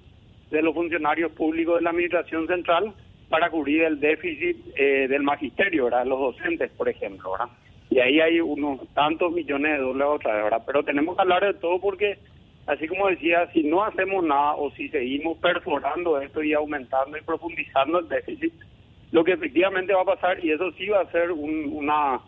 de 0.48 0.62
los 0.62 0.72
funcionarios 0.72 1.32
públicos 1.32 1.74
de 1.74 1.82
la 1.82 1.90
Administración 1.90 2.46
Central 2.46 2.94
para 3.32 3.50
cubrir 3.50 3.82
el 3.82 3.98
déficit 3.98 4.58
eh, 4.76 5.08
del 5.08 5.22
magisterio, 5.22 5.86
¿verdad? 5.86 6.06
los 6.06 6.20
docentes, 6.20 6.70
por 6.72 6.88
ejemplo. 6.88 7.32
¿verdad? 7.32 7.48
Y 7.90 7.98
ahí 7.98 8.20
hay 8.20 8.40
unos 8.40 8.86
tantos 8.94 9.32
millones 9.32 9.72
de 9.72 9.84
dólares 9.84 10.14
otra 10.16 10.44
vez. 10.44 10.62
Pero 10.66 10.84
tenemos 10.84 11.16
que 11.16 11.22
hablar 11.22 11.42
de 11.42 11.54
todo 11.54 11.80
porque, 11.80 12.18
así 12.66 12.86
como 12.86 13.08
decía, 13.08 13.50
si 13.52 13.62
no 13.64 13.82
hacemos 13.82 14.22
nada 14.22 14.54
o 14.56 14.70
si 14.72 14.88
seguimos 14.90 15.38
perforando 15.38 16.20
esto 16.20 16.42
y 16.42 16.52
aumentando 16.52 17.16
y 17.16 17.22
profundizando 17.22 18.00
el 18.00 18.08
déficit, 18.08 18.52
lo 19.12 19.24
que 19.24 19.32
efectivamente 19.32 19.94
va 19.94 20.02
a 20.02 20.16
pasar, 20.16 20.44
y 20.44 20.52
eso 20.52 20.70
sí 20.72 20.88
va 20.88 21.00
a 21.00 21.10
ser 21.10 21.32
una 21.32 22.20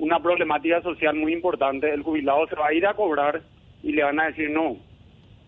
una 0.00 0.18
problemática 0.18 0.80
social 0.82 1.14
muy 1.14 1.32
importante. 1.32 1.92
El 1.92 2.02
jubilado 2.02 2.46
se 2.48 2.56
va 2.56 2.68
a 2.68 2.72
ir 2.72 2.86
a 2.86 2.94
cobrar 2.94 3.42
y 3.82 3.92
le 3.92 4.02
van 4.02 4.18
a 4.18 4.26
decir, 4.26 4.50
no, 4.50 4.76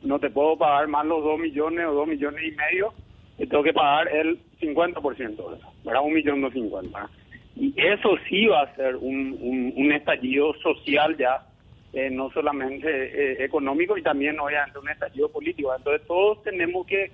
no 0.03 0.19
te 0.19 0.31
puedo 0.31 0.57
pagar 0.57 0.87
más 0.89 1.07
los 1.07 1.25
dos 1.25 1.39
millones 1.39 1.87
o 1.87 1.95
dos 1.95 2.07
millones 2.07 2.43
y 2.45 2.55
medio, 2.55 2.93
te 3.37 3.47
tengo 3.47 3.63
que 3.63 3.73
pagar 3.73 4.09
el 4.09 4.39
50% 4.61 5.21
de 5.21 5.57
eso, 5.57 5.73
¿verdad? 5.85 6.03
Un 6.05 6.13
millón 6.13 6.53
cincuenta. 6.53 7.09
Y 7.57 7.75
eso 7.77 8.17
sí 8.29 8.47
va 8.47 8.63
a 8.63 8.75
ser 8.77 8.97
un, 8.97 9.73
un, 9.77 9.93
estallido 9.93 10.55
social 10.63 11.17
ya, 11.19 11.47
eh, 11.93 12.09
no 12.11 12.31
solamente 12.31 12.89
eh, 12.89 13.45
económico 13.45 13.97
y 13.99 14.03
también 14.03 14.41
obviamente 14.41 14.79
un 14.79 14.89
estallido 14.89 15.31
político. 15.31 15.75
Entonces 15.77 16.07
todos 16.07 16.43
tenemos 16.43 16.87
que 16.87 17.11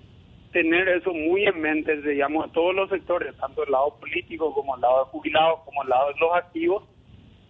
tener 0.52 0.88
eso 0.88 1.12
muy 1.12 1.44
en 1.44 1.60
mente, 1.60 2.00
digamos, 2.00 2.52
todos 2.52 2.74
los 2.74 2.88
sectores, 2.88 3.36
tanto 3.36 3.64
el 3.64 3.72
lado 3.72 3.96
político 3.98 4.54
como 4.54 4.76
el 4.76 4.80
lado 4.80 5.04
de 5.04 5.10
jubilados, 5.10 5.60
como 5.64 5.82
el 5.82 5.88
lado 5.88 6.08
de 6.08 6.20
los 6.20 6.36
activos, 6.36 6.84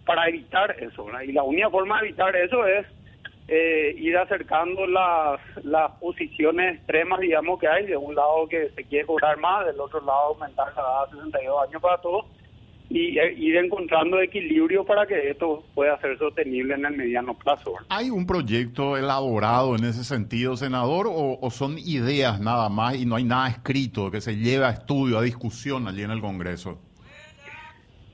para 0.05 0.27
evitar 0.27 0.75
eso. 0.79 1.07
Y 1.23 1.31
la 1.31 1.43
única 1.43 1.69
forma 1.69 2.01
de 2.01 2.07
evitar 2.07 2.35
eso 2.35 2.65
es 2.65 2.85
eh, 3.51 3.95
ir 3.97 4.15
acercando 4.15 4.85
las, 4.85 5.39
las 5.63 5.91
posiciones 5.93 6.75
extremas, 6.75 7.19
digamos, 7.19 7.59
que 7.59 7.67
hay. 7.67 7.87
De 7.87 7.97
un 7.97 8.13
lado 8.13 8.47
que 8.47 8.69
se 8.75 8.83
quiere 8.83 9.07
cobrar 9.07 9.37
más, 9.37 9.65
del 9.65 9.79
otro 9.79 9.99
lado 10.01 10.35
aumentar 10.35 10.67
la 10.75 10.81
edad 10.81 11.23
62 11.23 11.67
años 11.67 11.81
para 11.81 11.97
todos. 11.99 12.25
Y 12.91 13.17
eh, 13.17 13.33
ir 13.33 13.55
encontrando 13.57 14.21
equilibrio 14.21 14.83
para 14.85 15.07
que 15.07 15.31
esto 15.31 15.63
pueda 15.73 15.99
ser 15.99 16.17
sostenible 16.19 16.75
en 16.75 16.85
el 16.85 16.95
mediano 16.95 17.33
plazo. 17.33 17.73
¿Hay 17.89 18.11
un 18.11 18.27
proyecto 18.27 18.97
elaborado 18.97 19.75
en 19.75 19.83
ese 19.83 20.03
sentido, 20.03 20.55
senador, 20.55 21.07
o 21.09 21.49
son 21.49 21.77
ideas 21.79 22.39
nada 22.39 22.69
más 22.69 22.95
y 22.95 23.05
no 23.05 23.15
hay 23.15 23.23
nada 23.23 23.49
escrito 23.49 24.11
que 24.11 24.21
se 24.21 24.37
lleve 24.37 24.65
a 24.65 24.69
estudio, 24.69 25.17
a 25.17 25.23
discusión 25.23 25.87
allí 25.87 26.03
en 26.03 26.11
el 26.11 26.21
Congreso? 26.21 26.79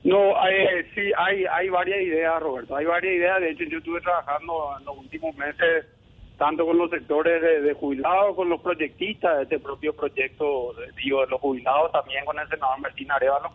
No, 0.06 0.36
eh, 0.48 0.86
sí, 0.94 1.10
hay, 1.18 1.44
hay 1.46 1.68
varias 1.68 2.00
ideas, 2.00 2.40
Roberto. 2.40 2.76
Hay 2.76 2.84
varias 2.84 3.12
ideas. 3.12 3.40
De 3.40 3.50
hecho, 3.50 3.64
yo 3.64 3.78
estuve 3.78 4.00
trabajando 4.00 4.76
en 4.78 4.84
los 4.84 4.98
últimos 4.98 5.36
meses 5.36 5.84
tanto 6.38 6.64
con 6.64 6.78
los 6.78 6.90
sectores 6.90 7.42
de, 7.42 7.72
jubilados, 7.72 8.36
con 8.36 8.48
los 8.48 8.60
proyectistas 8.60 9.36
de 9.36 9.42
este 9.42 9.58
propio 9.58 9.96
proyecto, 9.96 10.74
digo, 11.02 11.22
de 11.22 11.26
los 11.26 11.40
jubilados, 11.40 11.90
también 11.90 12.24
con 12.24 12.38
el 12.38 12.48
senador 12.48 12.78
Martín 12.78 13.10
Arevalo. 13.10 13.50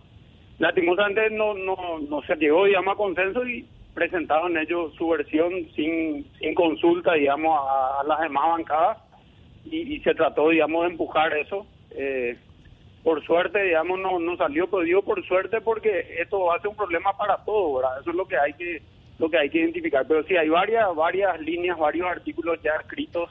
Lastimosamente 0.60 1.30
no, 1.30 1.54
no, 1.54 1.99
no 2.10 2.22
se 2.24 2.36
llegó, 2.36 2.66
digamos, 2.66 2.95
a 2.95 2.97
consenso 2.97 3.47
y 3.47 3.66
presentaron 3.93 4.58
ellos 4.58 4.93
su 4.95 5.08
versión 5.08 5.54
sin, 5.74 6.30
sin 6.38 6.54
consulta, 6.54 7.14
digamos, 7.14 7.58
a, 7.62 8.04
las 8.06 8.20
demás 8.20 8.49
bancadas 8.49 8.97
y, 9.64 9.95
y, 9.95 10.02
se 10.02 10.14
trató, 10.16 10.49
digamos, 10.49 10.84
de 10.84 10.91
empujar 10.91 11.38
eso. 11.38 11.66
Eh, 11.91 12.36
por 13.04 13.24
suerte, 13.26 13.64
digamos, 13.64 13.99
no, 13.99 14.20
no 14.20 14.38
salió, 14.38 14.68
pero 14.68 14.84
digo 14.84 15.02
por 15.02 15.26
suerte 15.26 15.60
porque 15.62 16.18
esto 16.20 16.45
va 16.45 16.56
a 16.56 16.60
ser 16.60 16.70
un 16.70 16.76
problema 16.76 17.18
para 17.18 17.38
todos, 17.38 17.82
¿verdad? 17.82 17.99
Eso 18.02 18.12
es 18.12 18.16
lo 18.16 18.28
que 18.28 18.38
hay 18.38 18.54
que 18.54 18.82
lo 19.18 19.30
que 19.30 19.38
hay 19.38 19.49
que 19.49 19.60
identificar. 19.60 20.06
Pero 20.08 20.24
sí, 20.24 20.36
hay 20.36 20.49
varias 20.49 20.93
varias 20.95 21.39
líneas, 21.41 21.78
varios 21.78 22.08
artículos 22.08 22.60
ya 22.64 22.76
escritos, 22.76 23.30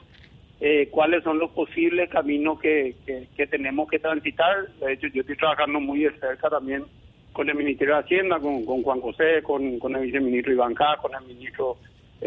eh, 0.59 0.89
cuáles 0.91 1.23
son 1.23 1.39
los 1.39 1.51
posibles 1.51 2.09
caminos 2.09 2.59
que, 2.59 2.95
que, 3.05 3.47
tenemos 3.47 3.89
que 3.89 3.99
transitar. 3.99 4.67
De 4.79 4.93
hecho, 4.93 5.07
yo 5.07 5.21
estoy 5.21 5.37
trabajando 5.37 5.79
muy 5.79 6.01
de 6.01 6.11
cerca 6.19 6.49
también 6.49 6.83
con 7.31 7.49
el 7.49 7.55
Ministerio 7.55 7.95
de 7.95 8.01
Hacienda, 8.01 8.39
con, 8.39 8.65
Juan 8.65 8.99
José, 8.99 9.41
con, 9.41 9.79
con 9.79 9.95
el 9.95 10.03
viceministro 10.03 10.53
Iván 10.53 10.73
K., 10.73 10.97
con 11.01 11.15
el 11.15 11.27
ministro 11.27 11.77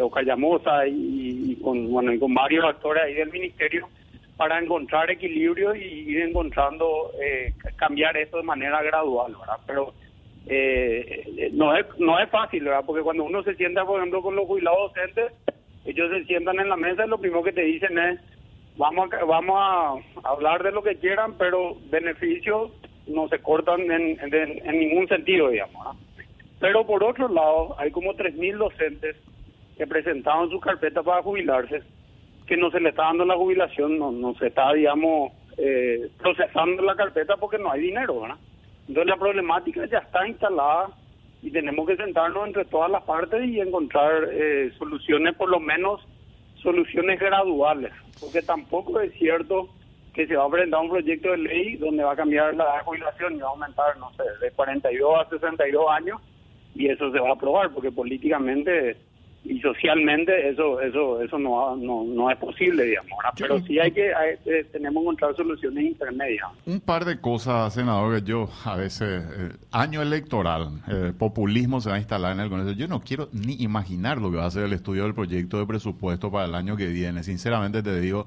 Ocayamosa 0.01 0.87
y, 0.87 1.53
y, 1.53 1.57
con, 1.57 1.91
bueno, 1.91 2.13
y 2.13 2.19
con 2.19 2.33
varios 2.33 2.65
actores 2.65 3.05
ahí 3.05 3.15
del 3.15 3.31
Ministerio 3.31 3.89
para 4.37 4.59
encontrar 4.59 5.11
equilibrio 5.11 5.75
y 5.75 5.83
ir 5.83 6.23
encontrando 6.23 7.13
eh, 7.23 7.53
cambiar 7.77 8.17
esto 8.17 8.39
de 8.39 8.43
manera 8.43 8.83
gradual, 8.83 9.37
¿verdad? 9.39 9.59
Pero 9.67 9.95
eh, 10.47 11.51
no 11.53 11.77
es 11.77 11.87
no 11.99 12.19
es 12.19 12.29
fácil, 12.31 12.65
¿verdad? 12.65 12.85
Porque 12.85 13.03
cuando 13.03 13.25
uno 13.25 13.43
se 13.43 13.55
sienta, 13.55 13.85
por 13.85 13.99
ejemplo, 13.99 14.23
con 14.23 14.35
los 14.35 14.47
jubilados 14.47 14.93
docentes, 14.93 15.33
ellos 15.85 16.11
se 16.11 16.25
sientan 16.25 16.59
en 16.59 16.69
la 16.69 16.77
mesa 16.77 17.05
y 17.05 17.09
lo 17.09 17.19
primero 17.19 17.43
que 17.43 17.53
te 17.53 17.63
dicen 17.63 17.99
es 17.99 18.21
vamos 18.77 19.13
a, 19.13 19.25
vamos 19.25 19.57
a 19.57 20.29
hablar 20.29 20.63
de 20.63 20.73
lo 20.73 20.83
que 20.83 20.97
quieran, 20.97 21.35
pero 21.39 21.77
beneficios 21.91 22.73
no 23.07 23.29
se 23.29 23.39
cortan 23.39 23.83
en, 23.91 24.19
en, 24.21 24.79
ningún 24.79 25.07
sentido, 25.09 25.51
digamos. 25.51 25.97
Pero 26.59 26.87
por 26.87 27.05
otro 27.05 27.29
lado, 27.29 27.79
hay 27.79 27.91
como 27.91 28.15
3.000 28.15 28.57
docentes 28.57 29.17
que 29.77 29.87
presentaron 29.87 30.51
su 30.51 30.59
carpeta 30.59 31.03
para 31.03 31.23
jubilarse 31.23 31.83
que 32.47 32.57
no 32.57 32.71
se 32.71 32.81
le 32.81 32.91
está 32.91 33.05
dando 33.05 33.25
la 33.25 33.37
jubilación, 33.37 33.99
no, 33.99 34.13
no 34.13 34.35
se 34.35 34.49
está, 34.49 34.73
digamos, 34.73 35.33
eh, 35.57 36.11
procesando 36.19 36.83
la 36.83 36.97
carpeta 36.97 37.37
porque 37.37 37.59
no 37.59 37.71
hay 37.71 37.81
dinero, 37.81 38.21
¿verdad? 38.21 38.37
Entonces 38.89 39.07
la 39.07 39.17
problemática 39.17 39.87
ya 39.87 39.99
está 39.99 40.27
instalada 40.27 40.89
y 41.43 41.51
tenemos 41.51 41.87
que 41.87 41.97
sentarnos 41.97 42.47
entre 42.47 42.65
todas 42.67 42.91
las 42.91 43.03
partes 43.03 43.47
y 43.49 43.61
encontrar 43.61 44.29
eh, 44.33 44.73
soluciones, 44.79 45.35
por 45.37 45.49
lo 45.49 45.61
menos 45.61 46.01
soluciones 46.63 47.21
graduales, 47.21 47.93
porque 48.21 48.43
tampoco 48.43 49.01
es 49.01 49.13
cierto 49.15 49.69
que 50.15 50.27
se 50.27 50.37
va 50.37 50.45
a 50.45 50.51
presentar 50.51 50.81
un 50.81 50.91
proyecto 50.91 51.31
de 51.31 51.39
ley 51.39 51.77
donde 51.77 52.05
va 52.05 52.13
a 52.13 52.17
cambiar 52.17 52.55
la 52.55 52.81
jubilación 52.85 53.35
y 53.35 53.39
va 53.39 53.49
a 53.49 53.51
aumentar, 53.51 53.97
no 53.99 54.11
sé, 54.13 54.23
de 54.41 54.51
42 54.53 55.21
a 55.21 55.29
62 55.29 55.85
años 55.91 56.21
y 56.75 56.89
eso 56.89 57.11
se 57.11 57.19
va 57.19 57.31
a 57.31 57.33
aprobar, 57.33 57.71
porque 57.73 57.91
políticamente 57.91 58.97
y 59.45 59.61
socialmente 59.61 60.49
eso 60.49 60.81
eso 60.81 61.21
eso 61.21 61.39
no 61.39 61.77
no, 61.77 62.05
no 62.05 62.31
es 62.31 62.37
posible 62.39 62.85
digamos 62.85 63.13
pero 63.39 63.61
sí 63.61 63.79
hay 63.79 63.93
que 63.93 64.11
eh, 64.11 64.67
tenemos 64.73 64.95
que 64.95 65.05
encontrar 65.05 65.37
soluciones 65.37 65.85
intermedias. 65.85 66.49
Un 66.67 66.81
par 66.81 67.05
de 67.05 67.21
cosas 67.21 67.75
senador 67.75 68.21
que 68.21 68.27
yo 68.27 68.49
a 68.65 68.77
veces 68.77 69.25
eh, 69.37 69.57
año 69.71 70.03
electoral 70.03 70.83
eh, 70.89 71.13
populismo 71.17 71.81
se 71.81 71.91
va 71.91 71.97
a 71.97 71.99
instalar 71.99 72.33
en 72.33 72.41
el 72.41 72.49
Congreso. 72.49 72.73
Yo 72.73 72.89
no 72.89 73.01
quiero 73.01 73.29
ni 73.33 73.55
imaginar 73.63 74.19
lo 74.19 74.31
que 74.31 74.39
va 74.39 74.47
a 74.47 74.51
ser 74.51 74.65
el 74.65 74.73
estudio 74.73 75.05
del 75.05 75.15
proyecto 75.15 75.59
de 75.59 75.67
presupuesto 75.67 76.31
para 76.31 76.47
el 76.47 76.55
año 76.55 76.77
que 76.77 76.87
viene. 76.87 77.23
Sinceramente 77.23 77.83
te 77.83 78.01
digo 78.01 78.27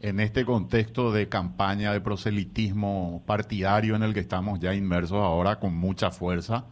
en 0.00 0.20
este 0.20 0.44
contexto 0.44 1.12
de 1.12 1.28
campaña 1.28 1.92
de 1.92 2.00
proselitismo 2.00 3.22
partidario 3.26 3.96
en 3.96 4.02
el 4.02 4.14
que 4.14 4.20
estamos 4.20 4.60
ya 4.60 4.74
inmersos 4.74 5.18
ahora 5.18 5.58
con 5.58 5.74
mucha 5.74 6.10
fuerza 6.10 6.66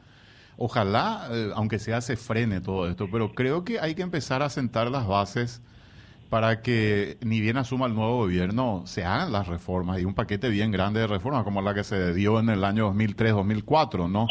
Ojalá, 0.59 1.29
eh, 1.31 1.51
aunque 1.55 1.79
sea, 1.79 2.01
se 2.01 2.17
frene 2.17 2.61
todo 2.61 2.89
esto, 2.89 3.09
pero 3.11 3.35
creo 3.35 3.65
que 3.65 3.79
hay 3.79 3.95
que 3.95 4.03
empezar 4.03 4.43
a 4.43 4.49
sentar 4.49 4.91
las 4.91 5.07
bases 5.07 5.61
para 6.31 6.63
que 6.63 7.19
ni 7.21 7.41
bien 7.41 7.57
asuma 7.57 7.87
el 7.87 7.95
nuevo 7.95 8.17
gobierno, 8.17 8.83
se 8.87 9.05
hagan 9.05 9.33
las 9.33 9.47
reformas 9.47 10.01
y 10.01 10.05
un 10.05 10.15
paquete 10.15 10.49
bien 10.49 10.73
grande 10.73 11.01
de 11.01 11.07
reformas 11.07 11.45
como 11.45 11.63
la 11.63 11.75
que 11.75 11.85
se 11.85 12.15
dio 12.15 12.41
en 12.41 12.49
el 12.49 12.65
año 12.65 12.93
2003-2004, 12.93 14.11
¿no? 14.11 14.27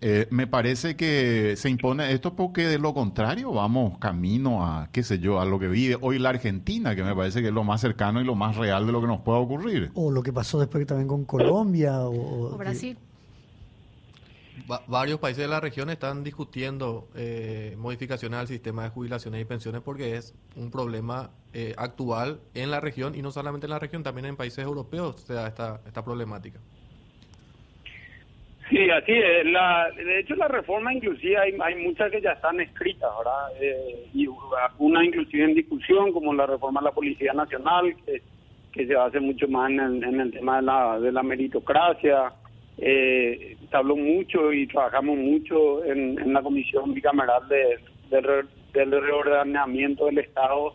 Eh, 0.00 0.26
me 0.30 0.46
parece 0.46 0.96
que 0.96 1.54
se 1.56 1.70
impone 1.70 2.12
esto 2.12 2.34
porque 2.34 2.66
de 2.66 2.78
lo 2.78 2.92
contrario 2.92 3.52
vamos 3.52 3.96
camino 3.98 4.66
a, 4.66 4.88
qué 4.92 5.02
sé 5.02 5.18
yo, 5.18 5.40
a 5.40 5.46
lo 5.46 5.58
que 5.58 5.68
vive 5.68 5.96
hoy 6.00 6.18
la 6.18 6.30
Argentina, 6.30 6.94
que 6.94 7.02
me 7.02 7.14
parece 7.14 7.40
que 7.40 7.48
es 7.48 7.54
lo 7.54 7.64
más 7.64 7.80
cercano 7.80 8.20
y 8.20 8.24
lo 8.24 8.34
más 8.34 8.56
real 8.56 8.86
de 8.86 8.92
lo 8.92 9.00
que 9.00 9.06
nos 9.06 9.20
pueda 9.20 9.38
ocurrir. 9.38 9.92
O 9.94 10.10
lo 10.10 10.22
que 10.22 10.32
pasó 10.32 10.58
después 10.58 10.84
también 10.86 11.08
con 11.08 11.24
Colombia 11.24 12.00
o, 12.00 12.52
o 12.52 12.58
Brasil 12.58 12.98
varios 14.86 15.18
países 15.18 15.42
de 15.42 15.48
la 15.48 15.60
región 15.60 15.90
están 15.90 16.24
discutiendo 16.24 17.08
eh, 17.14 17.74
modificaciones 17.78 18.38
al 18.38 18.46
sistema 18.46 18.84
de 18.84 18.90
jubilaciones 18.90 19.40
y 19.40 19.44
pensiones 19.44 19.82
porque 19.82 20.16
es 20.16 20.34
un 20.56 20.70
problema 20.70 21.30
eh, 21.52 21.74
actual 21.76 22.40
en 22.54 22.70
la 22.70 22.80
región 22.80 23.14
y 23.14 23.22
no 23.22 23.30
solamente 23.30 23.66
en 23.66 23.70
la 23.70 23.78
región, 23.78 24.02
también 24.02 24.26
en 24.26 24.36
países 24.36 24.64
europeos 24.64 25.20
se 25.22 25.34
da 25.34 25.48
esta, 25.48 25.80
esta 25.86 26.04
problemática. 26.04 26.60
Sí, 28.70 28.88
así 28.90 29.12
es. 29.12 29.46
La, 29.46 29.90
de 29.94 30.20
hecho, 30.20 30.34
la 30.36 30.48
reforma 30.48 30.94
inclusive 30.94 31.36
hay, 31.36 31.54
hay 31.62 31.74
muchas 31.84 32.10
que 32.10 32.22
ya 32.22 32.32
están 32.32 32.58
escritas, 32.60 33.10
¿verdad? 33.18 33.48
Eh, 33.60 34.08
y 34.14 34.26
una 34.78 35.04
inclusive 35.04 35.44
en 35.44 35.54
discusión, 35.54 36.12
como 36.12 36.32
la 36.32 36.46
reforma 36.46 36.80
de 36.80 36.86
la 36.86 36.92
Policía 36.92 37.34
Nacional, 37.34 37.94
que, 38.06 38.22
que 38.72 38.86
se 38.86 38.96
hacer 38.96 39.20
mucho 39.20 39.46
más 39.48 39.70
en 39.70 39.80
el, 39.80 40.04
en 40.04 40.20
el 40.20 40.32
tema 40.32 40.56
de 40.56 40.62
la, 40.62 40.98
de 40.98 41.12
la 41.12 41.22
meritocracia, 41.22 42.32
eh, 42.78 43.56
se 43.68 43.76
habló 43.76 43.96
mucho 43.96 44.52
y 44.52 44.66
trabajamos 44.66 45.16
mucho 45.16 45.84
en, 45.84 46.32
la 46.32 46.42
comisión 46.42 46.92
bicameral 46.92 47.48
de, 47.48 47.78
del 48.72 48.90
reordenamiento 48.90 50.06
del 50.06 50.18
Estado 50.18 50.74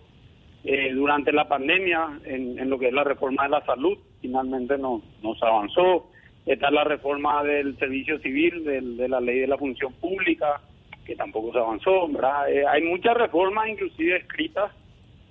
eh, 0.63 0.91
durante 0.93 1.31
la 1.31 1.47
pandemia 1.47 2.19
en, 2.25 2.69
lo 2.69 2.77
que 2.77 2.87
es 2.87 2.93
la 2.93 3.03
reforma 3.03 3.43
de 3.43 3.49
la 3.49 3.65
salud. 3.65 3.97
Finalmente 4.21 4.77
no, 4.77 5.01
no 5.23 5.35
se 5.35 5.45
avanzó. 5.45 6.09
Está 6.45 6.71
la 6.71 6.83
reforma 6.83 7.43
del 7.43 7.77
servicio 7.77 8.19
civil, 8.19 8.63
de 8.63 9.07
la 9.07 9.19
ley 9.19 9.39
de 9.39 9.47
la 9.47 9.57
función 9.57 9.93
pública, 9.93 10.61
que 11.05 11.15
tampoco 11.15 11.51
se 11.51 11.59
avanzó. 11.59 12.07
¿verdad? 12.07 12.51
Eh, 12.51 12.65
hay 12.65 12.83
muchas 12.83 13.15
reformas, 13.15 13.67
inclusive 13.67 14.17
escritas, 14.17 14.71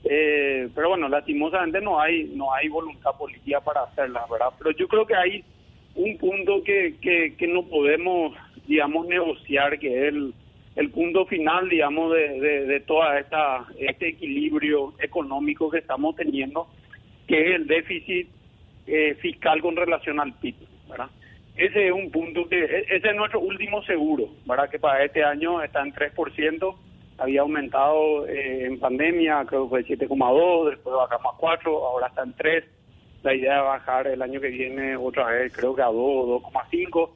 eh, 0.04 0.68
pero 0.74 0.90
bueno, 0.90 1.08
lastimosamente 1.08 1.80
no 1.80 2.00
hay 2.00 2.30
no 2.34 2.52
hay 2.52 2.68
voluntad 2.68 3.10
política 3.18 3.60
para 3.60 3.82
hacerlas, 3.82 4.28
¿verdad? 4.30 4.50
Pero 4.58 4.70
yo 4.72 4.88
creo 4.88 5.06
que 5.06 5.14
hay 5.14 5.44
un 5.98 6.16
punto 6.16 6.62
que, 6.62 6.94
que, 7.36 7.46
no 7.48 7.64
podemos, 7.64 8.32
digamos, 8.66 9.06
negociar, 9.08 9.78
que 9.78 9.88
es 9.88 10.14
el, 10.14 10.32
el 10.76 10.90
punto 10.90 11.26
final, 11.26 11.68
digamos, 11.68 12.12
de, 12.14 12.40
de, 12.66 12.80
toda 12.80 13.18
esta 13.18 13.66
este 13.78 14.10
equilibrio 14.10 14.94
económico 15.00 15.68
que 15.68 15.78
estamos 15.78 16.14
teniendo, 16.14 16.68
que 17.26 17.40
es 17.40 17.56
el 17.56 17.66
déficit 17.66 18.28
eh, 18.86 19.16
fiscal 19.20 19.60
con 19.60 19.74
relación 19.74 20.20
al 20.20 20.34
PIB. 20.34 20.54
Ese 21.56 21.88
es 21.88 21.92
un 21.92 22.12
punto 22.12 22.48
que, 22.48 22.64
e, 22.64 22.80
ese 22.96 23.08
es 23.08 23.16
nuestro 23.16 23.40
último 23.40 23.82
seguro, 23.82 24.28
¿verdad? 24.46 24.70
Que 24.70 24.78
para 24.78 25.04
este 25.04 25.24
año 25.24 25.60
está 25.60 25.82
en 25.82 25.92
3%, 25.92 26.76
había 27.18 27.40
aumentado 27.40 28.28
eh, 28.28 28.66
en 28.66 28.78
pandemia, 28.78 29.44
creo 29.46 29.64
que 29.64 29.70
fue 29.70 29.84
7,2, 29.84 30.70
después 30.70 30.94
bajamos 30.94 31.34
a 31.34 31.38
4, 31.38 31.86
ahora 31.86 32.06
está 32.06 32.22
en 32.22 32.32
3 32.34 32.77
la 33.22 33.34
idea 33.34 33.56
de 33.56 33.62
bajar 33.62 34.06
el 34.06 34.22
año 34.22 34.40
que 34.40 34.48
viene 34.48 34.96
otra 34.96 35.26
vez, 35.26 35.52
creo 35.54 35.74
que 35.74 35.82
a 35.82 35.86
2, 35.86 35.94
2,5. 35.94 37.10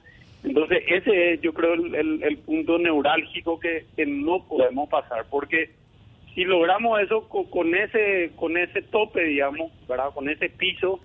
Entonces, 0.45 0.83
ese 0.89 1.35
es, 1.35 1.41
yo 1.41 1.53
creo, 1.53 1.75
el, 1.75 2.23
el, 2.23 2.39
punto 2.39 2.79
neurálgico 2.79 3.61
que, 3.61 3.85
no 4.07 4.45
podemos 4.47 4.89
pasar, 4.89 5.25
porque 5.31 5.71
si 6.35 6.45
logramos 6.45 7.01
eso 7.01 7.29
con, 7.29 7.75
ese 7.75 8.33
con 8.35 8.57
ese 8.57 8.83
tope, 8.83 9.23
digamos, 9.23 9.71
¿verdad? 9.89 10.11
con 10.13 10.29
ese 10.29 10.49
piso, 10.49 10.99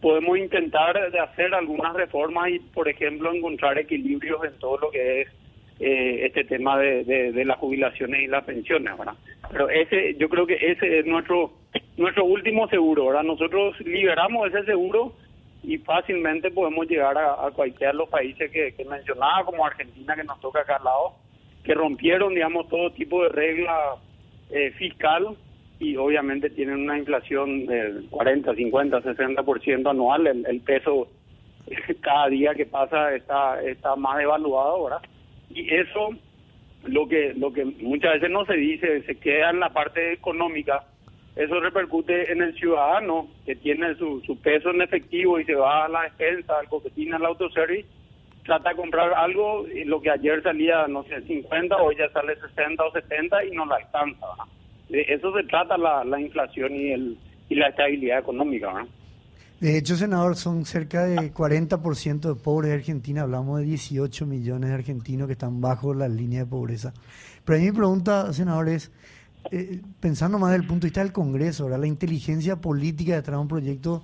podemos 0.00 0.38
intentar 0.38 1.10
de 1.10 1.18
hacer 1.18 1.52
algunas 1.54 1.94
reformas 1.94 2.50
y, 2.50 2.60
por 2.60 2.88
ejemplo, 2.88 3.32
encontrar 3.32 3.78
equilibrios 3.78 4.44
en 4.44 4.56
todo 4.60 4.78
lo 4.78 4.90
que 4.90 5.22
es 5.22 5.28
eh, 5.80 6.26
este 6.26 6.44
tema 6.44 6.78
de, 6.78 7.02
de, 7.02 7.32
de, 7.32 7.44
las 7.44 7.58
jubilaciones 7.58 8.20
y 8.22 8.26
las 8.28 8.44
pensiones, 8.44 8.96
¿verdad? 8.96 9.14
Pero 9.50 9.68
ese, 9.70 10.14
yo 10.16 10.28
creo 10.28 10.46
que 10.46 10.54
ese 10.54 11.00
es 11.00 11.06
nuestro 11.06 11.52
nuestro 11.96 12.24
último 12.24 12.68
seguro, 12.68 13.06
¿verdad? 13.06 13.24
Nosotros 13.24 13.78
liberamos 13.80 14.48
ese 14.48 14.64
seguro 14.64 15.12
y 15.62 15.78
fácilmente 15.78 16.50
podemos 16.50 16.88
llegar 16.88 17.18
a, 17.18 17.50
cualquiera 17.54 17.92
de 17.92 17.98
los 17.98 18.08
países 18.08 18.50
que, 18.50 18.72
mencionaba, 18.88 19.44
como 19.44 19.66
Argentina, 19.66 20.14
que 20.14 20.24
nos 20.24 20.40
toca 20.40 20.60
acá 20.60 20.76
al 20.76 20.84
lado, 20.84 21.14
que 21.64 21.74
rompieron, 21.74 22.34
digamos, 22.34 22.68
todo 22.68 22.92
tipo 22.92 23.22
de 23.24 23.30
regla 23.30 23.96
eh, 24.50 24.70
fiscal 24.78 25.36
y 25.80 25.96
obviamente 25.96 26.50
tienen 26.50 26.76
una 26.76 26.98
inflación 26.98 27.66
del 27.66 28.06
40, 28.10 28.54
50, 28.54 29.02
60% 29.02 29.90
anual. 29.90 30.26
El, 30.26 30.46
el 30.46 30.60
peso 30.60 31.08
cada 32.00 32.28
día 32.28 32.54
que 32.54 32.66
pasa 32.66 33.14
está, 33.14 33.60
está 33.62 33.96
más 33.96 34.18
devaluado, 34.18 34.84
¿verdad? 34.84 35.02
Y 35.50 35.74
eso, 35.74 36.10
lo 36.84 37.08
que, 37.08 37.34
lo 37.34 37.52
que 37.52 37.64
muchas 37.64 38.14
veces 38.14 38.30
no 38.30 38.44
se 38.44 38.54
dice, 38.54 39.02
se 39.02 39.16
queda 39.16 39.50
en 39.50 39.60
la 39.60 39.70
parte 39.70 40.12
económica 40.12 40.84
eso 41.38 41.60
repercute 41.60 42.32
en 42.32 42.42
el 42.42 42.52
ciudadano 42.56 43.28
que 43.46 43.54
tiene 43.54 43.94
su, 43.94 44.20
su 44.26 44.36
peso 44.40 44.70
en 44.70 44.82
efectivo 44.82 45.38
y 45.38 45.44
se 45.44 45.54
va 45.54 45.84
a 45.84 45.88
la 45.88 46.02
despensa, 46.02 46.58
al 46.58 46.68
coquetín, 46.68 47.14
al 47.14 47.24
autoservice, 47.24 47.88
trata 48.42 48.70
de 48.70 48.76
comprar 48.76 49.14
algo 49.14 49.64
y 49.68 49.84
lo 49.84 50.00
que 50.00 50.10
ayer 50.10 50.42
salía, 50.42 50.88
no 50.88 51.04
sé, 51.04 51.22
50, 51.22 51.76
hoy 51.76 51.94
ya 51.96 52.10
sale 52.10 52.34
60 52.34 52.82
o 52.82 52.90
70 52.90 53.44
y 53.44 53.50
no 53.52 53.66
la 53.66 53.76
alcanza. 53.76 54.26
De 54.88 55.02
eso 55.02 55.32
se 55.32 55.44
trata 55.44 55.78
la, 55.78 56.02
la 56.02 56.20
inflación 56.20 56.74
y, 56.74 56.90
el, 56.90 57.18
y 57.48 57.54
la 57.54 57.68
estabilidad 57.68 58.18
económica. 58.18 58.84
De 59.60 59.78
hecho, 59.78 59.94
senador, 59.94 60.34
son 60.34 60.64
cerca 60.64 61.04
de 61.04 61.32
40% 61.32 62.20
de 62.20 62.34
pobres 62.34 62.70
de 62.70 62.76
Argentina. 62.76 63.22
Hablamos 63.22 63.60
de 63.60 63.66
18 63.66 64.26
millones 64.26 64.70
de 64.70 64.74
argentinos 64.74 65.28
que 65.28 65.34
están 65.34 65.60
bajo 65.60 65.94
la 65.94 66.08
línea 66.08 66.40
de 66.40 66.46
pobreza. 66.46 66.92
Pero 67.44 67.58
a 67.58 67.62
mi 67.62 67.70
pregunta, 67.70 68.32
senador, 68.32 68.68
es 68.68 68.90
eh, 69.50 69.80
pensando 70.00 70.38
más 70.38 70.50
desde 70.50 70.62
el 70.62 70.68
punto 70.68 70.82
de 70.82 70.88
vista 70.88 71.02
del 71.02 71.12
Congreso, 71.12 71.68
la 71.68 71.86
inteligencia 71.86 72.56
política 72.56 73.14
detrás 73.14 73.36
de 73.36 73.42
un 73.42 73.48
proyecto 73.48 74.02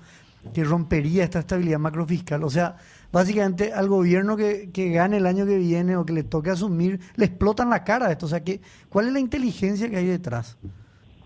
que 0.53 0.65
rompería 0.65 1.25
esta 1.25 1.39
estabilidad 1.39 1.79
macrofiscal. 1.79 2.45
O 2.45 2.51
sea, 2.51 2.77
básicamente 3.13 3.73
al 3.73 3.89
gobierno 3.89 4.37
que, 4.37 4.71
que 4.73 4.91
gane 4.91 5.17
el 5.17 5.27
año 5.27 5.47
que 5.47 5.57
viene 5.57 5.97
o 5.97 6.05
que 6.05 6.13
le 6.13 6.23
toque 6.23 6.51
asumir, 6.51 7.01
le 7.17 7.25
explotan 7.27 7.71
la 7.71 7.85
cara 7.85 8.11
esto. 8.11 8.27
O 8.27 8.29
sea, 8.29 8.45
que, 8.45 8.61
¿cuál 8.89 9.07
es 9.07 9.13
la 9.13 9.21
inteligencia 9.21 9.89
que 9.89 9.97
hay 9.97 10.07
detrás? 10.07 10.59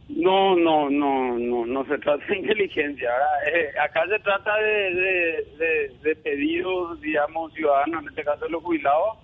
No, 0.09 0.57
no, 0.57 0.89
no, 0.89 1.39
no, 1.39 1.67
no 1.67 1.85
se 1.85 1.99
trata 1.99 2.25
de 2.27 2.39
inteligencia. 2.39 3.11
Eh, 3.53 3.69
acá 3.79 4.07
se 4.09 4.19
trata 4.21 4.57
de, 4.57 5.45
de, 5.59 5.97
de 6.03 6.17
pedidos, 6.17 7.01
digamos, 7.01 7.53
ciudadanos, 7.53 8.03
en 8.03 8.09
este 8.09 8.25
caso 8.25 8.45
de 8.47 8.51
los 8.51 8.63
jubilados, 8.63 9.19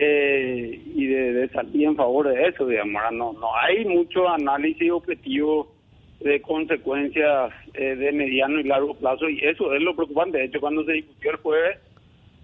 eh, 0.00 0.80
y 0.94 1.06
de, 1.06 1.48
salir 1.48 1.88
en 1.88 1.96
favor 1.96 2.28
de 2.28 2.46
eso, 2.46 2.66
digamos. 2.66 3.02
No, 3.12 3.32
no 3.32 3.56
hay 3.56 3.84
mucho 3.84 4.28
análisis 4.28 4.92
objetivo 4.92 5.72
de 6.20 6.40
consecuencias 6.40 7.52
eh, 7.74 7.96
de 7.96 8.12
mediano 8.12 8.60
y 8.60 8.62
largo 8.62 8.94
plazo 8.94 9.28
y 9.28 9.40
eso 9.44 9.74
es 9.74 9.82
lo 9.82 9.96
preocupante. 9.96 10.38
De 10.38 10.44
hecho, 10.44 10.60
cuando 10.60 10.84
se 10.84 10.92
discutió 10.92 11.32
el 11.32 11.36
jueves, 11.38 11.78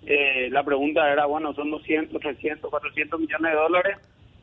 eh, 0.05 0.49
la 0.51 0.65
pregunta 0.65 1.11
era, 1.13 1.27
bueno, 1.27 1.55
son 1.55 1.71
200, 1.71 2.21
300, 2.21 2.69
400 2.69 3.21
millones 3.21 3.53
de 3.53 3.57
dólares, 3.57 3.97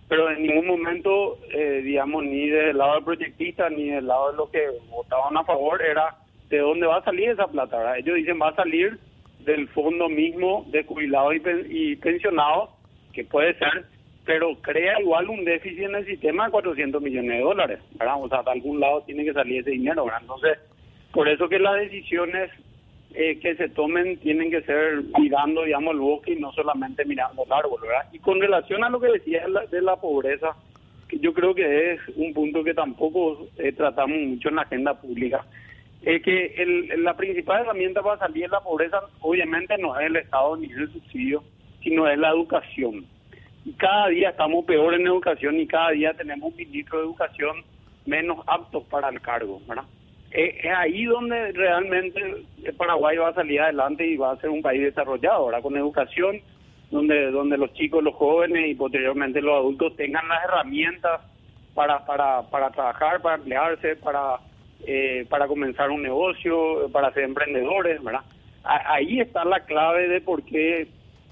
pero 0.07 0.32
en 0.32 0.43
ningún 0.43 0.68
momento, 0.68 1.38
digamos, 1.84 2.24
ni 2.24 2.47
del 2.47 2.78
lado 2.78 2.95
del 2.95 3.03
proyectista 3.03 3.70
ni 3.70 3.89
del 3.89 4.07
lado 4.07 4.32
de 4.32 4.38
los 4.38 4.49
que 4.49 4.64
votaban 4.89 5.38
a 5.38 5.43
favor, 5.43 5.82
era 5.82 6.16
de 6.49 6.59
dónde 6.59 6.88
va 6.88 6.97
a 6.97 7.03
salir 7.03 7.30
esa 7.30 7.47
plata. 7.47 7.97
Ellos 7.97 8.16
dicen 8.16 8.39
va 8.41 8.49
a 8.49 8.55
salir 8.55 8.99
del 9.39 9.68
fondo 9.70 10.09
mismo 10.09 10.66
de 10.70 10.84
jubilados 10.84 11.36
y 11.70 11.95
pensionados 11.97 12.70
que 13.12 13.24
puede 13.24 13.53
ser, 13.57 13.86
pero 14.26 14.55
crea 14.62 14.99
igual 15.01 15.30
un 15.30 15.43
déficit 15.45 15.80
en 15.80 15.95
el 15.95 16.05
sistema 16.05 16.45
de 16.45 16.51
400 16.51 17.01
millones 17.01 17.38
de 17.38 17.43
dólares, 17.43 17.80
¿verdad? 17.97 18.16
O 18.22 18.30
sea, 18.30 18.43
de 18.43 18.51
algún 18.51 18.80
lado 18.80 19.01
tiene 19.01 19.26
que 19.26 19.34
salir 19.34 19.62
ese 19.62 19.72
dinero, 19.72 20.05
¿verdad? 20.05 20.22
Entonces, 20.22 20.59
por 21.12 21.28
eso 21.28 21.49
que 21.49 21.59
las 21.59 21.76
decisiones 21.76 22.51
eh, 23.14 23.39
que 23.39 23.55
se 23.55 23.70
tomen 23.70 24.18
tienen 24.20 24.49
que 24.49 24.62
ser 24.62 25.03
mirando, 25.20 25.64
digamos, 25.64 25.93
el 25.93 25.99
bosque 25.99 26.34
y 26.34 26.39
no 26.39 26.51
solamente 26.53 27.03
mirando 27.03 27.43
el 27.43 27.51
árbol, 27.51 27.82
¿verdad? 27.82 28.07
Y 28.14 28.20
con 28.20 28.39
relación 28.39 28.84
a 28.84 28.89
lo 28.89 28.99
que 28.99 29.12
decía 29.12 29.43
de 29.43 29.49
la, 29.49 29.66
de 29.66 29.82
la 29.82 29.95
pobreza, 29.97 30.55
que 31.09 31.20
yo 31.20 31.34
creo 31.34 31.53
que 31.53 31.93
es 31.93 31.99
un 32.16 32.34
punto 32.34 32.64
que 32.64 32.74
tampoco 32.74 33.47
eh, 33.57 33.74
tratamos 33.74 34.18
mucho 34.18 34.47
en 34.47 34.55
la 34.55 34.62
agenda 34.62 34.93
pública, 34.93 35.45
es 36.03 36.24
que 36.24 36.55
el, 36.57 37.03
la 37.03 37.16
principal 37.16 37.62
herramienta 37.62 38.01
para 38.01 38.18
salir 38.18 38.43
de 38.43 38.49
la 38.49 38.62
pobreza 38.62 39.01
obviamente 39.20 39.78
no 39.78 39.99
es 39.99 40.07
el 40.07 40.16
Estado 40.16 40.55
ni 40.57 40.72
el 40.72 40.91
subsidio, 40.91 41.43
sino 41.84 42.07
es 42.07 42.17
la 42.17 42.29
educación. 42.29 43.05
Y 43.65 43.73
cada 43.73 44.07
día 44.07 44.29
estamos 44.29 44.65
peor 44.65 44.93
en 44.93 45.07
educación 45.07 45.59
y 45.59 45.67
cada 45.67 45.91
día 45.91 46.13
tenemos 46.13 46.51
un 46.51 46.57
ministro 46.57 46.99
de 46.99 47.05
educación 47.05 47.63
menos 48.05 48.39
aptos 48.47 48.84
para 48.86 49.09
el 49.09 49.21
cargo, 49.21 49.61
¿verdad? 49.67 49.86
es 50.32 50.73
ahí 50.73 51.05
donde 51.05 51.51
realmente 51.51 52.45
Paraguay 52.77 53.17
va 53.17 53.29
a 53.29 53.34
salir 53.34 53.59
adelante 53.59 54.07
y 54.07 54.15
va 54.15 54.32
a 54.32 54.38
ser 54.38 54.49
un 54.49 54.61
país 54.61 54.82
desarrollado, 54.82 55.36
ahora 55.36 55.61
con 55.61 55.75
educación, 55.75 56.39
donde 56.89 57.32
donde 57.32 57.57
los 57.57 57.73
chicos, 57.73 58.03
los 58.03 58.15
jóvenes 58.15 58.69
y 58.69 58.75
posteriormente 58.75 59.41
los 59.41 59.55
adultos 59.55 59.95
tengan 59.97 60.27
las 60.27 60.43
herramientas 60.45 61.21
para 61.73 62.05
para 62.05 62.43
para 62.43 62.69
trabajar, 62.69 63.21
para 63.21 63.36
emplearse, 63.36 63.95
para 63.97 64.39
eh, 64.86 65.25
para 65.29 65.47
comenzar 65.47 65.89
un 65.91 66.01
negocio, 66.01 66.89
para 66.91 67.13
ser 67.13 67.23
emprendedores, 67.23 68.01
¿verdad? 68.01 68.21
ahí 68.63 69.19
está 69.19 69.43
la 69.43 69.61
clave 69.61 70.07
de 70.07 70.21
por 70.21 70.43
qué 70.43 70.88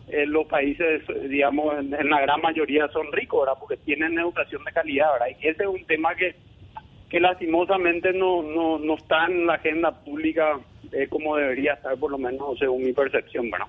eh, 0.10 0.26
los 0.26 0.46
países, 0.48 1.04
digamos, 1.30 1.74
en, 1.80 2.10
la 2.10 2.22
gran 2.22 2.42
mayoría 2.42 2.88
son 2.90 3.12
ricos, 3.12 3.42
¿verdad? 3.42 3.60
Porque 3.60 3.78
tienen 3.78 4.18
educación 4.18 4.64
de 4.64 4.72
calidad, 4.72 5.14
¿verdad? 5.14 5.28
Y 5.40 5.48
ese 5.48 5.64
es 5.64 5.70
un 5.70 5.86
tema 5.86 6.16
que 6.16 6.36
que 7.10 7.20
lastimosamente 7.20 8.14
no, 8.14 8.44
no, 8.44 8.78
no 8.78 8.94
está 8.94 9.26
en 9.26 9.48
la 9.48 9.56
agenda 9.56 9.92
pública 9.92 10.60
eh, 10.92 11.08
como 11.10 11.36
debería 11.36 11.74
estar, 11.74 11.98
por 11.98 12.12
lo 12.12 12.18
menos 12.18 12.58
según 12.60 12.84
mi 12.84 12.94
percepción. 12.94 13.50
Bueno. 13.50 13.66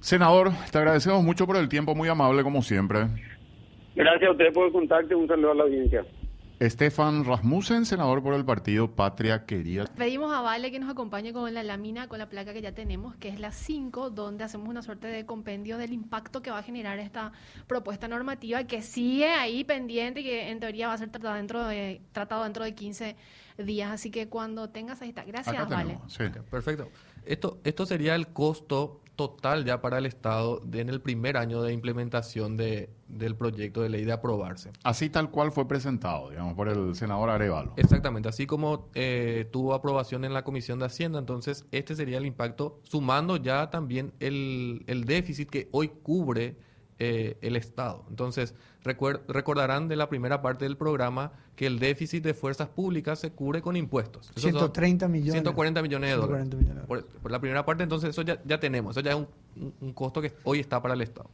Senador, 0.00 0.50
te 0.70 0.78
agradecemos 0.78 1.22
mucho 1.22 1.46
por 1.46 1.56
el 1.56 1.68
tiempo, 1.68 1.94
muy 1.94 2.08
amable 2.08 2.42
como 2.42 2.62
siempre. 2.62 3.06
Gracias 3.94 4.28
a 4.28 4.32
usted 4.32 4.52
por 4.52 4.66
el 4.66 4.72
contacto 4.72 5.18
un 5.18 5.28
saludo 5.28 5.52
a 5.52 5.54
la 5.54 5.62
audiencia. 5.64 6.04
Estefan 6.58 7.24
Rasmussen, 7.24 7.84
senador 7.84 8.22
por 8.22 8.32
el 8.32 8.44
partido 8.44 8.90
Patria 8.90 9.44
Quería. 9.44 9.84
Pedimos 9.84 10.32
a 10.32 10.40
Vale 10.40 10.70
que 10.70 10.78
nos 10.78 10.90
acompañe 10.90 11.34
con 11.34 11.52
la 11.52 11.62
lámina, 11.62 12.08
con 12.08 12.18
la 12.18 12.30
placa 12.30 12.54
que 12.54 12.62
ya 12.62 12.72
tenemos, 12.72 13.14
que 13.16 13.28
es 13.28 13.38
la 13.38 13.52
5, 13.52 14.08
donde 14.08 14.44
hacemos 14.44 14.66
una 14.68 14.80
suerte 14.80 15.06
de 15.06 15.26
compendio 15.26 15.76
del 15.76 15.92
impacto 15.92 16.40
que 16.40 16.50
va 16.50 16.58
a 16.58 16.62
generar 16.62 16.98
esta 16.98 17.32
propuesta 17.66 18.08
normativa, 18.08 18.64
que 18.64 18.80
sigue 18.80 19.28
ahí 19.28 19.64
pendiente 19.64 20.20
y 20.20 20.24
que 20.24 20.50
en 20.50 20.58
teoría 20.58 20.88
va 20.88 20.94
a 20.94 20.98
ser 20.98 21.10
tratado 21.10 21.34
dentro 21.34 21.66
de, 21.66 22.00
tratado 22.12 22.44
dentro 22.44 22.64
de 22.64 22.74
15 22.74 23.16
días. 23.58 23.90
Así 23.90 24.10
que 24.10 24.28
cuando 24.28 24.70
tengas 24.70 25.02
ahí 25.02 25.10
está. 25.10 25.24
Gracias, 25.24 25.68
Vale. 25.68 25.98
perfecto. 26.50 26.88
Esto, 27.26 27.58
esto 27.64 27.84
sería 27.84 28.14
el 28.14 28.28
costo 28.28 29.02
total 29.16 29.64
ya 29.64 29.80
para 29.80 29.98
el 29.98 30.06
Estado 30.06 30.60
en 30.72 30.88
el 30.88 31.00
primer 31.00 31.36
año 31.36 31.62
de 31.62 31.72
implementación 31.72 32.56
de, 32.56 32.90
del 33.08 33.34
proyecto 33.34 33.82
de 33.82 33.88
ley 33.88 34.04
de 34.04 34.12
aprobarse. 34.12 34.70
Así 34.84 35.10
tal 35.10 35.30
cual 35.30 35.52
fue 35.52 35.66
presentado, 35.66 36.30
digamos, 36.30 36.54
por 36.54 36.68
el 36.68 36.94
senador 36.94 37.30
Arevalo. 37.30 37.72
Exactamente, 37.76 38.28
así 38.28 38.46
como 38.46 38.90
eh, 38.94 39.48
tuvo 39.50 39.74
aprobación 39.74 40.24
en 40.24 40.34
la 40.34 40.44
Comisión 40.44 40.78
de 40.78 40.86
Hacienda, 40.86 41.18
entonces 41.18 41.64
este 41.72 41.96
sería 41.96 42.18
el 42.18 42.26
impacto, 42.26 42.80
sumando 42.84 43.36
ya 43.36 43.70
también 43.70 44.12
el, 44.20 44.84
el 44.86 45.04
déficit 45.04 45.48
que 45.48 45.68
hoy 45.72 45.88
cubre 45.88 46.56
eh, 46.98 47.36
el 47.42 47.56
Estado. 47.56 48.04
Entonces, 48.08 48.54
recordarán 48.82 49.88
de 49.88 49.96
la 49.96 50.08
primera 50.08 50.40
parte 50.40 50.64
del 50.64 50.76
programa 50.76 51.32
que 51.54 51.66
el 51.66 51.78
déficit 51.78 52.22
de 52.24 52.32
fuerzas 52.32 52.68
públicas 52.68 53.18
se 53.18 53.32
cubre 53.32 53.60
con 53.60 53.76
impuestos. 53.76 54.30
130 54.36 55.06
millones. 55.08 55.32
140 55.32 55.82
millones 55.82 56.10
de 56.10 56.16
dólares. 56.16 56.48
Por, 56.86 57.30
la 57.30 57.40
primera 57.40 57.66
parte, 57.66 57.82
entonces, 57.82 58.10
eso 58.10 58.22
ya, 58.22 58.40
ya 58.44 58.60
tenemos. 58.60 58.96
Eso 58.96 59.04
ya 59.04 59.12
es 59.12 59.16
un, 59.16 59.72
un, 59.80 59.92
costo 59.92 60.22
que 60.22 60.32
hoy 60.44 60.60
está 60.60 60.80
para 60.80 60.94
el 60.94 61.02
Estado. 61.02 61.28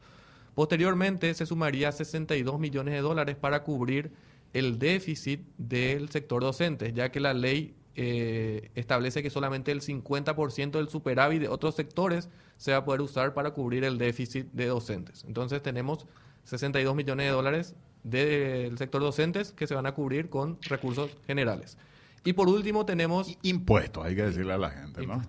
Posteriormente, 0.54 1.32
se 1.34 1.46
sumaría 1.46 1.92
62 1.92 2.58
millones 2.58 2.94
de 2.94 3.00
dólares 3.00 3.36
para 3.36 3.62
cubrir 3.62 4.10
el 4.52 4.78
déficit 4.78 5.42
del 5.58 6.08
sector 6.08 6.42
docente, 6.42 6.92
ya 6.92 7.10
que 7.10 7.20
la 7.20 7.34
ley 7.34 7.74
eh, 7.94 8.70
establece 8.74 9.22
que 9.22 9.30
solamente 9.30 9.70
el 9.70 9.82
50% 9.82 10.70
del 10.72 10.88
superávit 10.88 11.42
de 11.42 11.48
otros 11.48 11.74
sectores 11.74 12.28
se 12.56 12.72
va 12.72 12.78
a 12.78 12.84
poder 12.84 13.00
usar 13.00 13.34
para 13.34 13.50
cubrir 13.52 13.84
el 13.84 13.98
déficit 13.98 14.46
de 14.52 14.66
docentes. 14.66 15.24
Entonces 15.24 15.62
tenemos 15.62 16.06
62 16.44 16.94
millones 16.94 17.26
de 17.26 17.32
dólares 17.32 17.74
del 18.02 18.76
sector 18.78 19.02
docentes 19.02 19.52
que 19.52 19.66
se 19.66 19.74
van 19.74 19.86
a 19.86 19.92
cubrir 19.92 20.30
con 20.30 20.58
recursos 20.62 21.10
generales. 21.26 21.76
Y 22.24 22.32
por 22.34 22.48
último 22.48 22.86
tenemos... 22.86 23.36
Impuestos, 23.42 24.04
hay 24.04 24.14
que 24.14 24.22
decirle 24.22 24.52
a 24.52 24.58
la 24.58 24.70
gente, 24.70 25.06
¿no? 25.06 25.20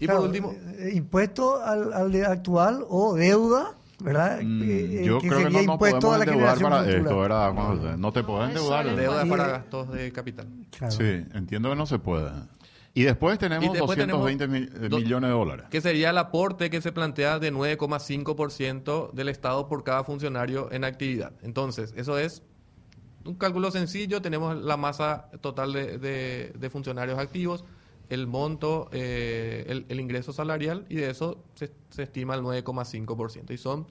Y 0.00 0.06
por 0.06 0.20
último... 0.20 0.54
Eh, 0.78 0.92
impuesto 0.94 1.62
al, 1.62 1.92
al 1.92 2.24
actual 2.24 2.84
o 2.88 3.14
deuda 3.14 3.76
¿verdad? 4.02 4.40
Mm, 4.42 4.62
eh, 4.64 5.02
yo 5.04 5.18
creo 5.18 5.38
que 5.38 5.50
no 5.50 5.62
nos 5.62 5.78
podemos 5.78 6.20
endeudar 6.20 6.58
para 6.58 6.90
esto, 6.90 7.18
¿verdad? 7.18 7.52
No 7.96 8.12
te 8.12 8.22
pueden 8.22 8.50
endeudar. 8.50 8.96
Deuda 8.96 9.26
para 9.26 9.46
gastos 9.46 9.92
de 9.92 10.12
capital. 10.12 10.46
Sí, 10.88 11.24
entiendo 11.34 11.70
que 11.70 11.76
no 11.76 11.86
se 11.86 11.98
puede. 11.98 12.30
Y 12.94 13.04
después 13.04 13.38
tenemos 13.38 13.76
220 13.76 14.44
eh, 14.44 14.48
millones 14.90 15.28
de 15.28 15.34
dólares. 15.34 15.66
Que 15.70 15.80
sería 15.80 16.10
el 16.10 16.18
aporte 16.18 16.68
que 16.68 16.82
se 16.82 16.92
plantea 16.92 17.38
de 17.38 17.50
9,5% 17.50 19.12
del 19.12 19.30
Estado 19.30 19.66
por 19.66 19.82
cada 19.82 20.04
funcionario 20.04 20.70
en 20.72 20.84
actividad. 20.84 21.32
Entonces, 21.42 21.94
eso 21.96 22.18
es 22.18 22.42
un 23.24 23.34
cálculo 23.34 23.70
sencillo. 23.70 24.20
Tenemos 24.20 24.58
la 24.62 24.76
masa 24.76 25.30
total 25.40 25.72
de, 25.72 26.52
de 26.54 26.70
funcionarios 26.70 27.18
activos 27.18 27.64
el 28.12 28.26
monto, 28.26 28.90
eh, 28.92 29.84
el, 29.88 29.98
ingreso 30.00 30.34
salarial 30.34 30.84
y 30.90 30.96
de 30.96 31.10
eso 31.10 31.42
se, 31.54 31.72
estima 32.02 32.34
el 32.34 32.42
9,5%. 32.42 33.50
Y 33.50 33.56
son 33.56 33.86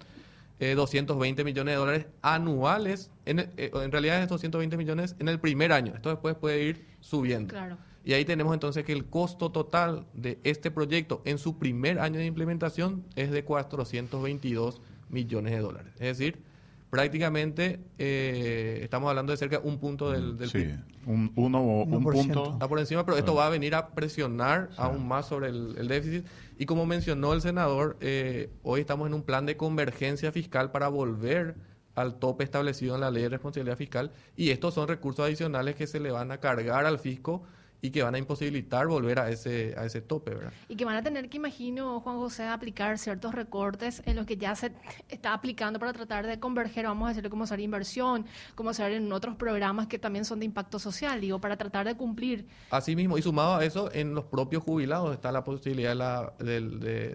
220 0.59 1.41
eh, 1.41 1.45
millones 1.45 1.74
de 1.74 1.80
dólares 1.80 2.05
anuales, 2.22 3.09
en, 3.26 3.39
eh, 3.39 3.49
en 3.57 3.91
realidad 3.91 4.22
es 4.22 4.30
220 4.30 4.78
millones 4.78 5.15
en 5.17 5.28
el 5.28 5.39
primer 5.39 5.72
año. 5.72 5.93
Esto 5.95 6.09
después 6.09 6.36
puede 6.36 6.63
ir 6.63 6.86
subiendo. 6.99 7.55
Y 8.03 8.13
ahí 8.13 8.24
tenemos 8.24 8.53
entonces 8.53 8.84
que 8.86 8.93
el 8.93 9.05
costo 9.05 9.51
total 9.51 10.05
de 10.13 10.39
este 10.43 10.69
proyecto 10.69 11.24
en 11.26 11.39
su 11.39 11.57
primer 11.57 11.99
año 11.99 12.19
de 12.19 12.26
implementación 12.26 13.03
es 13.15 13.32
de 13.32 13.43
422 13.43 14.82
millones 15.09 15.53
de 15.53 15.59
dólares. 15.59 15.93
Es 15.95 16.17
decir, 16.17 16.43
prácticamente 16.92 17.80
eh, 17.98 18.82
estamos 18.84 19.10
hablando 19.10 19.32
de 19.32 19.38
cerca 19.38 19.60
de 19.60 19.68
un 19.68 19.80
punto 19.80 20.12
del, 20.12 20.38
del 20.38 20.50
sí, 20.50 20.70
Un, 21.06 21.32
uno, 21.38 21.64
un 21.64 22.04
punto. 22.04 22.52
Está 22.52 22.68
por 22.68 22.80
encima, 22.80 23.06
pero 23.06 23.18
esto 23.18 23.34
va 23.34 23.48
a 23.48 23.50
venir 23.50 23.74
a 23.76 23.92
presionar 23.92 24.70
aún 24.76 25.08
más 25.08 25.26
sobre 25.26 25.48
el, 25.48 25.88
déficit. 25.88 26.26
Y 26.60 26.66
como 26.66 26.86
mencionó 26.86 27.32
el 27.32 27.42
senador, 27.42 27.96
eh, 28.02 28.52
hoy 28.62 28.82
estamos 28.82 29.08
en 29.08 29.14
un 29.14 29.24
plan 29.24 29.46
de 29.46 29.56
convergencia 29.56 30.34
fiscal 30.34 30.72
para 30.72 30.89
volver 30.89 31.56
al 31.96 32.20
tope 32.20 32.44
establecido 32.44 32.96
en 32.96 33.02
la 33.02 33.10
ley 33.10 33.24
de 33.24 33.30
responsabilidad 33.30 33.78
fiscal 33.78 34.12
y 34.36 34.50
estos 34.50 34.74
son 34.74 34.88
recursos 34.88 35.26
adicionales 35.26 35.76
que 35.76 35.88
se 35.88 36.00
le 36.00 36.12
van 36.12 36.32
a 36.32 36.39
cargar 36.39 36.86
al 36.86 37.00
fisco 37.00 37.44
y 37.82 37.89
que 37.89 38.03
van 38.03 38.15
a 38.15 38.17
imposibilitar 38.17 38.88
volver 38.88 39.19
a 39.19 39.29
ese, 39.29 39.73
a 39.77 39.86
ese 39.86 40.01
tope, 40.01 40.34
¿verdad? 40.36 40.53
Y 40.69 40.75
que 40.75 40.86
van 40.86 40.95
a 40.95 41.03
tener 41.03 41.29
que, 41.29 41.38
imagino, 41.38 41.99
Juan 42.01 42.17
José, 42.17 42.43
aplicar 42.43 42.97
ciertos 42.97 43.34
recortes 43.34 44.03
en 44.05 44.15
los 44.15 44.25
que 44.25 44.38
ya 44.38 44.55
se 44.55 44.71
está 45.09 45.34
aplicando 45.34 45.79
para 45.79 45.91
tratar 45.91 46.27
de 46.27 46.39
converger, 46.39 46.86
vamos 46.86 47.05
a 47.05 47.09
decirle, 47.09 47.29
como 47.29 47.43
hacer 47.43 47.59
inversión, 47.59 48.25
como 48.55 48.69
hacer 48.69 48.91
en 48.91 49.11
otros 49.11 49.36
programas 49.36 49.88
que 49.88 49.97
también 49.97 50.25
son 50.25 50.39
de 50.39 50.45
impacto 50.45 50.77
social, 50.77 51.19
digo, 51.19 51.41
para 51.41 51.57
tratar 51.57 51.88
de 51.88 51.95
cumplir. 51.95 52.47
Así 52.69 52.95
mismo, 52.95 53.17
y 53.17 53.21
sumado 53.21 53.55
a 53.55 53.65
eso, 53.65 53.91
en 53.93 54.13
los 54.13 54.25
propios 54.25 54.63
jubilados 54.63 55.13
está 55.13 55.32
la 55.32 55.43
posibilidad 55.43 56.38
de, 56.38 56.61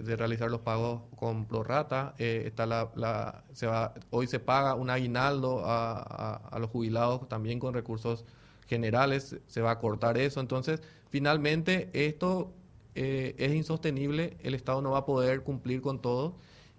de, 0.02 0.16
realizar 0.16 0.50
los 0.50 0.60
pagos 0.62 1.02
con 1.14 1.46
prorata, 1.46 2.14
eh, 2.18 2.42
está 2.46 2.66
la, 2.66 2.90
la, 2.96 3.44
se 3.52 3.66
va, 3.66 3.94
hoy 4.10 4.26
se 4.26 4.40
paga 4.40 4.74
un 4.74 4.90
aguinaldo 4.90 5.64
a, 5.64 5.98
a, 5.98 6.34
a 6.48 6.58
los 6.58 6.70
jubilados 6.70 7.28
también 7.28 7.60
con 7.60 7.74
recursos 7.74 8.24
generales, 8.66 9.36
se 9.46 9.60
va 9.60 9.72
a 9.72 9.78
cortar 9.78 10.18
eso. 10.18 10.40
Entonces, 10.40 10.82
finalmente, 11.10 11.90
esto 11.92 12.52
eh, 12.94 13.34
es 13.38 13.54
insostenible, 13.54 14.36
el 14.42 14.54
Estado 14.54 14.80
no 14.80 14.92
va 14.92 14.98
a 14.98 15.04
poder 15.06 15.42
cumplir 15.42 15.80
con 15.80 16.00
todo 16.00 16.36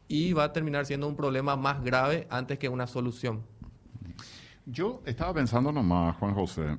y 0.07 0.33
va 0.33 0.45
a 0.45 0.53
terminar 0.53 0.85
siendo 0.85 1.07
un 1.07 1.15
problema 1.15 1.55
más 1.55 1.83
grave 1.83 2.27
antes 2.29 2.57
que 2.57 2.69
una 2.69 2.87
solución. 2.87 3.43
Yo 4.65 5.01
estaba 5.05 5.33
pensando 5.33 5.71
nomás, 5.71 6.15
Juan 6.17 6.33
José, 6.33 6.77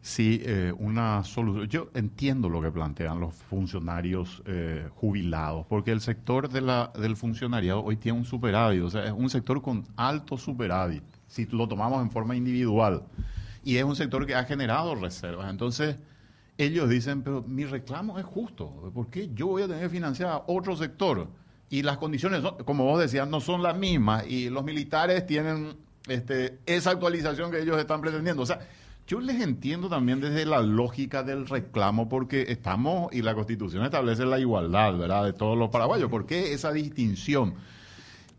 si 0.00 0.40
eh, 0.44 0.72
una 0.78 1.22
solución. 1.24 1.66
Yo 1.68 1.90
entiendo 1.92 2.48
lo 2.48 2.62
que 2.62 2.70
plantean 2.70 3.20
los 3.20 3.34
funcionarios 3.34 4.42
eh, 4.46 4.88
jubilados, 4.94 5.66
porque 5.66 5.90
el 5.90 6.00
sector 6.00 6.48
de 6.48 6.60
la, 6.60 6.92
del 6.98 7.16
funcionariado 7.16 7.82
hoy 7.82 7.96
tiene 7.96 8.18
un 8.18 8.24
superávit, 8.24 8.82
o 8.82 8.90
sea, 8.90 9.04
es 9.04 9.12
un 9.12 9.28
sector 9.28 9.60
con 9.60 9.84
alto 9.96 10.38
superávit, 10.38 11.02
si 11.26 11.46
lo 11.46 11.68
tomamos 11.68 12.00
en 12.00 12.10
forma 12.10 12.36
individual 12.36 13.02
y 13.68 13.76
es 13.76 13.84
un 13.84 13.94
sector 13.94 14.24
que 14.24 14.34
ha 14.34 14.44
generado 14.44 14.94
reservas. 14.94 15.50
Entonces, 15.50 15.96
ellos 16.56 16.88
dicen, 16.88 17.20
pero 17.20 17.42
mi 17.42 17.66
reclamo 17.66 18.18
es 18.18 18.24
justo, 18.24 18.90
¿por 18.94 19.10
qué 19.10 19.28
yo 19.34 19.48
voy 19.48 19.62
a 19.62 19.68
tener 19.68 19.90
financiada 19.90 20.42
otro 20.46 20.74
sector? 20.74 21.28
Y 21.68 21.82
las 21.82 21.98
condiciones, 21.98 22.40
como 22.64 22.84
vos 22.84 22.98
decías, 22.98 23.28
no 23.28 23.42
son 23.42 23.62
las 23.62 23.76
mismas 23.76 24.26
y 24.26 24.48
los 24.48 24.64
militares 24.64 25.26
tienen 25.26 25.76
este, 26.08 26.60
esa 26.64 26.92
actualización 26.92 27.50
que 27.50 27.60
ellos 27.60 27.78
están 27.78 28.00
pretendiendo. 28.00 28.40
O 28.40 28.46
sea, 28.46 28.60
yo 29.06 29.20
les 29.20 29.38
entiendo 29.42 29.90
también 29.90 30.22
desde 30.22 30.46
la 30.46 30.62
lógica 30.62 31.22
del 31.22 31.46
reclamo, 31.46 32.08
porque 32.08 32.46
estamos, 32.48 33.12
y 33.12 33.20
la 33.20 33.34
Constitución 33.34 33.84
establece 33.84 34.24
la 34.24 34.38
igualdad, 34.38 34.96
¿verdad?, 34.96 35.26
de 35.26 35.34
todos 35.34 35.58
los 35.58 35.68
paraguayos. 35.68 36.08
¿Por 36.08 36.24
qué 36.24 36.54
esa 36.54 36.72
distinción? 36.72 37.52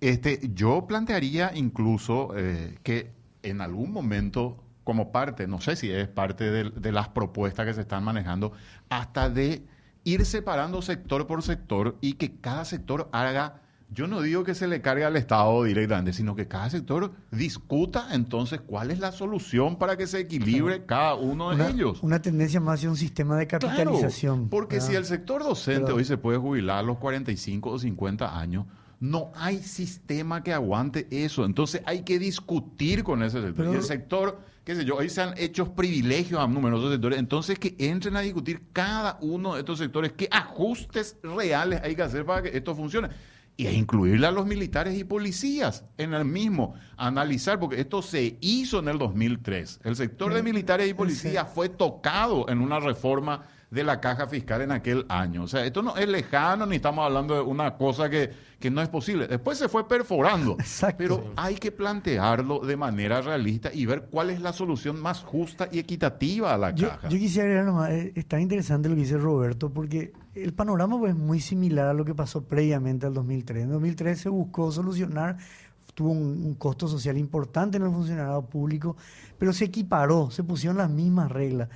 Este, 0.01 0.49
yo 0.55 0.87
plantearía 0.87 1.51
incluso 1.53 2.31
eh, 2.35 2.79
que 2.81 3.11
en 3.43 3.61
algún 3.61 3.91
momento, 3.91 4.57
como 4.83 5.11
parte, 5.11 5.47
no 5.47 5.61
sé 5.61 5.75
si 5.75 5.91
es 5.91 6.07
parte 6.07 6.49
de, 6.51 6.69
de 6.71 6.91
las 6.91 7.09
propuestas 7.09 7.65
que 7.65 7.73
se 7.73 7.81
están 7.81 8.03
manejando, 8.03 8.51
hasta 8.89 9.29
de 9.29 9.65
ir 10.03 10.25
separando 10.25 10.81
sector 10.81 11.27
por 11.27 11.43
sector 11.43 11.97
y 12.01 12.13
que 12.13 12.37
cada 12.39 12.65
sector 12.65 13.09
haga 13.11 13.61
yo 13.91 14.05
no 14.05 14.21
digo 14.21 14.43
que 14.43 14.53
se 14.53 14.67
le 14.67 14.81
cargue 14.81 15.03
al 15.03 15.15
Estado 15.15 15.63
directamente, 15.63 16.13
sino 16.13 16.35
que 16.35 16.47
cada 16.47 16.69
sector 16.69 17.11
discuta 17.31 18.09
entonces 18.11 18.61
cuál 18.61 18.91
es 18.91 18.99
la 18.99 19.11
solución 19.11 19.77
para 19.77 19.97
que 19.97 20.05
se 20.05 20.19
equilibre 20.19 20.85
cada 20.85 21.15
uno 21.15 21.49
de 21.49 21.55
Una, 21.55 21.69
ellos. 21.69 22.03
una 22.03 22.21
tendencia 22.21 22.59
más 22.59 22.75
hacia 22.75 22.89
un 22.91 22.97
sistema 22.97 23.35
de 23.35 23.47
Claro, 23.47 23.67
capitalización. 23.67 24.47
porque 24.49 24.75
¿verdad? 24.75 24.89
si 24.89 24.95
el 24.95 25.05
sector 25.05 25.41
docente 25.43 25.85
Pero- 25.85 25.95
hoy 25.95 26.05
se 26.05 26.17
puede 26.17 26.37
jubilar 26.37 26.77
a 26.77 26.83
los 26.83 26.99
45 26.99 27.71
o 27.71 27.79
50 27.79 28.37
años, 28.39 28.67
no 28.99 29.31
hay 29.33 29.57
sistema 29.57 30.43
que 30.43 30.53
aguante 30.53 31.07
eso. 31.09 31.43
Entonces 31.43 31.81
hay 31.87 32.03
que 32.03 32.19
discutir 32.19 33.03
con 33.03 33.23
ese 33.23 33.41
sector. 33.41 33.55
Pero- 33.55 33.73
y 33.73 33.75
el 33.77 33.83
sector, 33.83 34.39
qué 34.69 34.75
sé 34.75 34.85
yo, 34.85 34.97
hoy 34.97 35.09
se 35.09 35.23
han 35.23 35.33
hecho 35.35 35.73
privilegios 35.73 36.39
a 36.39 36.45
numerosos 36.45 36.91
sectores. 36.91 37.17
Entonces 37.17 37.57
que 37.57 37.75
entren 37.79 38.15
a 38.15 38.19
discutir 38.19 38.61
cada 38.71 39.17
uno 39.19 39.55
de 39.55 39.61
estos 39.61 39.79
sectores 39.79 40.11
qué 40.11 40.27
ajustes 40.29 41.17
reales 41.23 41.81
hay 41.83 41.95
que 41.95 42.03
hacer 42.03 42.23
para 42.23 42.43
que 42.43 42.55
esto 42.55 42.75
funcione. 42.75 43.09
Y 43.57 43.65
a 43.65 43.71
incluirle 43.71 44.27
a 44.27 44.31
los 44.31 44.45
militares 44.45 44.95
y 44.95 45.03
policías 45.03 45.85
en 45.97 46.13
el 46.13 46.23
mismo, 46.23 46.75
analizar, 46.97 47.59
porque 47.59 47.81
esto 47.81 48.03
se 48.03 48.37
hizo 48.41 48.77
en 48.77 48.89
el 48.89 48.99
2003. 48.99 49.79
El 49.85 49.95
sector 49.95 50.35
de 50.35 50.43
militares 50.43 50.87
y 50.87 50.93
policías 50.93 51.51
fue 51.51 51.69
tocado 51.69 52.47
en 52.47 52.61
una 52.61 52.79
reforma 52.79 53.45
de 53.71 53.83
la 53.83 54.01
caja 54.01 54.25
fiscal 54.27 54.61
en 54.61 54.71
aquel 54.71 55.05
año. 55.09 55.43
O 55.43 55.47
sea, 55.47 55.63
esto 55.63 55.81
no 55.83 55.95
es 55.95 56.07
lejano 56.07 56.65
ni 56.65 56.77
estamos 56.77 57.05
hablando 57.05 57.35
de 57.35 57.41
una 57.41 57.75
cosa 57.77 58.09
que, 58.09 58.31
que 58.59 58.71
no 58.71 58.81
es 58.81 58.89
posible. 58.89 59.27
Después 59.27 59.59
se 59.59 59.69
fue 59.69 59.87
perforando. 59.87 60.53
Exacto. 60.59 60.95
Pero 60.97 61.33
hay 61.35 61.55
que 61.55 61.71
plantearlo 61.71 62.59
de 62.59 62.75
manera 62.75 63.21
realista 63.21 63.69
y 63.71 63.85
ver 63.85 64.07
cuál 64.09 64.31
es 64.31 64.41
la 64.41 64.53
solución 64.53 64.99
más 64.99 65.21
justa 65.23 65.69
y 65.71 65.77
equitativa 65.77 66.53
a 66.53 66.57
la 66.57 66.71
Yo, 66.71 66.89
caja. 66.89 67.09
yo 67.09 67.17
quisiera 67.19 67.45
agregar 67.45 67.65
nomás, 67.65 67.91
eh, 67.91 68.11
está 68.15 68.39
interesante 68.41 68.89
lo 68.89 68.95
que 68.95 69.01
dice 69.01 69.17
Roberto, 69.17 69.69
porque 69.71 70.13
el 70.33 70.53
panorama 70.53 70.97
pues, 70.97 71.11
es 71.13 71.17
muy 71.19 71.39
similar 71.39 71.87
a 71.89 71.93
lo 71.93 72.05
que 72.05 72.15
pasó 72.15 72.43
previamente 72.43 73.05
al 73.05 73.13
2003. 73.13 73.65
En 73.65 73.69
2003 73.71 74.19
se 74.19 74.29
buscó 74.29 74.71
solucionar, 74.71 75.37
tuvo 75.93 76.09
un, 76.09 76.43
un 76.43 76.55
costo 76.55 76.87
social 76.87 77.19
importante 77.19 77.77
en 77.77 77.83
el 77.83 77.91
funcionariado 77.91 78.45
público, 78.47 78.97
pero 79.37 79.53
se 79.53 79.65
equiparó, 79.65 80.31
se 80.31 80.43
pusieron 80.43 80.77
las 80.77 80.89
mismas 80.89 81.31
reglas. 81.31 81.69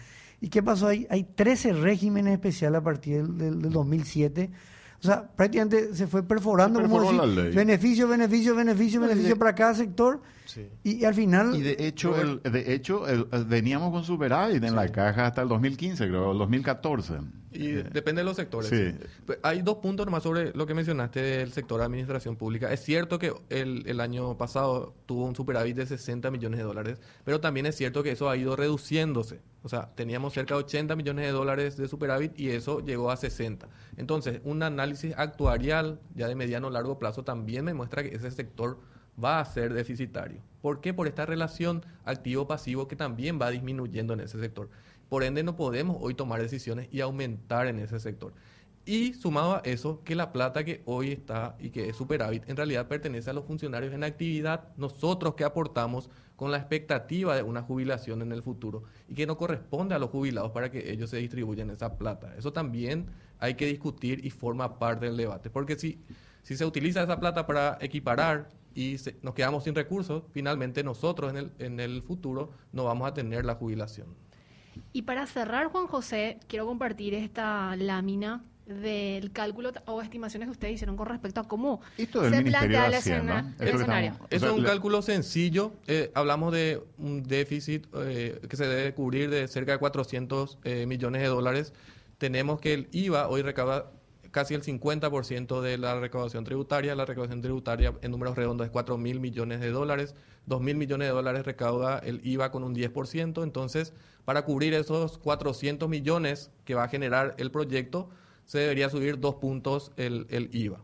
¿Y 0.44 0.50
qué 0.50 0.62
pasó? 0.62 0.88
Hay, 0.88 1.08
hay 1.10 1.24
13 1.24 1.72
regímenes 1.72 2.34
especiales 2.34 2.82
a 2.82 2.84
partir 2.84 3.24
del, 3.24 3.38
del- 3.38 3.62
del 3.62 3.72
2007. 3.72 4.52
O 5.00 5.06
sea, 5.06 5.26
prácticamente 5.26 5.96
se 5.96 6.06
fue 6.06 6.22
perforando 6.22 6.80
Se 6.82 6.84
como 6.86 6.98
perforó 7.00 7.18
decir, 7.28 7.36
la 7.38 7.44
ley. 7.44 7.56
beneficio, 7.56 8.08
beneficio, 8.10 8.54
beneficio, 8.54 9.00
beneficio 9.00 9.40
para 9.40 9.56
cada 9.56 9.74
sector. 9.74 10.22
Sí. 10.46 10.68
Y, 10.84 10.98
y 10.98 11.06
al 11.06 11.14
final... 11.14 11.56
Y 11.56 11.62
de 11.62 11.76
hecho, 11.80 12.20
el, 12.20 12.42
de 12.44 12.74
hecho 12.74 13.08
el- 13.08 13.28
el- 13.32 13.46
veníamos 13.46 13.92
con 13.92 14.04
superávit 14.04 14.64
en 14.64 14.76
la 14.76 14.90
caja 14.90 15.28
hasta 15.28 15.42
el 15.42 15.48
2015, 15.50 16.08
creo, 16.08 16.32
el 16.32 16.38
2014. 16.38 17.14
Y 17.56 17.68
depende 17.74 18.22
de 18.22 18.26
los 18.26 18.36
sectores. 18.36 18.70
Sí. 18.70 19.06
Pues, 19.28 19.38
Hay 19.44 19.62
dos 19.62 19.78
puntos 19.78 20.08
más 20.10 20.24
sobre 20.24 20.52
lo 20.54 20.66
que 20.66 20.74
mencionaste 20.74 21.22
del 21.22 21.52
sector 21.54 21.80
de 21.80 21.86
administración 21.86 22.36
pública. 22.36 22.74
Es 22.74 22.80
cierto 22.84 23.20
que 23.20 23.32
el, 23.50 23.84
el 23.86 24.00
año 24.02 24.36
pasado 24.38 24.96
tuvo 25.06 25.26
un 25.26 25.36
superávit 25.36 25.76
de 25.78 25.86
60 25.86 26.32
millones 26.32 26.58
de 26.58 26.64
dólares, 26.66 27.00
pero 27.24 27.40
también 27.40 27.68
es 27.68 27.76
cierto 27.76 28.02
que 28.02 28.12
eso 28.12 28.28
ha 28.30 28.36
ido 28.38 28.56
reduciéndose. 28.56 29.40
O 29.62 29.70
sea, 29.70 29.92
teníamos 29.96 30.34
cerca 30.34 30.56
de 30.56 30.62
80 30.62 30.96
millones 30.96 31.26
de 31.26 31.32
dólares 31.32 31.78
de 31.78 31.88
superávit 31.88 32.38
y 32.40 32.50
eso 32.50 32.80
llegó 32.84 33.12
a 33.12 33.18
60. 33.18 33.68
Entonces, 33.98 34.42
un 34.44 34.64
análisis 34.64 35.14
actuarial 35.16 36.00
ya 36.16 36.28
de 36.28 36.36
mediano 36.36 36.68
o 36.68 36.72
largo 36.72 36.98
plazo 36.98 37.24
también 37.24 37.64
me 37.66 37.74
muestra 37.76 38.02
que 38.04 38.16
ese 38.16 38.32
sector 38.32 38.80
va 39.22 39.40
a 39.40 39.46
ser 39.46 39.74
deficitario. 39.74 40.42
¿Por 40.62 40.80
qué? 40.80 40.94
Por 40.94 41.08
esta 41.08 41.26
relación 41.26 41.86
activo-pasivo 42.06 42.88
que 42.88 42.96
también 42.96 43.40
va 43.42 43.52
disminuyendo 43.52 44.14
en 44.14 44.22
ese 44.22 44.40
sector. 44.40 44.70
Por 45.10 45.24
ende, 45.24 45.44
no 45.44 45.56
podemos 45.56 45.98
hoy 46.00 46.14
tomar 46.14 46.42
decisiones 46.42 46.88
y 46.92 47.02
aumentar 47.02 47.68
en 47.68 47.80
ese 47.80 48.00
sector. 48.00 48.34
Y 48.86 49.14
sumado 49.14 49.56
a 49.56 49.62
eso, 49.64 50.02
que 50.04 50.14
la 50.14 50.34
plata 50.34 50.66
que 50.66 50.82
hoy 50.86 51.12
está 51.12 51.56
y 51.60 51.70
que 51.70 51.88
es 51.88 51.96
superávit, 51.96 52.50
en 52.50 52.58
realidad 52.58 52.88
pertenece 52.88 53.30
a 53.30 53.34
los 53.34 53.46
funcionarios 53.46 53.94
en 53.94 54.04
actividad, 54.04 54.68
nosotros 54.76 55.36
que 55.36 55.46
aportamos 55.46 56.10
con 56.36 56.52
la 56.52 56.58
expectativa 56.58 57.36
de 57.36 57.44
una 57.44 57.62
jubilación 57.62 58.22
en 58.22 58.34
el 58.34 58.44
futuro 58.44 58.84
y 59.08 59.14
que 59.14 59.26
no 59.26 59.38
corresponde 59.38 59.96
a 59.96 60.00
los 60.00 60.10
jubilados 60.10 60.52
para 60.52 60.70
que 60.70 60.92
ellos 60.92 61.10
se 61.10 61.18
distribuyan 61.18 61.70
esa 61.70 61.98
plata. 61.98 62.34
Eso 62.38 62.52
también 62.52 63.06
hay 63.40 63.56
que 63.56 63.68
discutir 63.68 64.26
y 64.26 64.32
forma 64.32 64.80
parte 64.80 65.06
del 65.06 65.16
debate, 65.16 65.50
porque 65.50 65.78
si, 65.78 66.02
si 66.42 66.58
se 66.58 66.66
utiliza 66.66 67.04
esa 67.04 67.20
plata 67.20 67.46
para 67.48 67.78
equiparar 67.80 68.50
y 68.76 68.98
se- 68.98 69.16
nos 69.22 69.34
quedamos 69.34 69.64
sin 69.64 69.76
recursos, 69.76 70.24
finalmente 70.32 70.84
nosotros 70.84 71.32
en 71.32 71.38
el, 71.38 71.52
en 71.60 71.80
el 71.80 72.02
futuro 72.04 72.52
no 72.72 72.84
vamos 72.86 73.08
a 73.08 73.14
tener 73.14 73.46
la 73.46 73.56
jubilación. 73.56 74.08
Y 74.92 75.04
para 75.04 75.26
cerrar, 75.28 75.68
Juan 75.68 75.88
José, 75.88 76.40
quiero 76.48 76.66
compartir 76.66 77.14
esta 77.14 77.76
lámina 77.76 78.44
del 78.66 79.32
cálculo 79.34 79.72
o 79.88 80.02
estimaciones 80.02 80.48
que 80.48 80.52
ustedes 80.52 80.76
hicieron 80.76 80.96
con 80.96 81.06
respecto 81.08 81.42
a 81.42 81.48
cómo 81.48 81.82
Esto 81.98 82.24
se 82.24 82.30
Ministerio 82.30 82.52
plantea 82.52 82.82
de 82.82 82.88
el, 82.88 82.94
Hacienda, 82.94 83.40
escena- 83.40 83.56
el 83.60 83.68
escenario. 83.76 84.10
estamos- 84.12 84.28
Eso 84.32 84.36
O 84.38 84.40
sea, 84.40 84.50
es 84.50 84.56
un 84.60 84.64
cálculo 84.64 85.02
sencillo. 85.02 85.74
Eh, 85.86 86.12
hablamos 86.16 86.54
de 86.54 86.82
un 86.98 87.24
déficit 87.24 87.88
eh, 87.96 88.40
que 88.50 88.56
se 88.56 88.66
debe 88.66 88.94
cubrir 88.94 89.30
de 89.30 89.48
cerca 89.50 89.74
de 89.74 89.80
400 89.80 90.58
eh, 90.64 90.86
millones 90.88 91.22
de 91.22 91.28
dólares. 91.28 91.74
Tenemos 92.18 92.62
que 92.62 92.74
el 92.74 92.88
IVA 92.94 93.28
hoy 93.28 93.42
recauda 93.42 93.92
casi 94.34 94.56
el 94.56 94.64
50% 94.64 95.62
de 95.62 95.78
la 95.78 96.00
recaudación 96.00 96.44
tributaria. 96.44 96.96
La 96.96 97.06
recaudación 97.06 97.42
tributaria 97.42 97.94
en 98.02 98.12
números 98.12 98.36
redondos 98.36 98.66
es 98.66 98.72
4 98.72 98.98
mil 98.98 99.20
millones 99.20 99.62
de 99.62 99.70
dólares. 99.70 100.16
2 100.48 100.60
mil 100.60 100.76
millones 100.76 101.08
de 101.08 101.14
dólares 101.14 101.46
recauda 101.46 102.00
el 102.00 102.20
IVA 102.26 102.52
con 102.52 102.64
un 102.64 102.76
10%. 102.76 103.44
Entonces, 103.44 103.94
para 104.26 104.44
cubrir 104.44 104.74
esos 104.74 105.20
400 105.20 105.88
millones 105.88 106.50
que 106.66 106.74
va 106.74 106.86
a 106.86 106.88
generar 106.88 107.36
el 107.38 107.52
proyecto, 107.52 108.10
se 108.46 108.58
debería 108.58 108.90
subir 108.90 109.20
dos 109.20 109.36
puntos 109.36 109.92
el, 109.98 110.26
el 110.30 110.50
IVA. 110.52 110.82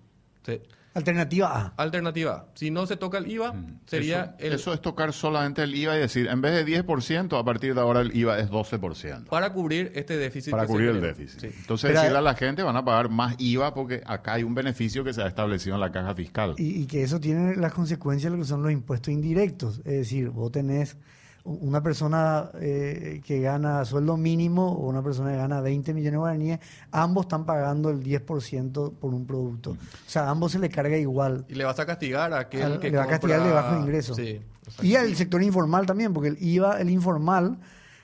Alternativa 1.00 1.47
A. 1.47 1.74
Alternativa 1.82 2.32
A. 2.34 2.45
Si 2.54 2.70
no 2.72 2.86
se 2.86 2.95
toca 2.97 3.18
el 3.18 3.30
IVA, 3.32 3.54
sería 3.86 4.20
Mm. 4.26 4.36
eso, 4.39 4.47
el... 4.47 4.54
eso 4.54 4.74
es 4.74 4.82
tocar 4.82 5.12
solamente 5.14 5.64
el 5.64 5.74
IVA 5.76 5.95
y 5.97 6.00
decir, 6.00 6.28
en 6.28 6.41
vez 6.41 6.54
de 6.54 6.66
10%, 6.66 7.39
a 7.39 7.43
partir 7.43 7.74
de 7.74 7.82
ahora 7.82 8.02
el 8.02 8.16
IVA 8.16 8.39
es 8.39 8.50
12%. 8.50 9.26
Para 9.30 9.52
cubrir 9.54 9.91
este 9.95 10.18
déficit. 10.18 10.52
Para 10.52 10.64
que 10.64 10.68
se 10.68 10.74
cubrir 10.74 10.89
el 10.89 11.02
déficit. 11.02 11.39
Sí. 11.39 11.47
Entonces, 11.60 11.89
Pero- 11.89 12.00
decirle 12.02 12.18
a 12.20 12.22
la 12.22 12.36
gente 12.36 12.64
van 12.64 12.76
a 12.78 12.86
pagar 12.86 13.10
más 13.10 13.36
IVA 13.39 13.74
porque 13.74 14.02
acá 14.06 14.34
hay 14.34 14.43
un 14.43 14.54
beneficio 14.54 15.04
que 15.04 15.14
se 15.14 15.22
ha 15.22 15.28
establecido 15.28 15.76
en 15.76 15.82
la 15.82 15.91
caja 15.91 16.14
fiscal. 16.14 16.56
Y, 16.58 16.82
y 16.82 16.86
que 16.86 17.04
eso 17.04 17.20
tiene 17.20 17.56
las 17.56 17.74
consecuencias 17.74 18.32
de 18.32 18.38
lo 18.38 18.43
que 18.43 18.47
son 18.47 18.62
los 18.62 18.72
impuestos 18.72 19.14
indirectos. 19.14 19.80
Es 19.80 19.84
decir, 19.86 20.30
vos 20.30 20.52
tenés 20.52 20.97
una 21.44 21.82
persona 21.82 22.52
eh, 22.62 23.22
que 23.26 23.40
gana 23.40 23.84
sueldo 23.86 24.18
mínimo 24.18 24.72
o 24.74 24.88
una 24.88 25.02
persona 25.02 25.32
que 25.32 25.38
gana 25.38 25.62
20 25.62 25.94
millones 25.94 26.12
de 26.14 26.18
guaraníes, 26.18 26.60
ambos 26.92 27.26
están 27.26 27.46
pagando 27.46 27.90
el 27.90 28.04
10% 28.04 28.94
por 29.00 29.14
un 29.14 29.26
producto. 29.26 29.72
O 29.72 29.78
sea, 30.10 30.24
a 30.26 30.30
ambos 30.30 30.52
se 30.52 30.60
le 30.60 30.70
carga 30.70 30.98
igual. 30.98 31.46
Y 31.50 31.56
le 31.56 31.64
vas 31.66 31.80
a 31.80 31.86
castigar 31.86 32.34
a 32.34 32.40
aquel 32.40 32.64
Al- 32.64 32.80
que 32.80 32.92
le 32.92 32.98
va 32.98 33.04
a 33.04 33.08
castigar 33.08 33.40
el 33.40 33.48
de 33.48 33.52
bajo 33.54 33.80
ingreso. 33.80 34.14
Sí. 34.16 34.40
Y 34.84 34.96
al 34.96 35.16
sector 35.16 35.42
informal 35.42 35.86
también, 35.86 36.14
porque 36.14 36.30
el 36.30 36.38
IVA, 36.40 36.80
el 36.80 36.90
informal, 36.92 37.58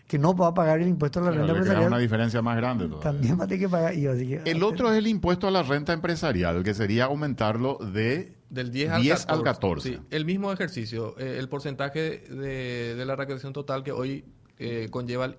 que 0.08 0.18
no 0.20 0.36
va 0.36 0.48
a 0.48 0.54
pagar 0.54 0.80
el 0.80 0.88
impuesto 0.88 1.20
a 1.20 1.24
la 1.24 1.30
renta 1.32 1.46
crea 1.46 1.54
una 1.56 1.64
empresarial, 1.72 2.02
diferencia 2.02 2.42
más 2.42 2.56
grande 2.58 2.86
todavía. 2.86 3.12
también 3.12 3.40
va 3.40 3.44
a 3.44 3.48
tener 3.48 3.60
que 3.60 3.70
pagar 3.70 3.94
IVA. 3.96 4.14
así 4.14 4.28
que- 4.28 4.42
El 4.46 4.64
otro 4.64 4.92
es 4.92 4.98
el 5.00 5.08
impuesto 5.08 5.48
a 5.48 5.52
la 5.52 5.64
renta 5.64 5.94
empresarial, 5.94 6.64
que 6.64 6.74
sería 6.74 7.06
aumentarlo 7.06 7.78
de 7.80 8.34
Del 8.56 8.72
10 8.72 8.90
al 8.92 9.02
10 9.02 9.26
14. 9.26 9.34
al 9.38 9.44
14. 9.44 9.90
Sí, 9.90 10.00
el 10.12 10.26
mismo 10.26 10.52
ejercicio. 10.52 11.16
eh, 11.20 11.38
el 11.40 11.50
porcentaje 11.50 12.20
de, 12.30 12.96
de 12.96 13.06
la 13.06 13.16
recaudación 13.16 13.54
total 13.54 13.84
que 13.84 13.92
hoy 13.92 14.24
eh, 14.58 14.88
conlleva 14.90 15.26
el, 15.26 15.36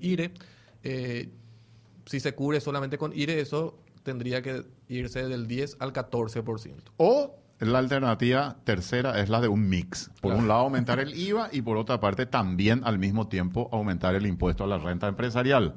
IRE, 0.00 0.32
eh, 0.82 1.28
si 2.06 2.20
se 2.20 2.34
cubre 2.34 2.60
solamente 2.60 2.96
con 2.98 3.12
IRE, 3.14 3.38
eso 3.40 3.78
tendría 4.02 4.40
que 4.42 4.64
irse 4.88 5.26
del 5.28 5.46
10 5.46 5.76
al 5.80 5.92
14%. 5.92 6.72
O 6.96 7.36
la 7.60 7.78
alternativa 7.78 8.56
tercera 8.64 9.20
es 9.20 9.28
la 9.28 9.40
de 9.40 9.48
un 9.48 9.68
mix. 9.68 10.10
Por 10.20 10.30
Claro. 10.32 10.38
un 10.38 10.48
lado 10.48 10.60
aumentar 10.62 10.98
el 11.00 11.14
IVA 11.16 11.48
y 11.52 11.62
por 11.62 11.76
otra 11.76 12.00
parte 12.00 12.26
también 12.26 12.82
al 12.84 12.98
mismo 12.98 13.28
tiempo 13.28 13.68
aumentar 13.72 14.14
el 14.14 14.26
impuesto 14.26 14.64
a 14.64 14.66
la 14.66 14.78
renta 14.78 15.06
empresarial, 15.08 15.74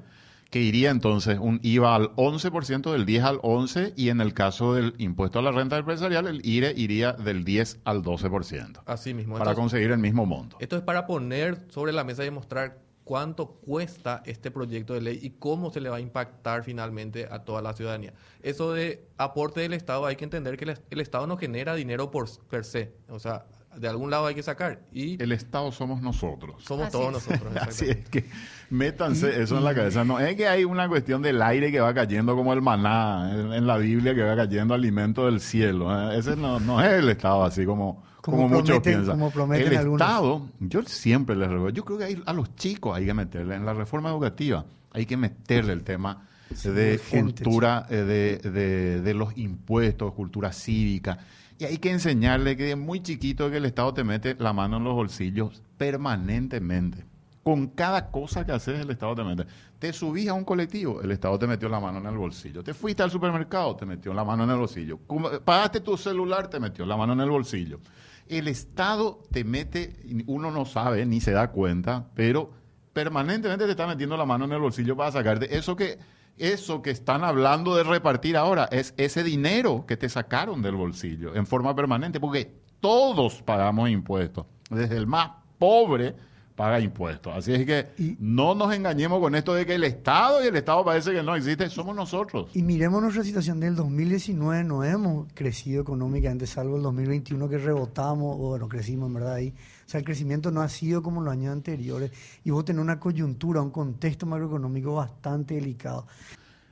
que 0.49 0.61
iría 0.61 0.89
entonces 0.89 1.39
un 1.39 1.59
IVA 1.63 1.95
al 1.95 2.15
11% 2.15 2.91
del 2.91 3.05
10 3.05 3.23
al 3.23 3.39
11 3.41 3.93
y 3.95 4.09
en 4.09 4.21
el 4.21 4.33
caso 4.33 4.73
del 4.73 4.93
impuesto 4.97 5.39
a 5.39 5.41
la 5.41 5.51
renta 5.51 5.77
empresarial 5.77 6.27
el 6.27 6.45
IRE 6.45 6.73
iría 6.75 7.13
del 7.13 7.43
10 7.43 7.81
al 7.83 8.03
12% 8.03 8.81
Así 8.85 9.13
mismo. 9.13 9.37
para 9.37 9.51
Entonces, 9.51 9.59
conseguir 9.59 9.91
el 9.91 9.99
mismo 9.99 10.25
monto. 10.25 10.57
Esto 10.59 10.77
es 10.77 10.83
para 10.83 11.05
poner 11.05 11.65
sobre 11.69 11.91
la 11.91 12.03
mesa 12.03 12.25
y 12.25 12.31
mostrar 12.31 12.79
cuánto 13.03 13.47
cuesta 13.47 14.21
este 14.25 14.51
proyecto 14.51 14.93
de 14.93 15.01
ley 15.01 15.19
y 15.21 15.29
cómo 15.31 15.71
se 15.71 15.79
le 15.79 15.89
va 15.89 15.95
a 15.97 15.99
impactar 16.01 16.63
finalmente 16.63 17.27
a 17.31 17.39
toda 17.45 17.61
la 17.61 17.73
ciudadanía. 17.73 18.13
Eso 18.41 18.73
de 18.73 19.07
aporte 19.17 19.61
del 19.61 19.73
Estado, 19.73 20.05
hay 20.05 20.17
que 20.17 20.25
entender 20.25 20.57
que 20.57 20.65
el, 20.65 20.77
el 20.89 20.99
Estado 20.99 21.25
no 21.25 21.37
genera 21.37 21.73
dinero 21.75 22.11
por 22.11 22.27
per 22.49 22.65
se. 22.65 22.93
O 23.07 23.19
sea, 23.19 23.45
de 23.79 23.87
algún 23.87 24.09
lado 24.09 24.25
hay 24.27 24.35
que 24.35 24.43
sacar. 24.43 24.81
Y 24.91 25.21
El 25.21 25.31
Estado 25.31 25.71
somos 25.71 26.01
nosotros. 26.01 26.63
somos 26.63 26.87
Así 26.87 26.91
todos 26.93 27.07
es. 27.07 27.27
nosotros. 27.29 27.55
Así 27.61 27.85
es 27.89 27.97
que 28.09 28.25
métanse 28.69 29.41
eso 29.41 29.57
en 29.57 29.63
la 29.63 29.73
cabeza. 29.73 30.03
No 30.03 30.19
es 30.19 30.35
que 30.35 30.47
hay 30.47 30.63
una 30.63 30.87
cuestión 30.89 31.21
del 31.21 31.41
aire 31.41 31.71
que 31.71 31.79
va 31.79 31.93
cayendo 31.93 32.35
como 32.35 32.53
el 32.53 32.61
maná 32.61 33.31
en, 33.33 33.53
en 33.53 33.67
la 33.67 33.77
Biblia 33.77 34.13
que 34.15 34.23
va 34.23 34.35
cayendo 34.35 34.73
alimento 34.73 35.25
del 35.25 35.39
cielo. 35.39 36.11
¿eh? 36.11 36.17
Ese 36.19 36.35
no, 36.35 36.59
no 36.59 36.81
es 36.81 36.91
el 36.93 37.09
Estado 37.09 37.43
así 37.43 37.65
como, 37.65 38.03
Como 38.21 38.37
como, 38.37 38.49
muchos 38.49 38.79
piensan. 38.81 39.17
como 39.19 39.31
prometen 39.31 39.67
el 39.71 39.77
algunos. 39.77 40.01
Estado, 40.07 40.47
yo 40.59 40.83
siempre 40.83 41.35
les 41.35 41.47
recuerdo, 41.47 41.69
yo 41.69 41.85
creo 41.85 41.97
que 41.97 42.03
hay- 42.05 42.23
a 42.25 42.33
los 42.33 42.55
chicos 42.55 42.95
hay 42.95 43.05
que 43.05 43.13
meterle, 43.13 43.55
en 43.55 43.65
la 43.65 43.73
reforma 43.73 44.09
educativa 44.09 44.65
hay 44.91 45.05
que 45.05 45.15
meterle 45.17 45.73
el 45.73 45.83
tema 45.83 46.27
de 46.63 46.99
cultura, 47.09 47.85
eh, 47.89 47.95
de, 48.41 48.49
de- 48.49 49.01
de 49.01 49.13
los 49.13 49.37
impuestos, 49.37 50.13
cultura 50.13 50.51
cívica. 50.53 51.17
Y 51.59 51.65
hay 51.65 51.77
que 51.77 51.89
enseñarle 51.89 52.55
que 52.55 52.71
es 52.71 52.77
muy 52.77 53.01
chiquito 53.01 53.49
que 53.49 53.57
el 53.57 53.65
Estado 53.65 53.93
te 53.93 54.03
mete 54.03 54.35
la 54.39 54.53
mano 54.53 54.77
en 54.77 54.83
los 54.83 54.93
bolsillos 54.93 55.63
permanentemente. 55.77 57.05
Con 57.43 57.67
cada 57.67 58.11
cosa 58.11 58.45
que 58.45 58.51
haces, 58.51 58.79
el 58.81 58.91
Estado 58.91 59.15
te 59.15 59.23
mete. 59.23 59.45
Te 59.79 59.93
subís 59.93 60.27
a 60.27 60.33
un 60.33 60.43
colectivo, 60.43 61.01
el 61.01 61.11
Estado 61.11 61.39
te 61.39 61.47
metió 61.47 61.69
la 61.69 61.79
mano 61.79 61.97
en 61.99 62.05
el 62.05 62.17
bolsillo. 62.17 62.63
Te 62.63 62.73
fuiste 62.73 63.01
al 63.01 63.09
supermercado, 63.09 63.75
te 63.75 63.85
metió 63.85 64.13
la 64.13 64.23
mano 64.23 64.43
en 64.43 64.51
el 64.51 64.57
bolsillo. 64.57 64.99
Pagaste 65.43 65.79
tu 65.79 65.97
celular, 65.97 66.47
te 66.49 66.59
metió 66.59 66.85
la 66.85 66.97
mano 66.97 67.13
en 67.13 67.21
el 67.21 67.29
bolsillo. 67.29 67.79
El 68.27 68.49
Estado 68.49 69.23
te 69.31 69.43
mete, 69.43 69.95
uno 70.27 70.51
no 70.51 70.65
sabe 70.65 71.05
ni 71.05 71.21
se 71.21 71.31
da 71.31 71.51
cuenta, 71.51 72.07
pero 72.13 72.51
permanentemente 72.91 73.65
te 73.65 73.71
está 73.71 73.87
metiendo 73.87 74.17
la 74.17 74.25
mano 74.25 74.45
en 74.45 74.51
el 74.51 74.59
bolsillo 74.59 74.97
para 74.97 75.11
sacarte 75.11 75.55
eso 75.55 75.75
que 75.75 75.97
eso 76.37 76.81
que 76.81 76.91
están 76.91 77.23
hablando 77.23 77.75
de 77.75 77.83
repartir 77.83 78.37
ahora 78.37 78.67
es 78.71 78.93
ese 78.97 79.23
dinero 79.23 79.85
que 79.87 79.97
te 79.97 80.09
sacaron 80.09 80.61
del 80.61 80.75
bolsillo 80.75 81.35
en 81.35 81.45
forma 81.47 81.75
permanente, 81.75 82.19
porque 82.19 82.51
todos 82.79 83.41
pagamos 83.41 83.89
impuestos, 83.89 84.45
desde 84.69 84.97
el 84.97 85.07
más 85.07 85.31
pobre 85.57 86.15
paga 86.55 86.79
impuestos. 86.79 87.35
Así 87.35 87.53
es 87.53 87.65
que 87.67 87.87
Y- 87.99 88.15
no 88.19 88.55
nos 88.55 88.73
engañemos 88.73 89.19
con 89.19 89.35
esto 89.35 89.53
de 89.53 89.63
que 89.65 89.75
el 89.75 89.83
Estado 89.83 90.43
y 90.43 90.47
el 90.47 90.55
Estado 90.55 90.83
parece 90.83 91.11
que 91.11 91.21
no 91.21 91.35
existe, 91.35 91.69
somos 91.69 91.95
nosotros. 91.95 92.49
Y 92.55 92.63
miremos 92.63 92.99
nuestra 93.01 93.23
situación 93.23 93.59
del 93.59 93.75
2019, 93.75 94.63
no 94.63 94.83
hemos 94.83 95.27
crecido 95.35 95.83
económicamente, 95.83 96.47
salvo 96.47 96.77
el 96.77 96.81
2021 96.81 97.47
que 97.47 97.59
rebotamos, 97.59 98.35
o 98.39 98.49
bueno, 98.49 98.67
crecimos 98.67 99.07
en 99.07 99.13
verdad 99.13 99.33
ahí. 99.35 99.53
O 99.87 99.89
sea, 99.89 99.99
el 99.99 100.05
crecimiento 100.05 100.51
no 100.51 100.61
ha 100.61 100.67
sido 100.67 101.01
como 101.01 101.21
los 101.21 101.31
años 101.31 101.53
anteriores. 101.53 102.11
Y 102.43 102.51
vos 102.51 102.65
tenés 102.65 102.81
una 102.81 102.99
coyuntura, 102.99 103.61
un 103.61 103.71
contexto 103.71 104.25
macroeconómico 104.25 104.95
bastante 104.95 105.55
delicado. 105.55 106.05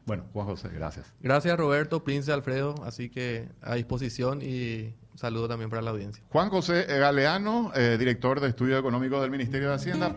Bueno, 0.05 0.25
Juan 0.33 0.47
José, 0.47 0.67
gracias. 0.73 1.13
Gracias 1.21 1.57
Roberto, 1.57 2.03
Prince, 2.03 2.29
Alfredo. 2.33 2.75
Así 2.83 3.09
que 3.09 3.47
a 3.61 3.75
disposición 3.75 4.41
y 4.41 4.93
saludo 5.15 5.47
también 5.47 5.69
para 5.69 5.81
la 5.81 5.91
audiencia. 5.91 6.21
Juan 6.29 6.49
José 6.49 6.83
Galeano, 6.87 7.71
eh, 7.73 7.95
director 7.97 8.41
de 8.41 8.49
Estudios 8.49 8.77
Económicos 8.77 9.21
del 9.21 9.31
Ministerio 9.31 9.69
de 9.69 9.75
Hacienda. 9.75 10.09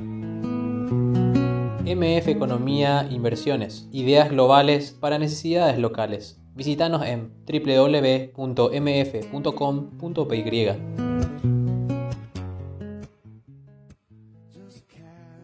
MF 1.88 2.28
Economía 2.28 3.06
Inversiones. 3.08 3.88
Ideas 3.92 4.28
globales 4.30 4.90
para 4.90 5.20
necesidades 5.20 5.78
locales. 5.78 6.40
Visítanos 6.56 7.06
en 7.06 7.30
www.mf.com.py. 7.46 8.36